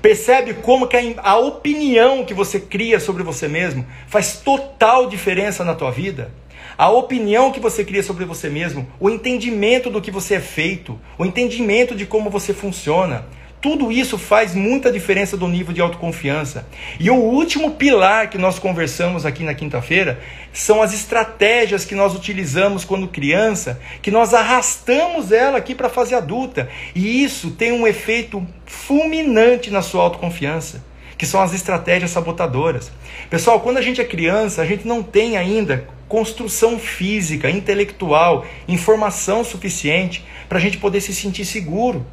Percebe 0.03 0.55
como 0.55 0.87
que 0.87 0.97
a, 0.97 1.03
a 1.23 1.39
opinião 1.39 2.25
que 2.25 2.35
você 2.35 2.61
cria 2.61 3.01
sobre 3.01 3.23
você 3.23 3.49
mesmo 3.49 3.87
faz 4.07 4.37
total 4.37 5.09
diferença 5.09 5.65
na 5.65 5.75
tua 5.75 5.91
vida? 5.91 6.31
A 6.77 6.91
opinião 6.91 7.51
que 7.51 7.59
você 7.59 7.85
cria 7.85 8.03
sobre 8.03 8.25
você 8.25 8.49
mesmo, 8.49 8.87
o 9.01 9.11
entendimento 9.11 9.91
do 9.91 10.01
que 10.01 10.13
você 10.13 10.35
é 10.35 10.41
feito, 10.41 10.97
o 11.19 11.25
entendimento 11.25 11.95
de 11.95 12.07
como 12.07 12.31
você 12.31 12.55
funciona, 12.55 13.27
tudo 13.61 13.91
isso 13.91 14.17
faz 14.17 14.55
muita 14.55 14.93
diferença 14.93 15.37
do 15.37 15.49
nível 15.49 15.73
de 15.73 15.81
autoconfiança. 15.81 16.67
E 17.01 17.11
o 17.11 17.17
último 17.17 17.73
pilar 17.73 18.31
que 18.31 18.39
nós 18.39 18.59
conversamos 18.59 19.27
aqui 19.27 19.43
na 19.43 19.55
quinta-feira 19.55 20.21
são 20.53 20.81
as 20.81 20.95
estratégias 20.95 21.85
que 21.85 21.95
nós 21.95 22.15
utilizamos 22.15 22.85
quando 22.85 23.09
criança, 23.09 23.81
que 24.01 24.11
nós 24.11 24.33
arrastamos 24.33 25.33
ela 25.33 25.59
aqui 25.59 25.75
para 25.75 25.89
a 25.89 25.91
fase 25.91 26.15
adulta. 26.15 26.69
E 26.95 27.23
isso 27.25 27.51
tem 27.51 27.73
um 27.73 27.87
efeito 27.87 28.47
fulminante 28.65 29.71
na 29.71 29.83
sua 29.83 30.05
autoconfiança, 30.05 30.85
que 31.17 31.27
são 31.27 31.41
as 31.43 31.53
estratégias 31.53 32.13
sabotadoras. 32.13 32.93
Pessoal, 33.29 33.61
quando 33.61 33.79
a 33.79 33.83
gente 33.83 34.01
é 34.01 34.05
criança, 34.05 34.63
a 34.63 34.67
gente 34.67 34.87
não 34.87 35.03
tem 35.03 35.37
ainda 35.37 35.89
construção 36.09 36.79
física, 36.79 37.51
intelectual, 37.51 38.47
informação 38.67 39.45
suficiente 39.45 40.25
para 40.49 40.59
a 40.59 40.61
gente 40.61 40.79
poder 40.79 41.01
se 41.01 41.13
sentir 41.13 41.45
seguro. 41.45 42.07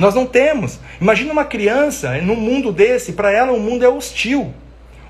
Nós 0.00 0.14
não 0.14 0.24
temos. 0.24 0.80
Imagina 0.98 1.30
uma 1.30 1.44
criança 1.44 2.16
num 2.22 2.34
mundo 2.34 2.72
desse, 2.72 3.12
para 3.12 3.30
ela 3.30 3.52
o 3.52 3.60
mundo 3.60 3.84
é 3.84 3.88
hostil. 3.88 4.50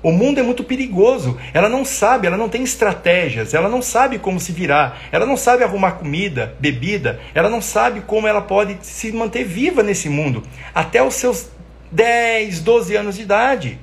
O 0.03 0.11
mundo 0.11 0.41
é 0.41 0.43
muito 0.43 0.65
perigoso. 0.65 1.39
Ela 1.53 1.69
não 1.69 1.85
sabe, 1.85 2.27
ela 2.27 2.35
não 2.35 2.49
tem 2.49 2.61
estratégias, 2.61 3.53
ela 3.53 3.69
não 3.69 3.81
sabe 3.81 4.19
como 4.19 4.37
se 4.37 4.51
virar, 4.51 4.99
ela 5.09 5.25
não 5.25 5.37
sabe 5.37 5.63
arrumar 5.63 5.93
comida, 5.93 6.57
bebida, 6.59 7.21
ela 7.33 7.49
não 7.49 7.61
sabe 7.61 8.01
como 8.01 8.27
ela 8.27 8.41
pode 8.41 8.79
se 8.81 9.13
manter 9.13 9.45
viva 9.45 9.81
nesse 9.81 10.09
mundo 10.09 10.43
até 10.75 11.01
os 11.01 11.13
seus 11.13 11.49
10, 11.89 12.59
12 12.59 12.93
anos 12.93 13.15
de 13.15 13.21
idade. 13.21 13.79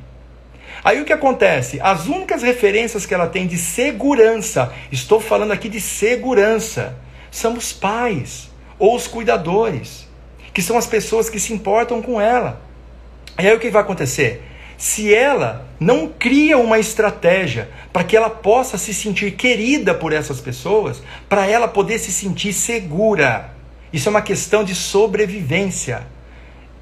Aí 0.85 1.01
o 1.01 1.07
que 1.07 1.13
acontece? 1.15 1.81
As 1.81 2.07
únicas 2.07 2.43
referências 2.43 3.07
que 3.07 3.15
ela 3.15 3.27
tem 3.27 3.47
de 3.47 3.57
segurança, 3.57 4.75
estou 4.93 5.21
falando 5.21 5.53
aqui 5.53 5.71
de 5.71 5.81
segurança, 5.81 6.99
são 7.31 7.55
os 7.55 7.73
pais 7.73 8.51
ou 8.79 8.95
os 8.95 9.07
cuidadores 9.07 10.08
que 10.59 10.63
são 10.63 10.77
as 10.77 10.89
pessoas 10.89 11.31
que 11.31 11.39
se 11.39 11.53
importam 11.53 12.03
com 12.03 12.21
ela. 12.21 12.61
E 13.39 13.47
aí 13.47 13.55
o 13.55 13.61
que 13.61 13.71
vai 13.71 13.81
acontecer? 13.81 14.43
Se 14.77 15.15
ela 15.15 15.69
não 15.79 16.09
cria 16.09 16.59
uma 16.59 16.81
estratégia 16.81 17.71
para 17.93 18.03
que 18.03 18.17
ela 18.17 18.29
possa 18.29 18.77
se 18.77 18.93
sentir 18.93 19.37
querida 19.37 19.95
por 19.95 20.13
essas 20.13 20.41
pessoas, 20.41 21.01
para 21.29 21.47
ela 21.47 21.69
poder 21.69 22.01
se 22.01 22.11
sentir 22.11 22.53
segura, 22.53 23.55
isso 23.93 24.09
é 24.09 24.11
uma 24.11 24.21
questão 24.21 24.65
de 24.65 24.75
sobrevivência. 24.75 26.09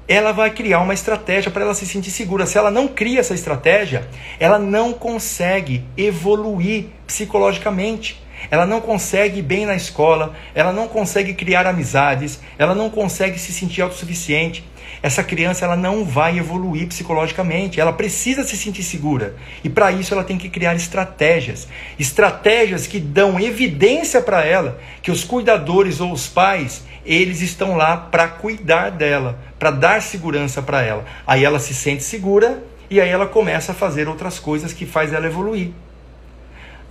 Ela 0.07 0.31
vai 0.31 0.49
criar 0.49 0.79
uma 0.79 0.95
estratégia 0.95 1.51
para 1.51 1.61
ela 1.61 1.75
se 1.75 1.85
sentir 1.85 2.09
segura. 2.09 2.47
Se 2.47 2.57
ela 2.57 2.71
não 2.71 2.87
cria 2.87 3.19
essa 3.19 3.35
estratégia, 3.35 4.09
ela 4.39 4.57
não 4.57 4.91
consegue 4.91 5.85
evoluir 5.95 6.85
psicologicamente 7.05 8.19
ela 8.49 8.65
não 8.65 8.81
consegue 8.81 9.39
ir 9.39 9.43
bem 9.43 9.65
na 9.65 9.75
escola, 9.75 10.33
ela 10.53 10.71
não 10.71 10.87
consegue 10.87 11.33
criar 11.33 11.65
amizades, 11.65 12.39
ela 12.57 12.73
não 12.73 12.89
consegue 12.89 13.39
se 13.39 13.51
sentir 13.51 13.81
autossuficiente. 13.81 14.63
Essa 15.01 15.23
criança 15.23 15.65
ela 15.65 15.75
não 15.75 16.03
vai 16.03 16.39
evoluir 16.39 16.87
psicologicamente, 16.87 17.79
ela 17.79 17.93
precisa 17.93 18.43
se 18.43 18.57
sentir 18.57 18.83
segura. 18.83 19.35
E 19.63 19.69
para 19.69 19.91
isso 19.91 20.13
ela 20.13 20.23
tem 20.23 20.37
que 20.37 20.49
criar 20.49 20.75
estratégias, 20.75 21.67
estratégias 21.99 22.87
que 22.87 22.99
dão 22.99 23.39
evidência 23.39 24.21
para 24.21 24.43
ela 24.43 24.79
que 25.01 25.11
os 25.11 25.23
cuidadores 25.23 25.99
ou 25.99 26.11
os 26.11 26.27
pais, 26.27 26.83
eles 27.05 27.41
estão 27.41 27.75
lá 27.75 27.95
para 27.97 28.27
cuidar 28.27 28.89
dela, 28.89 29.39
para 29.59 29.71
dar 29.71 30.01
segurança 30.01 30.61
para 30.61 30.81
ela. 30.81 31.05
Aí 31.25 31.43
ela 31.45 31.59
se 31.59 31.73
sente 31.73 32.03
segura 32.03 32.63
e 32.89 32.99
aí 32.99 33.09
ela 33.09 33.27
começa 33.27 33.73
a 33.73 33.75
fazer 33.75 34.07
outras 34.07 34.39
coisas 34.39 34.73
que 34.73 34.85
faz 34.85 35.13
ela 35.13 35.27
evoluir. 35.27 35.71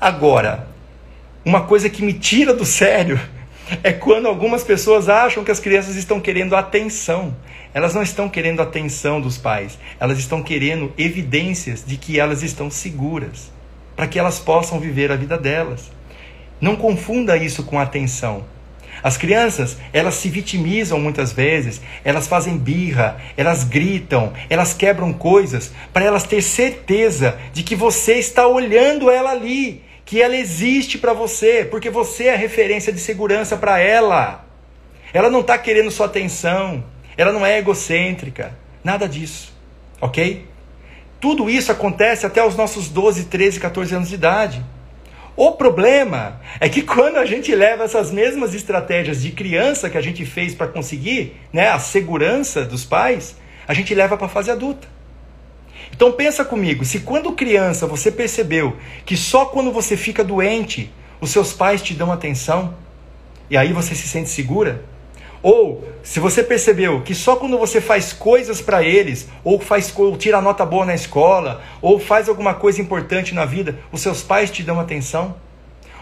Agora, 0.00 0.68
uma 1.46 1.60
coisa 1.60 1.88
que 1.88 2.02
me 2.02 2.12
tira 2.12 2.52
do 2.52 2.64
sério 2.64 3.20
é 3.84 3.92
quando 3.92 4.26
algumas 4.26 4.64
pessoas 4.64 5.08
acham 5.08 5.44
que 5.44 5.50
as 5.52 5.60
crianças 5.60 5.94
estão 5.94 6.20
querendo 6.20 6.56
atenção. 6.56 7.36
Elas 7.72 7.94
não 7.94 8.02
estão 8.02 8.28
querendo 8.28 8.60
atenção 8.60 9.20
dos 9.20 9.38
pais, 9.38 9.78
elas 10.00 10.18
estão 10.18 10.42
querendo 10.42 10.92
evidências 10.98 11.84
de 11.86 11.96
que 11.96 12.18
elas 12.18 12.42
estão 12.42 12.68
seguras, 12.68 13.52
para 13.94 14.08
que 14.08 14.18
elas 14.18 14.40
possam 14.40 14.80
viver 14.80 15.12
a 15.12 15.16
vida 15.16 15.38
delas. 15.38 15.88
Não 16.60 16.74
confunda 16.74 17.36
isso 17.36 17.62
com 17.62 17.78
atenção. 17.78 18.44
As 19.00 19.16
crianças, 19.16 19.76
elas 19.92 20.14
se 20.14 20.28
vitimizam 20.28 20.98
muitas 20.98 21.32
vezes, 21.32 21.80
elas 22.02 22.26
fazem 22.26 22.58
birra, 22.58 23.18
elas 23.36 23.62
gritam, 23.62 24.32
elas 24.50 24.74
quebram 24.74 25.12
coisas 25.12 25.72
para 25.92 26.04
elas 26.04 26.24
ter 26.24 26.42
certeza 26.42 27.38
de 27.52 27.62
que 27.62 27.76
você 27.76 28.14
está 28.14 28.48
olhando 28.48 29.08
ela 29.10 29.30
ali, 29.30 29.85
que 30.06 30.22
ela 30.22 30.36
existe 30.36 30.96
para 30.96 31.12
você, 31.12 31.66
porque 31.68 31.90
você 31.90 32.28
é 32.28 32.36
referência 32.36 32.92
de 32.92 33.00
segurança 33.00 33.56
para 33.56 33.80
ela. 33.80 34.46
Ela 35.12 35.28
não 35.28 35.40
está 35.40 35.58
querendo 35.58 35.90
sua 35.90 36.06
atenção, 36.06 36.84
ela 37.16 37.32
não 37.32 37.44
é 37.44 37.58
egocêntrica, 37.58 38.56
nada 38.84 39.08
disso, 39.08 39.52
ok? 40.00 40.46
Tudo 41.20 41.50
isso 41.50 41.72
acontece 41.72 42.24
até 42.24 42.44
os 42.44 42.54
nossos 42.54 42.88
12, 42.88 43.24
13, 43.24 43.58
14 43.58 43.94
anos 43.96 44.08
de 44.08 44.14
idade. 44.14 44.64
O 45.34 45.52
problema 45.52 46.40
é 46.60 46.68
que 46.68 46.82
quando 46.82 47.16
a 47.16 47.26
gente 47.26 47.52
leva 47.52 47.82
essas 47.84 48.12
mesmas 48.12 48.54
estratégias 48.54 49.20
de 49.20 49.32
criança 49.32 49.90
que 49.90 49.98
a 49.98 50.02
gente 50.02 50.24
fez 50.24 50.54
para 50.54 50.68
conseguir 50.68 51.36
né, 51.52 51.68
a 51.68 51.80
segurança 51.80 52.64
dos 52.64 52.84
pais, 52.84 53.36
a 53.66 53.74
gente 53.74 53.92
leva 53.92 54.16
para 54.16 54.26
a 54.26 54.30
fase 54.30 54.52
adulta. 54.52 54.95
Então 55.92 56.12
pensa 56.12 56.44
comigo, 56.44 56.84
se 56.84 57.00
quando 57.00 57.32
criança 57.32 57.86
você 57.86 58.10
percebeu 58.10 58.76
que 59.04 59.16
só 59.16 59.46
quando 59.46 59.72
você 59.72 59.96
fica 59.96 60.22
doente 60.22 60.92
os 61.20 61.30
seus 61.30 61.52
pais 61.52 61.82
te 61.82 61.94
dão 61.94 62.12
atenção 62.12 62.74
e 63.48 63.56
aí 63.56 63.72
você 63.72 63.94
se 63.94 64.08
sente 64.08 64.28
segura, 64.28 64.84
ou 65.42 65.86
se 66.02 66.18
você 66.18 66.42
percebeu 66.42 67.02
que 67.02 67.14
só 67.14 67.36
quando 67.36 67.56
você 67.58 67.80
faz 67.80 68.12
coisas 68.12 68.60
para 68.60 68.82
eles, 68.82 69.28
ou 69.44 69.60
faz 69.60 69.92
ou 69.96 70.16
tira 70.16 70.40
nota 70.40 70.66
boa 70.66 70.84
na 70.84 70.94
escola, 70.94 71.62
ou 71.80 72.00
faz 72.00 72.28
alguma 72.28 72.54
coisa 72.54 72.80
importante 72.80 73.34
na 73.34 73.44
vida, 73.44 73.78
os 73.92 74.00
seus 74.00 74.22
pais 74.22 74.50
te 74.50 74.62
dão 74.62 74.80
atenção? 74.80 75.36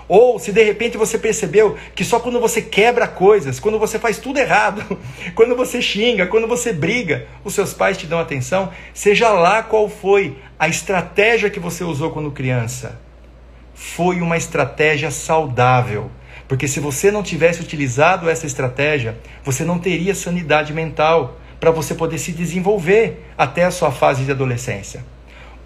Ou 0.09 0.38
se 0.38 0.52
de 0.52 0.62
repente 0.62 0.96
você 0.96 1.18
percebeu 1.18 1.76
que 1.94 2.05
só 2.05 2.20
quando 2.20 2.40
você 2.40 2.61
quebra 2.61 3.09
coisas, 3.09 3.59
quando 3.59 3.78
você 3.78 3.98
faz 3.98 4.18
tudo 4.18 4.38
errado, 4.38 4.98
quando 5.34 5.57
você 5.57 5.80
xinga, 5.80 6.26
quando 6.26 6.46
você 6.46 6.72
briga, 6.72 7.26
os 7.42 7.55
seus 7.55 7.72
pais 7.72 7.96
te 7.96 8.07
dão 8.07 8.18
atenção, 8.18 8.70
seja 8.92 9.30
lá 9.30 9.62
qual 9.62 9.88
foi 9.88 10.36
a 10.59 10.68
estratégia 10.68 11.50
que 11.50 11.61
você 11.61 11.84
usou 11.84 12.11
quando 12.11 12.30
criança, 12.30 13.00
foi 13.74 14.20
uma 14.20 14.36
estratégia 14.36 15.11
saudável 15.11 16.11
porque 16.46 16.68
se 16.68 16.80
você 16.80 17.11
não 17.11 17.22
tivesse 17.22 17.61
utilizado 17.61 18.28
essa 18.28 18.46
estratégia, 18.46 19.16
você 19.42 19.64
não 19.64 19.78
teria 19.78 20.14
sanidade 20.14 20.72
mental 20.72 21.38
para 21.59 21.70
você 21.70 21.94
poder 21.94 22.18
se 22.18 22.32
desenvolver 22.32 23.24
até 23.36 23.64
a 23.64 23.70
sua 23.70 23.90
fase 23.90 24.24
de 24.24 24.30
adolescência. 24.30 25.05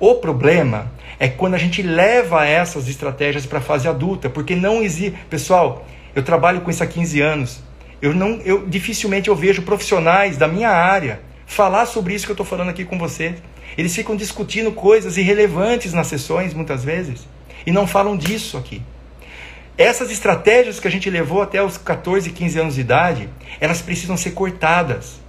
O 0.01 0.15
problema 0.17 0.93
é 1.19 1.29
quando 1.29 1.55
a 1.55 1.59
gente 1.59 1.83
leva 1.83 2.47
essas 2.47 2.89
estratégias 2.89 3.45
para 3.45 3.59
a 3.59 3.63
fase 3.63 3.89
adulta, 3.89 4.31
porque 4.31 4.55
não 4.55 4.83
existe. 4.83 5.17
Pessoal, 5.29 5.85
eu 6.15 6.23
trabalho 6.23 6.61
com 6.61 6.71
isso 6.71 6.83
há 6.83 6.87
15 6.87 7.21
anos. 7.21 7.63
Eu 8.01 8.15
não, 8.15 8.41
eu 8.45 8.67
dificilmente 8.67 9.29
eu 9.29 9.35
vejo 9.35 9.63
profissionais 9.63 10.37
da 10.37 10.47
minha 10.47 10.71
área 10.71 11.21
falar 11.47 11.87
sobre 11.87 12.15
isso 12.15 12.27
que 12.27 12.31
eu 12.31 12.35
estou 12.35 12.47
falando 12.47 12.69
aqui 12.69 12.85
com 12.85 12.97
você. 12.99 13.35
Eles 13.77 13.95
ficam 13.95 14.15
discutindo 14.15 14.71
coisas 14.71 15.17
irrelevantes 15.17 15.93
nas 15.93 16.07
sessões 16.07 16.55
muitas 16.55 16.85
vezes 16.85 17.27
e 17.67 17.73
não 17.73 17.87
falam 17.87 18.17
disso 18.17 18.57
aqui. 18.57 18.83
Essas 19.77 20.11
estratégias 20.11 20.79
que 20.81 20.89
a 20.89 20.91
gente 20.91 21.09
levou 21.09 21.43
até 21.43 21.63
os 21.63 21.77
14, 21.77 22.31
15 22.31 22.59
anos 22.59 22.75
de 22.75 22.81
idade, 22.81 23.29
elas 23.61 23.81
precisam 23.81 24.17
ser 24.17 24.33
cortadas. 24.33 25.21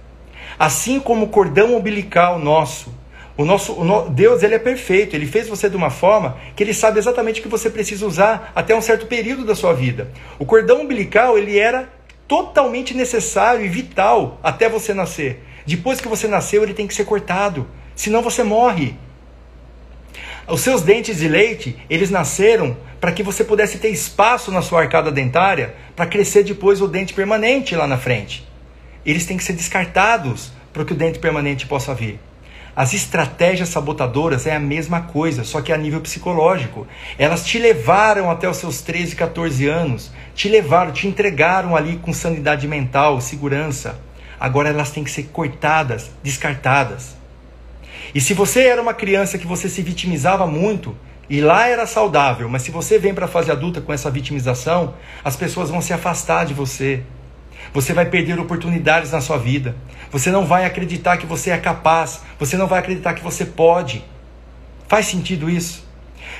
Assim 0.58 1.00
como 1.00 1.26
o 1.26 1.28
cordão 1.28 1.76
umbilical 1.76 2.38
nosso. 2.38 2.92
O 3.40 3.44
nosso 3.46 3.72
o 3.72 3.84
no, 3.84 4.10
Deus 4.10 4.42
ele 4.42 4.54
é 4.54 4.58
perfeito, 4.58 5.16
ele 5.16 5.26
fez 5.26 5.48
você 5.48 5.70
de 5.70 5.74
uma 5.74 5.88
forma 5.88 6.36
que 6.54 6.62
ele 6.62 6.74
sabe 6.74 6.98
exatamente 6.98 7.40
o 7.40 7.42
que 7.42 7.48
você 7.48 7.70
precisa 7.70 8.06
usar 8.06 8.52
até 8.54 8.76
um 8.76 8.82
certo 8.82 9.06
período 9.06 9.46
da 9.46 9.54
sua 9.54 9.72
vida. 9.72 10.10
O 10.38 10.44
cordão 10.44 10.82
umbilical 10.82 11.38
ele 11.38 11.58
era 11.58 11.88
totalmente 12.28 12.92
necessário 12.92 13.64
e 13.64 13.68
vital 13.68 14.38
até 14.42 14.68
você 14.68 14.92
nascer. 14.92 15.42
Depois 15.64 16.02
que 16.02 16.06
você 16.06 16.28
nasceu, 16.28 16.62
ele 16.62 16.74
tem 16.74 16.86
que 16.86 16.92
ser 16.92 17.06
cortado, 17.06 17.66
senão 17.96 18.20
você 18.20 18.42
morre. 18.42 18.94
Os 20.46 20.60
seus 20.60 20.82
dentes 20.82 21.16
de 21.16 21.26
leite, 21.26 21.78
eles 21.88 22.10
nasceram 22.10 22.76
para 23.00 23.10
que 23.10 23.22
você 23.22 23.42
pudesse 23.42 23.78
ter 23.78 23.88
espaço 23.88 24.52
na 24.52 24.60
sua 24.60 24.82
arcada 24.82 25.10
dentária 25.10 25.74
para 25.96 26.04
crescer 26.04 26.44
depois 26.44 26.82
o 26.82 26.86
dente 26.86 27.14
permanente 27.14 27.74
lá 27.74 27.86
na 27.86 27.96
frente. 27.96 28.46
Eles 29.02 29.24
têm 29.24 29.38
que 29.38 29.44
ser 29.44 29.54
descartados 29.54 30.52
para 30.74 30.84
que 30.84 30.92
o 30.92 30.96
dente 30.96 31.18
permanente 31.18 31.66
possa 31.66 31.94
vir. 31.94 32.20
As 32.74 32.94
estratégias 32.94 33.68
sabotadoras 33.68 34.46
é 34.46 34.54
a 34.54 34.60
mesma 34.60 35.02
coisa, 35.02 35.44
só 35.44 35.60
que 35.60 35.72
a 35.72 35.76
nível 35.76 36.00
psicológico. 36.00 36.86
Elas 37.18 37.44
te 37.44 37.58
levaram 37.58 38.30
até 38.30 38.48
os 38.48 38.56
seus 38.56 38.80
13, 38.80 39.16
14 39.16 39.66
anos, 39.66 40.12
te 40.34 40.48
levaram, 40.48 40.92
te 40.92 41.06
entregaram 41.06 41.76
ali 41.76 41.96
com 41.96 42.12
sanidade 42.12 42.68
mental, 42.68 43.20
segurança. 43.20 44.00
Agora 44.38 44.68
elas 44.68 44.90
têm 44.90 45.04
que 45.04 45.10
ser 45.10 45.24
cortadas, 45.24 46.10
descartadas. 46.22 47.16
E 48.14 48.20
se 48.20 48.34
você 48.34 48.62
era 48.62 48.80
uma 48.80 48.94
criança 48.94 49.36
que 49.36 49.46
você 49.46 49.68
se 49.68 49.82
vitimizava 49.82 50.46
muito, 50.46 50.96
e 51.28 51.40
lá 51.40 51.68
era 51.68 51.86
saudável, 51.86 52.48
mas 52.48 52.62
se 52.62 52.72
você 52.72 52.98
vem 52.98 53.14
para 53.14 53.26
a 53.26 53.28
fase 53.28 53.52
adulta 53.52 53.80
com 53.80 53.92
essa 53.92 54.10
vitimização, 54.10 54.94
as 55.22 55.36
pessoas 55.36 55.70
vão 55.70 55.80
se 55.80 55.92
afastar 55.92 56.44
de 56.44 56.54
você. 56.54 57.02
Você 57.72 57.92
vai 57.92 58.06
perder 58.06 58.40
oportunidades 58.40 59.12
na 59.12 59.20
sua 59.20 59.38
vida. 59.38 59.76
Você 60.10 60.30
não 60.30 60.44
vai 60.44 60.64
acreditar 60.64 61.16
que 61.16 61.26
você 61.26 61.50
é 61.50 61.58
capaz. 61.58 62.22
Você 62.38 62.56
não 62.56 62.66
vai 62.66 62.78
acreditar 62.80 63.14
que 63.14 63.22
você 63.22 63.44
pode. 63.44 64.04
Faz 64.88 65.06
sentido 65.06 65.48
isso? 65.48 65.88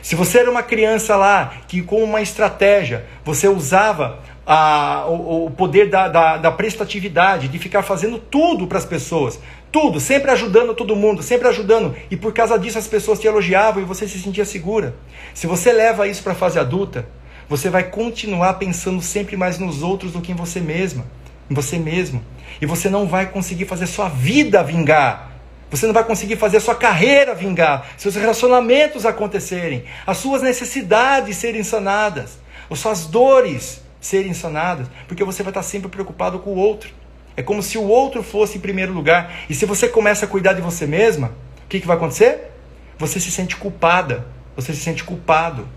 Se 0.03 0.15
você 0.15 0.39
era 0.39 0.51
uma 0.51 0.63
criança 0.63 1.17
lá 1.17 1.53
que, 1.69 1.83
com 1.83 2.03
uma 2.03 2.23
estratégia, 2.23 3.07
você 3.25 3.49
usava 3.49 4.21
a, 4.47 5.07
o, 5.09 5.47
o 5.47 5.51
poder 5.51 5.89
da, 5.89 6.09
da, 6.09 6.37
da 6.37 6.51
prestatividade, 6.51 7.49
de 7.49 7.59
ficar 7.59 7.83
fazendo 7.83 8.19
tudo 8.19 8.67
para 8.67 8.79
as 8.79 8.85
pessoas, 8.85 9.39
tudo, 9.71 10.01
sempre 10.01 10.31
ajudando 10.31 10.75
todo 10.75 10.97
mundo, 10.97 11.23
sempre 11.23 11.47
ajudando. 11.49 11.95
E 12.11 12.17
por 12.17 12.33
causa 12.33 12.59
disso 12.59 12.79
as 12.79 12.89
pessoas 12.89 13.21
te 13.21 13.27
elogiavam 13.27 13.83
e 13.83 13.87
você 13.87 14.09
se 14.09 14.19
sentia 14.19 14.45
segura. 14.45 14.95
Se 15.35 15.47
você 15.47 15.73
leva 15.73 16.09
isso 16.09 16.23
para 16.23 16.33
a 16.33 16.37
fase 16.37 16.59
adulta, 16.59 17.07
você 17.49 17.71
vai 17.71 17.85
continuar 17.85 18.55
pensando 18.55 19.01
sempre 19.01 19.37
mais 19.37 19.59
nos 19.59 19.83
outros 19.83 20.13
do 20.13 20.21
que 20.21 20.33
em 20.33 20.37
você 20.37 20.61
mesma, 20.61 21.05
em 21.49 21.55
você 21.55 21.79
mesmo. 21.79 22.23
E 22.61 22.67
você 22.67 22.89
não 22.89 23.07
vai 23.07 23.27
conseguir 23.27 23.65
fazer 23.65 23.87
sua 23.87 24.09
vida 24.09 24.63
vingar. 24.63 25.31
Você 25.71 25.87
não 25.87 25.95
vai 25.95 26.05
conseguir 26.05 26.37
fazer 26.37 26.59
sua 26.61 26.75
carreira 26.75 27.35
vingar, 27.35 27.87
seus 27.97 28.17
relacionamentos 28.17 29.07
acontecerem, 29.07 29.85
as 30.05 30.17
suas 30.17 30.43
necessidades 30.43 31.37
serem 31.37 31.63
sanadas, 31.63 32.41
as 32.69 32.81
suas 32.81 33.07
dores 33.07 33.81
serem 34.01 34.35
sanadas, 34.35 34.89
porque 35.07 35.23
você 35.23 35.45
vai 35.45 35.53
estar 35.53 35.63
sempre 35.63 35.89
preocupado 35.89 36.41
com 36.41 36.51
o 36.51 36.57
outro. 36.57 36.91
É 37.37 37.43
como 37.43 37.63
se 37.63 37.79
o 37.79 37.85
outro 37.85 38.23
fosse 38.23 38.59
em 38.59 38.61
primeiro 38.61 38.93
lugar. 38.93 39.45
E 39.49 39.55
se 39.55 39.65
você 39.65 39.89
começa 39.89 40.25
a 40.25 40.29
cuidar 40.29 40.55
de 40.55 40.61
você 40.61 40.87
mesma, 40.87 41.29
o 41.65 41.69
que, 41.69 41.81
que 41.81 41.87
vai 41.87 41.97
acontecer? 41.97 42.51
Você 42.99 43.21
se 43.21 43.31
sente 43.31 43.57
culpada. 43.57 44.27
Você 44.57 44.75
se 44.75 44.81
sente 44.81 45.05
culpado. 45.05 45.69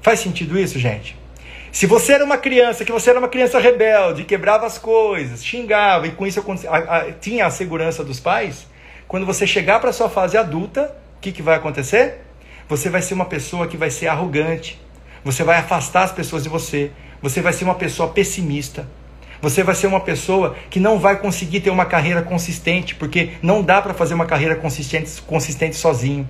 Faz 0.00 0.20
sentido 0.20 0.58
isso, 0.58 0.78
gente? 0.78 1.18
Se 1.74 1.86
você 1.86 2.12
era 2.12 2.24
uma 2.24 2.38
criança, 2.38 2.84
que 2.84 2.92
você 2.92 3.10
era 3.10 3.18
uma 3.18 3.26
criança 3.26 3.58
rebelde, 3.58 4.22
quebrava 4.22 4.64
as 4.64 4.78
coisas, 4.78 5.44
xingava 5.44 6.06
e 6.06 6.12
com 6.12 6.24
isso 6.24 6.40
tinha 7.20 7.46
a 7.46 7.50
segurança 7.50 8.04
dos 8.04 8.20
pais, 8.20 8.68
quando 9.08 9.26
você 9.26 9.44
chegar 9.44 9.80
para 9.80 9.90
a 9.90 9.92
sua 9.92 10.08
fase 10.08 10.36
adulta, 10.36 10.94
o 11.16 11.20
que, 11.20 11.32
que 11.32 11.42
vai 11.42 11.56
acontecer? 11.56 12.20
Você 12.68 12.88
vai 12.88 13.02
ser 13.02 13.14
uma 13.14 13.24
pessoa 13.24 13.66
que 13.66 13.76
vai 13.76 13.90
ser 13.90 14.06
arrogante. 14.06 14.80
Você 15.24 15.42
vai 15.42 15.56
afastar 15.56 16.04
as 16.04 16.12
pessoas 16.12 16.44
de 16.44 16.48
você. 16.48 16.92
Você 17.20 17.40
vai 17.40 17.52
ser 17.52 17.64
uma 17.64 17.74
pessoa 17.74 18.08
pessimista. 18.08 18.86
Você 19.42 19.64
vai 19.64 19.74
ser 19.74 19.88
uma 19.88 20.00
pessoa 20.00 20.54
que 20.70 20.78
não 20.78 21.00
vai 21.00 21.18
conseguir 21.18 21.58
ter 21.58 21.70
uma 21.70 21.86
carreira 21.86 22.22
consistente, 22.22 22.94
porque 22.94 23.32
não 23.42 23.64
dá 23.64 23.82
para 23.82 23.92
fazer 23.92 24.14
uma 24.14 24.26
carreira 24.26 24.54
consistente, 24.54 25.20
consistente 25.22 25.74
sozinho. 25.74 26.28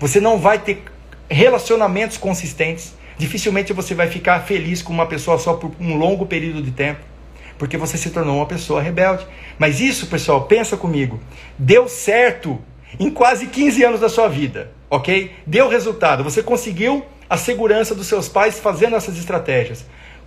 Você 0.00 0.20
não 0.20 0.36
vai 0.36 0.58
ter 0.58 0.82
relacionamentos 1.30 2.16
consistentes. 2.16 2.98
Dificilmente 3.20 3.74
você 3.74 3.94
vai 3.94 4.08
ficar 4.08 4.40
feliz 4.40 4.80
com 4.80 4.94
uma 4.94 5.04
pessoa 5.04 5.36
só 5.36 5.52
por 5.52 5.72
um 5.78 5.94
longo 5.94 6.24
período 6.24 6.62
de 6.62 6.70
tempo, 6.70 7.00
porque 7.58 7.76
você 7.76 7.98
se 7.98 8.08
tornou 8.08 8.36
uma 8.36 8.46
pessoa 8.46 8.80
rebelde. 8.80 9.26
Mas 9.58 9.78
isso, 9.78 10.06
pessoal, 10.06 10.46
pensa 10.46 10.74
comigo, 10.74 11.20
deu 11.58 11.86
certo 11.86 12.58
em 12.98 13.10
quase 13.10 13.48
15 13.48 13.84
anos 13.84 14.00
da 14.00 14.08
sua 14.08 14.26
vida, 14.26 14.72
ok? 14.88 15.32
Deu 15.46 15.68
resultado. 15.68 16.24
Você 16.24 16.42
conseguiu 16.42 17.04
a 17.28 17.36
segurança 17.36 17.94
dos 17.94 18.06
seus 18.06 18.26
pais 18.26 18.58
fazendo 18.58 18.96
essas 18.96 19.18
estratégias. 19.18 19.84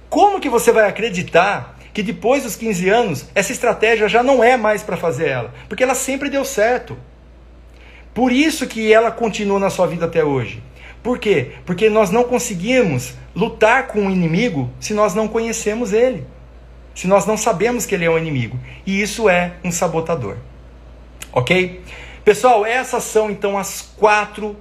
Como 0.07 0.39
que 0.39 0.47
você 0.47 0.71
vai 0.71 0.87
acreditar 0.87 1.79
que 1.95 2.03
depois 2.03 2.43
dos 2.43 2.55
15 2.55 2.89
anos, 2.89 3.25
essa 3.33 3.51
estratégia 3.51 4.07
já 4.07 4.21
não 4.21 4.43
é 4.43 4.55
mais 4.55 4.83
para 4.83 4.97
fazer 4.97 5.29
ela, 5.29 5.51
porque 5.67 5.81
ela 5.81 5.95
sempre 5.95 6.29
deu 6.29 6.45
certo. 6.45 6.95
Por 8.13 8.31
isso 8.31 8.67
que 8.67 8.93
ela 8.93 9.09
continua 9.09 9.57
na 9.57 9.71
sua 9.71 9.87
vida 9.87 10.05
até 10.05 10.23
hoje. 10.23 10.61
Por 11.03 11.19
quê? 11.19 11.51
Porque 11.65 11.89
nós 11.89 12.09
não 12.09 12.23
conseguimos 12.23 13.13
lutar 13.35 13.87
com 13.87 14.07
o 14.07 14.09
inimigo 14.09 14.71
se 14.79 14.93
nós 14.93 15.13
não 15.13 15.27
conhecemos 15.27 15.91
ele. 15.91 16.25
se 16.95 17.07
nós 17.07 17.25
não 17.25 17.35
sabemos 17.35 17.85
que 17.85 17.95
ele 17.95 18.05
é 18.05 18.09
um 18.09 18.17
inimigo. 18.17 18.57
E 18.85 19.01
isso 19.01 19.27
é 19.27 19.53
um 19.63 19.71
sabotador. 19.71 20.37
Ok? 21.31 21.81
Pessoal, 22.23 22.65
essas 22.65 23.03
são 23.03 23.31
então 23.31 23.57
as 23.57 23.81
quatro, 23.81 24.55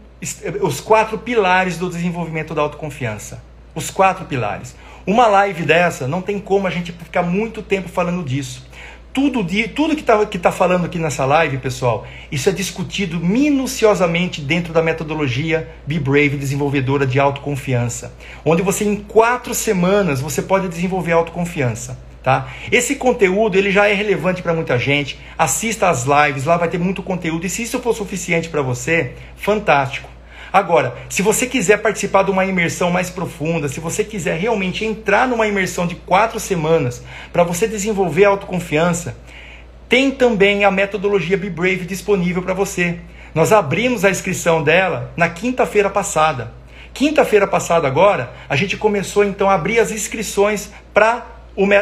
os 0.62 0.80
quatro 0.80 1.18
pilares 1.18 1.76
do 1.76 1.90
desenvolvimento 1.90 2.54
da 2.54 2.62
autoconfiança. 2.62 3.42
Os 3.74 3.90
quatro 3.90 4.24
pilares. 4.24 4.74
Uma 5.06 5.26
live 5.26 5.64
dessa 5.64 6.08
não 6.08 6.22
tem 6.22 6.38
como 6.38 6.66
a 6.66 6.70
gente 6.70 6.90
ficar 6.92 7.22
muito 7.22 7.62
tempo 7.62 7.88
falando 7.88 8.24
disso. 8.24 8.66
Tudo, 9.12 9.44
de, 9.44 9.68
tudo 9.68 9.94
que 9.94 10.00
está 10.00 10.24
que 10.24 10.38
tá 10.38 10.50
falando 10.50 10.86
aqui 10.86 10.98
nessa 10.98 11.26
live, 11.26 11.58
pessoal, 11.58 12.06
isso 12.30 12.48
é 12.48 12.52
discutido 12.52 13.20
minuciosamente 13.20 14.40
dentro 14.40 14.72
da 14.72 14.82
metodologia 14.82 15.68
Be 15.86 15.98
Brave, 15.98 16.30
desenvolvedora 16.30 17.06
de 17.06 17.20
autoconfiança, 17.20 18.14
onde 18.42 18.62
você 18.62 18.84
em 18.84 18.96
quatro 18.96 19.54
semanas 19.54 20.22
você 20.22 20.40
pode 20.40 20.66
desenvolver 20.68 21.12
autoconfiança. 21.12 21.98
Tá? 22.22 22.48
Esse 22.70 22.94
conteúdo 22.94 23.58
ele 23.58 23.72
já 23.72 23.88
é 23.88 23.92
relevante 23.92 24.42
para 24.42 24.54
muita 24.54 24.78
gente. 24.78 25.18
Assista 25.36 25.88
às 25.90 26.04
lives, 26.04 26.44
lá 26.44 26.56
vai 26.56 26.68
ter 26.68 26.78
muito 26.78 27.02
conteúdo. 27.02 27.44
E 27.44 27.50
se 27.50 27.64
isso 27.64 27.80
for 27.80 27.92
suficiente 27.92 28.48
para 28.48 28.62
você, 28.62 29.14
fantástico. 29.36 30.11
Agora, 30.52 30.94
se 31.08 31.22
você 31.22 31.46
quiser 31.46 31.78
participar 31.78 32.24
de 32.24 32.30
uma 32.30 32.44
imersão 32.44 32.90
mais 32.90 33.08
profunda, 33.08 33.68
se 33.68 33.80
você 33.80 34.04
quiser 34.04 34.38
realmente 34.38 34.84
entrar 34.84 35.26
numa 35.26 35.46
imersão 35.46 35.86
de 35.86 35.94
quatro 35.94 36.38
semanas 36.38 37.02
para 37.32 37.42
você 37.42 37.66
desenvolver 37.66 38.26
autoconfiança, 38.26 39.16
tem 39.88 40.10
também 40.10 40.64
a 40.64 40.70
metodologia 40.70 41.38
Be 41.38 41.48
Brave 41.48 41.86
disponível 41.86 42.42
para 42.42 42.52
você. 42.52 42.98
Nós 43.34 43.50
abrimos 43.50 44.04
a 44.04 44.10
inscrição 44.10 44.62
dela 44.62 45.10
na 45.16 45.30
quinta-feira 45.30 45.88
passada. 45.88 46.52
Quinta-feira 46.92 47.46
passada 47.46 47.88
agora, 47.88 48.30
a 48.46 48.54
gente 48.54 48.76
começou 48.76 49.24
então 49.24 49.48
a 49.48 49.54
abrir 49.54 49.80
as 49.80 49.90
inscrições 49.90 50.70
para 50.92 51.26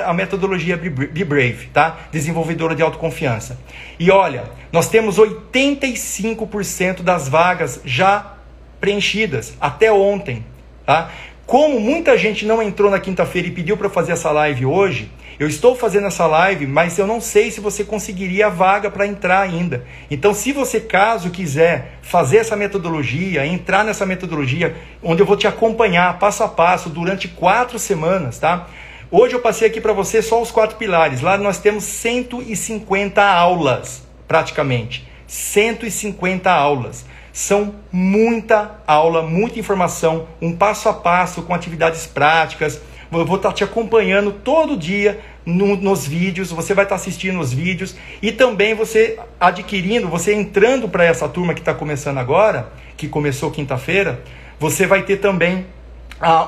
a 0.05 0.13
metodologia 0.13 0.77
Be 0.77 1.25
Brave, 1.25 1.69
tá? 1.73 1.99
Desenvolvedora 2.13 2.75
de 2.77 2.83
autoconfiança. 2.83 3.59
E 3.99 4.11
olha, 4.11 4.45
nós 4.73 4.89
temos 4.89 5.17
85% 5.17 7.03
das 7.03 7.29
vagas 7.29 7.81
já 7.85 8.37
preenchidas 8.81 9.55
até 9.61 9.93
ontem, 9.93 10.45
tá? 10.87 11.11
Como 11.47 11.81
muita 11.81 12.17
gente 12.17 12.47
não 12.47 12.63
entrou 12.63 12.91
na 12.91 13.01
quinta-feira 13.01 13.49
e 13.49 13.51
pediu 13.51 13.77
para 13.77 13.91
fazer 13.91 14.13
essa 14.13 14.31
live 14.31 14.65
hoje, 14.65 15.11
eu 15.41 15.49
estou 15.49 15.75
fazendo 15.75 16.07
essa 16.07 16.27
live, 16.27 16.67
mas 16.67 16.99
eu 16.99 17.07
não 17.07 17.21
sei 17.21 17.51
se 17.51 17.61
você 17.61 17.83
conseguiria 17.83 18.47
a 18.47 18.51
vaga 18.51 18.91
para 18.91 19.07
entrar 19.07 19.41
ainda. 19.41 19.85
Então, 20.11 20.35
se 20.35 20.53
você 20.53 20.79
caso 20.79 21.31
quiser 21.31 21.99
fazer 22.03 22.37
essa 22.37 22.55
metodologia, 22.55 23.47
entrar 23.47 23.83
nessa 23.83 24.05
metodologia, 24.05 24.77
onde 25.03 25.23
eu 25.23 25.27
vou 25.27 25.37
te 25.37 25.47
acompanhar 25.47 26.19
passo 26.19 26.45
a 26.45 26.49
passo 26.49 26.91
durante 26.91 27.27
quatro 27.27 27.79
semanas, 27.79 28.39
tá? 28.39 28.69
Hoje 29.11 29.35
eu 29.35 29.41
passei 29.41 29.67
aqui 29.67 29.81
para 29.81 29.93
você 29.93 30.23
só 30.23 30.41
os 30.41 30.53
quatro 30.53 30.77
pilares. 30.77 31.21
Lá 31.21 31.37
nós 31.37 31.59
temos 31.59 31.83
150 31.83 33.21
aulas, 33.25 34.07
praticamente. 34.29 35.09
150 35.27 36.49
aulas. 36.49 37.07
São 37.33 37.75
muita 37.93 38.81
aula, 38.87 39.23
muita 39.23 39.59
informação, 39.59 40.27
um 40.41 40.55
passo 40.55 40.89
a 40.89 40.93
passo 40.93 41.43
com 41.43 41.55
atividades 41.55 42.07
práticas. 42.07 42.81
Eu 43.13 43.25
vou 43.25 43.37
estar 43.37 43.53
te 43.53 43.65
acompanhando 43.65 44.33
todo 44.33 44.77
dia 44.77 45.21
no, 45.45 45.77
nos 45.77 46.07
vídeos, 46.07 46.51
você 46.51 46.75
vai 46.75 46.85
estar 46.85 46.95
assistindo 46.95 47.41
os 47.41 47.53
vídeos 47.53 47.97
e 48.23 48.31
também 48.31 48.75
você 48.75 49.19
adquirindo, 49.41 50.09
você 50.09 50.33
entrando 50.35 50.89
para 50.89 51.05
essa 51.05 51.29
turma 51.29 51.55
que 51.55 51.61
está 51.61 51.75
começando 51.75 52.19
agora, 52.19 52.73
que 52.97 53.09
começou 53.09 53.51
quinta-feira, 53.51 54.23
você 54.59 54.87
vai 54.87 55.03
ter 55.03 55.17
também 55.17 55.67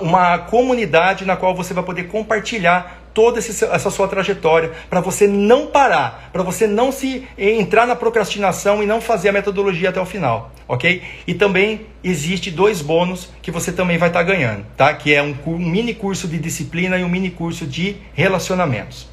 uma 0.00 0.38
comunidade 0.38 1.24
na 1.24 1.36
qual 1.36 1.54
você 1.54 1.72
vai 1.72 1.82
poder 1.82 2.04
compartilhar 2.04 3.01
toda 3.14 3.38
essa 3.38 3.90
sua 3.90 4.08
trajetória, 4.08 4.72
para 4.88 5.00
você 5.00 5.26
não 5.26 5.66
parar, 5.66 6.30
para 6.32 6.42
você 6.42 6.66
não 6.66 6.90
se 6.90 7.26
entrar 7.36 7.86
na 7.86 7.96
procrastinação 7.96 8.82
e 8.82 8.86
não 8.86 9.00
fazer 9.00 9.28
a 9.28 9.32
metodologia 9.32 9.90
até 9.90 10.00
o 10.00 10.06
final, 10.06 10.52
ok? 10.66 11.02
E 11.26 11.34
também 11.34 11.86
existe 12.02 12.50
dois 12.50 12.80
bônus 12.80 13.30
que 13.40 13.50
você 13.50 13.72
também 13.72 13.98
vai 13.98 14.08
estar 14.08 14.20
tá 14.20 14.24
ganhando, 14.24 14.64
tá? 14.76 14.92
Que 14.94 15.14
é 15.14 15.22
um, 15.22 15.36
um 15.46 15.58
mini 15.58 15.94
curso 15.94 16.26
de 16.26 16.38
disciplina 16.38 16.98
e 16.98 17.04
um 17.04 17.08
mini 17.08 17.30
curso 17.30 17.66
de 17.66 17.96
relacionamentos. 18.14 19.08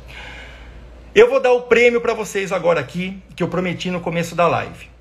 Eu 1.14 1.30
vou 1.30 1.40
dar 1.40 1.52
o 1.54 1.64
prêmio 1.64 2.00
para 2.00 2.14
vocês 2.14 2.52
agora 2.52 2.80
aqui, 2.80 3.18
que 3.36 3.42
eu 3.42 3.48
prometi 3.48 3.90
no 3.90 4.00
começo 4.00 4.36
da 4.36 4.48
live. 4.48 4.99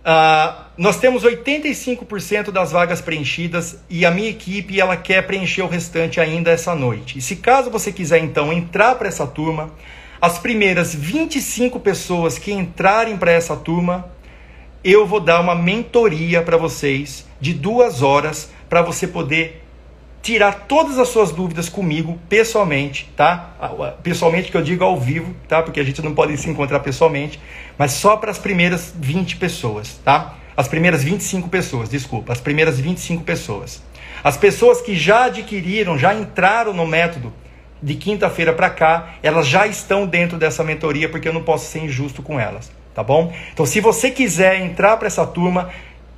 Uh, 0.00 0.64
nós 0.78 0.96
temos 0.96 1.24
85% 1.24 2.50
das 2.50 2.72
vagas 2.72 3.02
preenchidas 3.02 3.78
e 3.88 4.06
a 4.06 4.10
minha 4.10 4.30
equipe 4.30 4.80
ela 4.80 4.96
quer 4.96 5.26
preencher 5.26 5.62
o 5.62 5.68
restante 5.68 6.18
ainda 6.18 6.50
essa 6.50 6.74
noite. 6.74 7.18
E 7.18 7.20
se 7.20 7.36
caso 7.36 7.70
você 7.70 7.92
quiser 7.92 8.18
então 8.18 8.50
entrar 8.50 8.94
para 8.94 9.08
essa 9.08 9.26
turma, 9.26 9.70
as 10.20 10.38
primeiras 10.38 10.94
25 10.94 11.78
pessoas 11.80 12.38
que 12.38 12.50
entrarem 12.50 13.16
para 13.16 13.30
essa 13.30 13.54
turma, 13.54 14.10
eu 14.82 15.06
vou 15.06 15.20
dar 15.20 15.40
uma 15.40 15.54
mentoria 15.54 16.40
para 16.42 16.56
vocês 16.56 17.26
de 17.38 17.52
duas 17.52 18.00
horas 18.02 18.50
para 18.68 18.80
você 18.80 19.06
poder 19.06 19.62
tirar 20.22 20.66
todas 20.68 20.98
as 20.98 21.08
suas 21.08 21.32
dúvidas 21.32 21.68
comigo 21.68 22.18
pessoalmente, 22.28 23.10
tá? 23.16 23.54
Pessoalmente 24.02 24.50
que 24.50 24.56
eu 24.56 24.62
digo 24.62 24.84
ao 24.84 24.98
vivo, 24.98 25.34
tá? 25.48 25.62
Porque 25.62 25.80
a 25.80 25.84
gente 25.84 26.02
não 26.02 26.14
pode 26.14 26.36
se 26.36 26.48
encontrar 26.48 26.80
pessoalmente, 26.80 27.40
mas 27.78 27.92
só 27.92 28.16
para 28.16 28.30
as 28.30 28.38
primeiras 28.38 28.92
20 28.94 29.36
pessoas, 29.36 29.98
tá? 30.04 30.36
As 30.56 30.68
primeiras 30.68 31.02
25 31.02 31.48
pessoas, 31.48 31.88
desculpa, 31.88 32.32
as 32.32 32.40
primeiras 32.40 32.78
25 32.78 33.24
pessoas. 33.24 33.82
As 34.22 34.36
pessoas 34.36 34.82
que 34.82 34.94
já 34.94 35.24
adquiriram, 35.24 35.96
já 35.96 36.14
entraram 36.14 36.74
no 36.74 36.86
método 36.86 37.32
de 37.82 37.94
quinta-feira 37.94 38.52
para 38.52 38.68
cá, 38.68 39.14
elas 39.22 39.46
já 39.46 39.66
estão 39.66 40.06
dentro 40.06 40.36
dessa 40.36 40.62
mentoria 40.62 41.08
porque 41.08 41.26
eu 41.26 41.32
não 41.32 41.42
posso 41.42 41.70
ser 41.70 41.78
injusto 41.78 42.22
com 42.22 42.38
elas, 42.38 42.70
tá 42.94 43.02
bom? 43.02 43.32
Então, 43.54 43.64
se 43.64 43.80
você 43.80 44.10
quiser 44.10 44.60
entrar 44.60 44.98
para 44.98 45.06
essa 45.06 45.26
turma, 45.26 45.70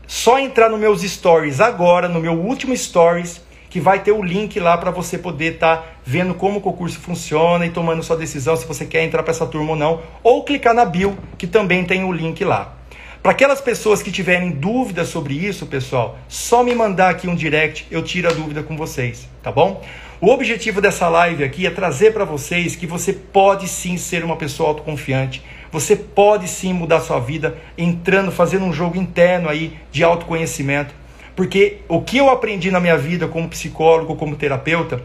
só 0.09 0.41
entrar 0.41 0.69
nos 0.69 0.81
meus 0.81 1.03
stories 1.03 1.61
agora, 1.61 2.09
no 2.09 2.19
meu 2.19 2.33
último 2.33 2.77
stories, 2.77 3.41
que 3.73 3.81
vai 3.81 4.01
ter 4.01 4.13
o 4.13 4.23
link 4.23 4.61
lá 4.61 4.77
para 4.77 4.91
você 4.91 5.17
poder 5.17 5.55
estar 5.55 5.79
tá 5.79 5.85
vendo 6.05 6.35
como 6.35 6.59
o 6.59 6.61
concurso 6.61 7.01
funciona 7.01 7.65
e 7.65 7.71
tomando 7.71 8.03
sua 8.03 8.19
decisão 8.19 8.55
se 8.55 8.67
você 8.67 8.85
quer 8.85 9.03
entrar 9.03 9.23
para 9.23 9.31
essa 9.31 9.47
turma 9.47 9.71
ou 9.71 9.77
não, 9.77 10.03
ou 10.23 10.45
clicar 10.45 10.75
na 10.75 10.85
bio, 10.85 11.17
que 11.39 11.47
também 11.47 11.83
tem 11.83 12.05
o 12.05 12.13
link 12.13 12.45
lá. 12.45 12.75
Para 13.23 13.33
aquelas 13.33 13.63
pessoas 13.63 14.03
que 14.03 14.13
tiverem 14.13 14.51
dúvidas 14.51 15.09
sobre 15.09 15.33
isso, 15.33 15.65
pessoal, 15.65 16.19
só 16.29 16.63
me 16.63 16.75
mandar 16.75 17.09
aqui 17.09 17.27
um 17.27 17.35
direct, 17.35 17.87
eu 17.91 18.03
tiro 18.03 18.29
a 18.29 18.33
dúvida 18.35 18.63
com 18.63 18.77
vocês, 18.77 19.27
tá 19.43 19.51
bom? 19.51 19.83
O 20.21 20.29
objetivo 20.29 20.83
dessa 20.83 21.09
live 21.09 21.43
aqui 21.43 21.67
é 21.67 21.71
trazer 21.71 22.13
para 22.13 22.27
vocês 22.27 22.77
que 22.77 22.87
você 22.87 23.15
pode 23.15 23.67
sim 23.69 23.97
ser 23.97 24.23
uma 24.23 24.37
pessoa 24.37 24.69
autoconfiante. 24.69 25.43
Você 25.71 25.97
pode 25.97 26.47
sim 26.47 26.75
mudar 26.75 27.01
sua 27.01 27.19
vida 27.19 27.57
entrando, 27.79 28.31
fazendo 28.31 28.67
um 28.67 28.73
jogo 28.73 28.99
interno 28.99 29.49
aí 29.49 29.79
de 29.91 30.05
autoconhecimento. 30.05 30.95
Porque 31.35 31.79
o 31.89 32.01
que 32.03 32.19
eu 32.19 32.31
aprendi 32.31 32.71
na 32.71 32.81
minha 32.81 32.97
vida 32.97 33.27
como 33.27 33.49
psicólogo, 33.49 34.17
como 34.17 34.37
terapeuta, 34.37 35.03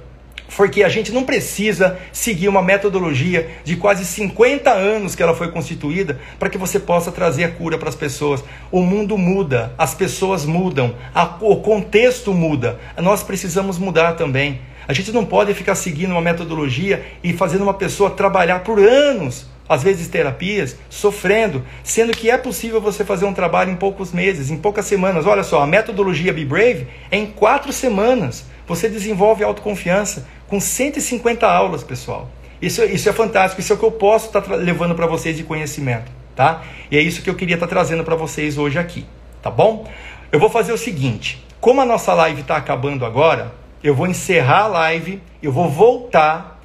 foi 0.49 0.69
que 0.69 0.83
a 0.83 0.89
gente 0.89 1.11
não 1.11 1.23
precisa 1.23 1.99
seguir 2.11 2.47
uma 2.47 2.61
metodologia 2.61 3.49
de 3.63 3.75
quase 3.75 4.05
50 4.05 4.71
anos 4.71 5.13
que 5.13 5.21
ela 5.21 5.35
foi 5.35 5.49
constituída 5.51 6.19
para 6.39 6.49
que 6.49 6.57
você 6.57 6.79
possa 6.79 7.11
trazer 7.11 7.43
a 7.43 7.51
cura 7.51 7.77
para 7.77 7.89
as 7.89 7.95
pessoas. 7.95 8.43
O 8.71 8.81
mundo 8.81 9.17
muda, 9.17 9.73
as 9.77 9.93
pessoas 9.93 10.45
mudam, 10.45 10.95
a, 11.13 11.37
o 11.41 11.57
contexto 11.57 12.33
muda. 12.33 12.79
Nós 12.97 13.23
precisamos 13.23 13.77
mudar 13.77 14.13
também. 14.13 14.61
A 14.87 14.93
gente 14.93 15.11
não 15.11 15.25
pode 15.25 15.53
ficar 15.53 15.75
seguindo 15.75 16.11
uma 16.11 16.21
metodologia 16.21 17.05
e 17.21 17.33
fazendo 17.33 17.63
uma 17.63 17.73
pessoa 17.73 18.09
trabalhar 18.09 18.59
por 18.59 18.79
anos 18.79 19.47
às 19.67 19.83
vezes 19.83 20.07
terapias, 20.07 20.77
sofrendo, 20.89 21.63
sendo 21.83 22.11
que 22.11 22.29
é 22.29 22.37
possível 22.37 22.79
você 22.79 23.03
fazer 23.03 23.25
um 23.25 23.33
trabalho 23.33 23.71
em 23.71 23.75
poucos 23.75 24.11
meses, 24.11 24.49
em 24.49 24.57
poucas 24.57 24.85
semanas. 24.85 25.25
Olha 25.25 25.43
só, 25.43 25.61
a 25.61 25.67
metodologia 25.67 26.33
Be 26.33 26.45
Brave 26.45 26.87
em 27.11 27.25
quatro 27.25 27.73
semanas. 27.73 28.45
Você 28.67 28.89
desenvolve 28.89 29.43
autoconfiança 29.43 30.27
com 30.47 30.59
150 30.59 31.47
aulas, 31.47 31.83
pessoal. 31.83 32.29
Isso, 32.61 32.83
isso 32.83 33.07
é 33.07 33.13
fantástico, 33.13 33.61
isso 33.61 33.71
é 33.71 33.75
o 33.75 33.79
que 33.79 33.85
eu 33.85 33.91
posso 33.91 34.27
estar 34.27 34.41
tá 34.41 34.55
levando 34.55 34.95
para 34.95 35.05
vocês 35.05 35.37
de 35.37 35.43
conhecimento, 35.43 36.11
tá? 36.35 36.63
E 36.89 36.97
é 36.97 37.01
isso 37.01 37.21
que 37.21 37.29
eu 37.29 37.35
queria 37.35 37.55
estar 37.55 37.67
tá 37.67 37.69
trazendo 37.69 38.03
para 38.03 38.15
vocês 38.15 38.57
hoje 38.57 38.79
aqui, 38.79 39.05
tá 39.43 39.51
bom? 39.51 39.87
Eu 40.31 40.39
vou 40.39 40.49
fazer 40.49 40.73
o 40.73 40.77
seguinte, 40.77 41.45
como 41.61 41.81
a 41.81 41.85
nossa 41.85 42.13
live 42.13 42.41
está 42.41 42.57
acabando 42.57 43.05
agora, 43.05 43.53
eu 43.83 43.93
vou 43.93 44.07
encerrar 44.07 44.61
a 44.63 44.67
live, 44.67 45.21
eu 45.41 45.51
vou 45.51 45.69
voltar 45.69 46.56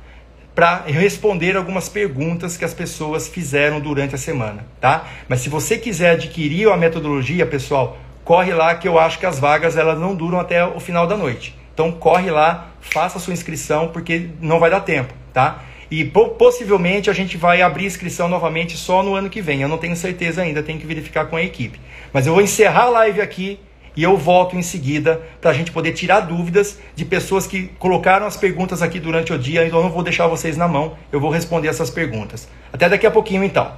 para 0.55 0.82
responder 0.86 1.57
algumas 1.57 1.88
perguntas 1.88 2.57
que 2.57 2.64
as 2.64 2.74
pessoas 2.74 3.26
fizeram 3.26 3.80
durante 3.80 4.14
a 4.14 4.18
semana, 4.18 4.66
tá? 4.80 5.07
Mas 5.28 5.40
se 5.40 5.48
você 5.48 5.78
quiser 5.78 6.11
adquirir 6.11 6.68
a 6.68 6.76
metodologia, 6.76 7.46
pessoal, 7.46 7.96
corre 8.24 8.53
lá 8.53 8.74
que 8.74 8.86
eu 8.86 8.98
acho 8.98 9.18
que 9.18 9.26
as 9.26 9.38
vagas 9.38 9.76
elas 9.76 9.98
não 9.98 10.14
duram 10.14 10.38
até 10.38 10.64
o 10.64 10.78
final 10.78 11.07
da 11.07 11.16
noite. 11.16 11.57
Então 11.72 11.90
corre 11.90 12.30
lá, 12.30 12.68
faça 12.80 13.16
a 13.18 13.20
sua 13.20 13.32
inscrição 13.32 13.88
porque 13.88 14.28
não 14.40 14.61
vai 14.61 14.70
dar 14.70 14.80
tempo, 14.80 15.14
tá? 15.32 15.62
E 15.90 16.05
possivelmente 16.05 17.11
a 17.11 17.12
gente 17.12 17.36
vai 17.36 17.61
abrir 17.61 17.84
inscrição 17.84 18.26
novamente 18.26 18.76
só 18.78 19.03
no 19.03 19.14
ano 19.14 19.28
que 19.28 19.42
vem. 19.42 19.61
Eu 19.61 19.68
não 19.68 19.76
tenho 19.76 19.94
certeza 19.94 20.40
ainda, 20.40 20.62
tenho 20.62 20.78
que 20.78 20.86
verificar 20.86 21.26
com 21.26 21.36
a 21.36 21.42
equipe. 21.42 21.78
Mas 22.12 22.26
eu 22.26 22.32
vou 22.32 22.42
encerrar 22.42 22.84
a 22.84 22.90
live 22.90 23.20
aqui 23.20 23.61
e 23.97 24.03
eu 24.03 24.16
volto 24.16 24.57
em 24.57 24.62
seguida 24.62 25.20
para 25.40 25.51
a 25.51 25.55
gente 25.55 25.70
poder 25.70 25.93
tirar 25.93 26.20
dúvidas 26.20 26.78
de 26.95 27.05
pessoas 27.05 27.47
que 27.47 27.68
colocaram 27.78 28.26
as 28.26 28.36
perguntas 28.36 28.82
aqui 28.82 28.99
durante 28.99 29.32
o 29.32 29.38
dia. 29.38 29.66
Então 29.66 29.78
eu 29.78 29.84
não 29.84 29.93
vou 29.93 30.03
deixar 30.03 30.26
vocês 30.26 30.57
na 30.57 30.66
mão, 30.66 30.97
eu 31.11 31.20
vou 31.20 31.30
responder 31.30 31.68
essas 31.68 31.90
perguntas. 31.90 32.49
Até 32.72 32.88
daqui 32.88 33.07
a 33.07 33.11
pouquinho 33.11 33.45
então. 33.45 33.72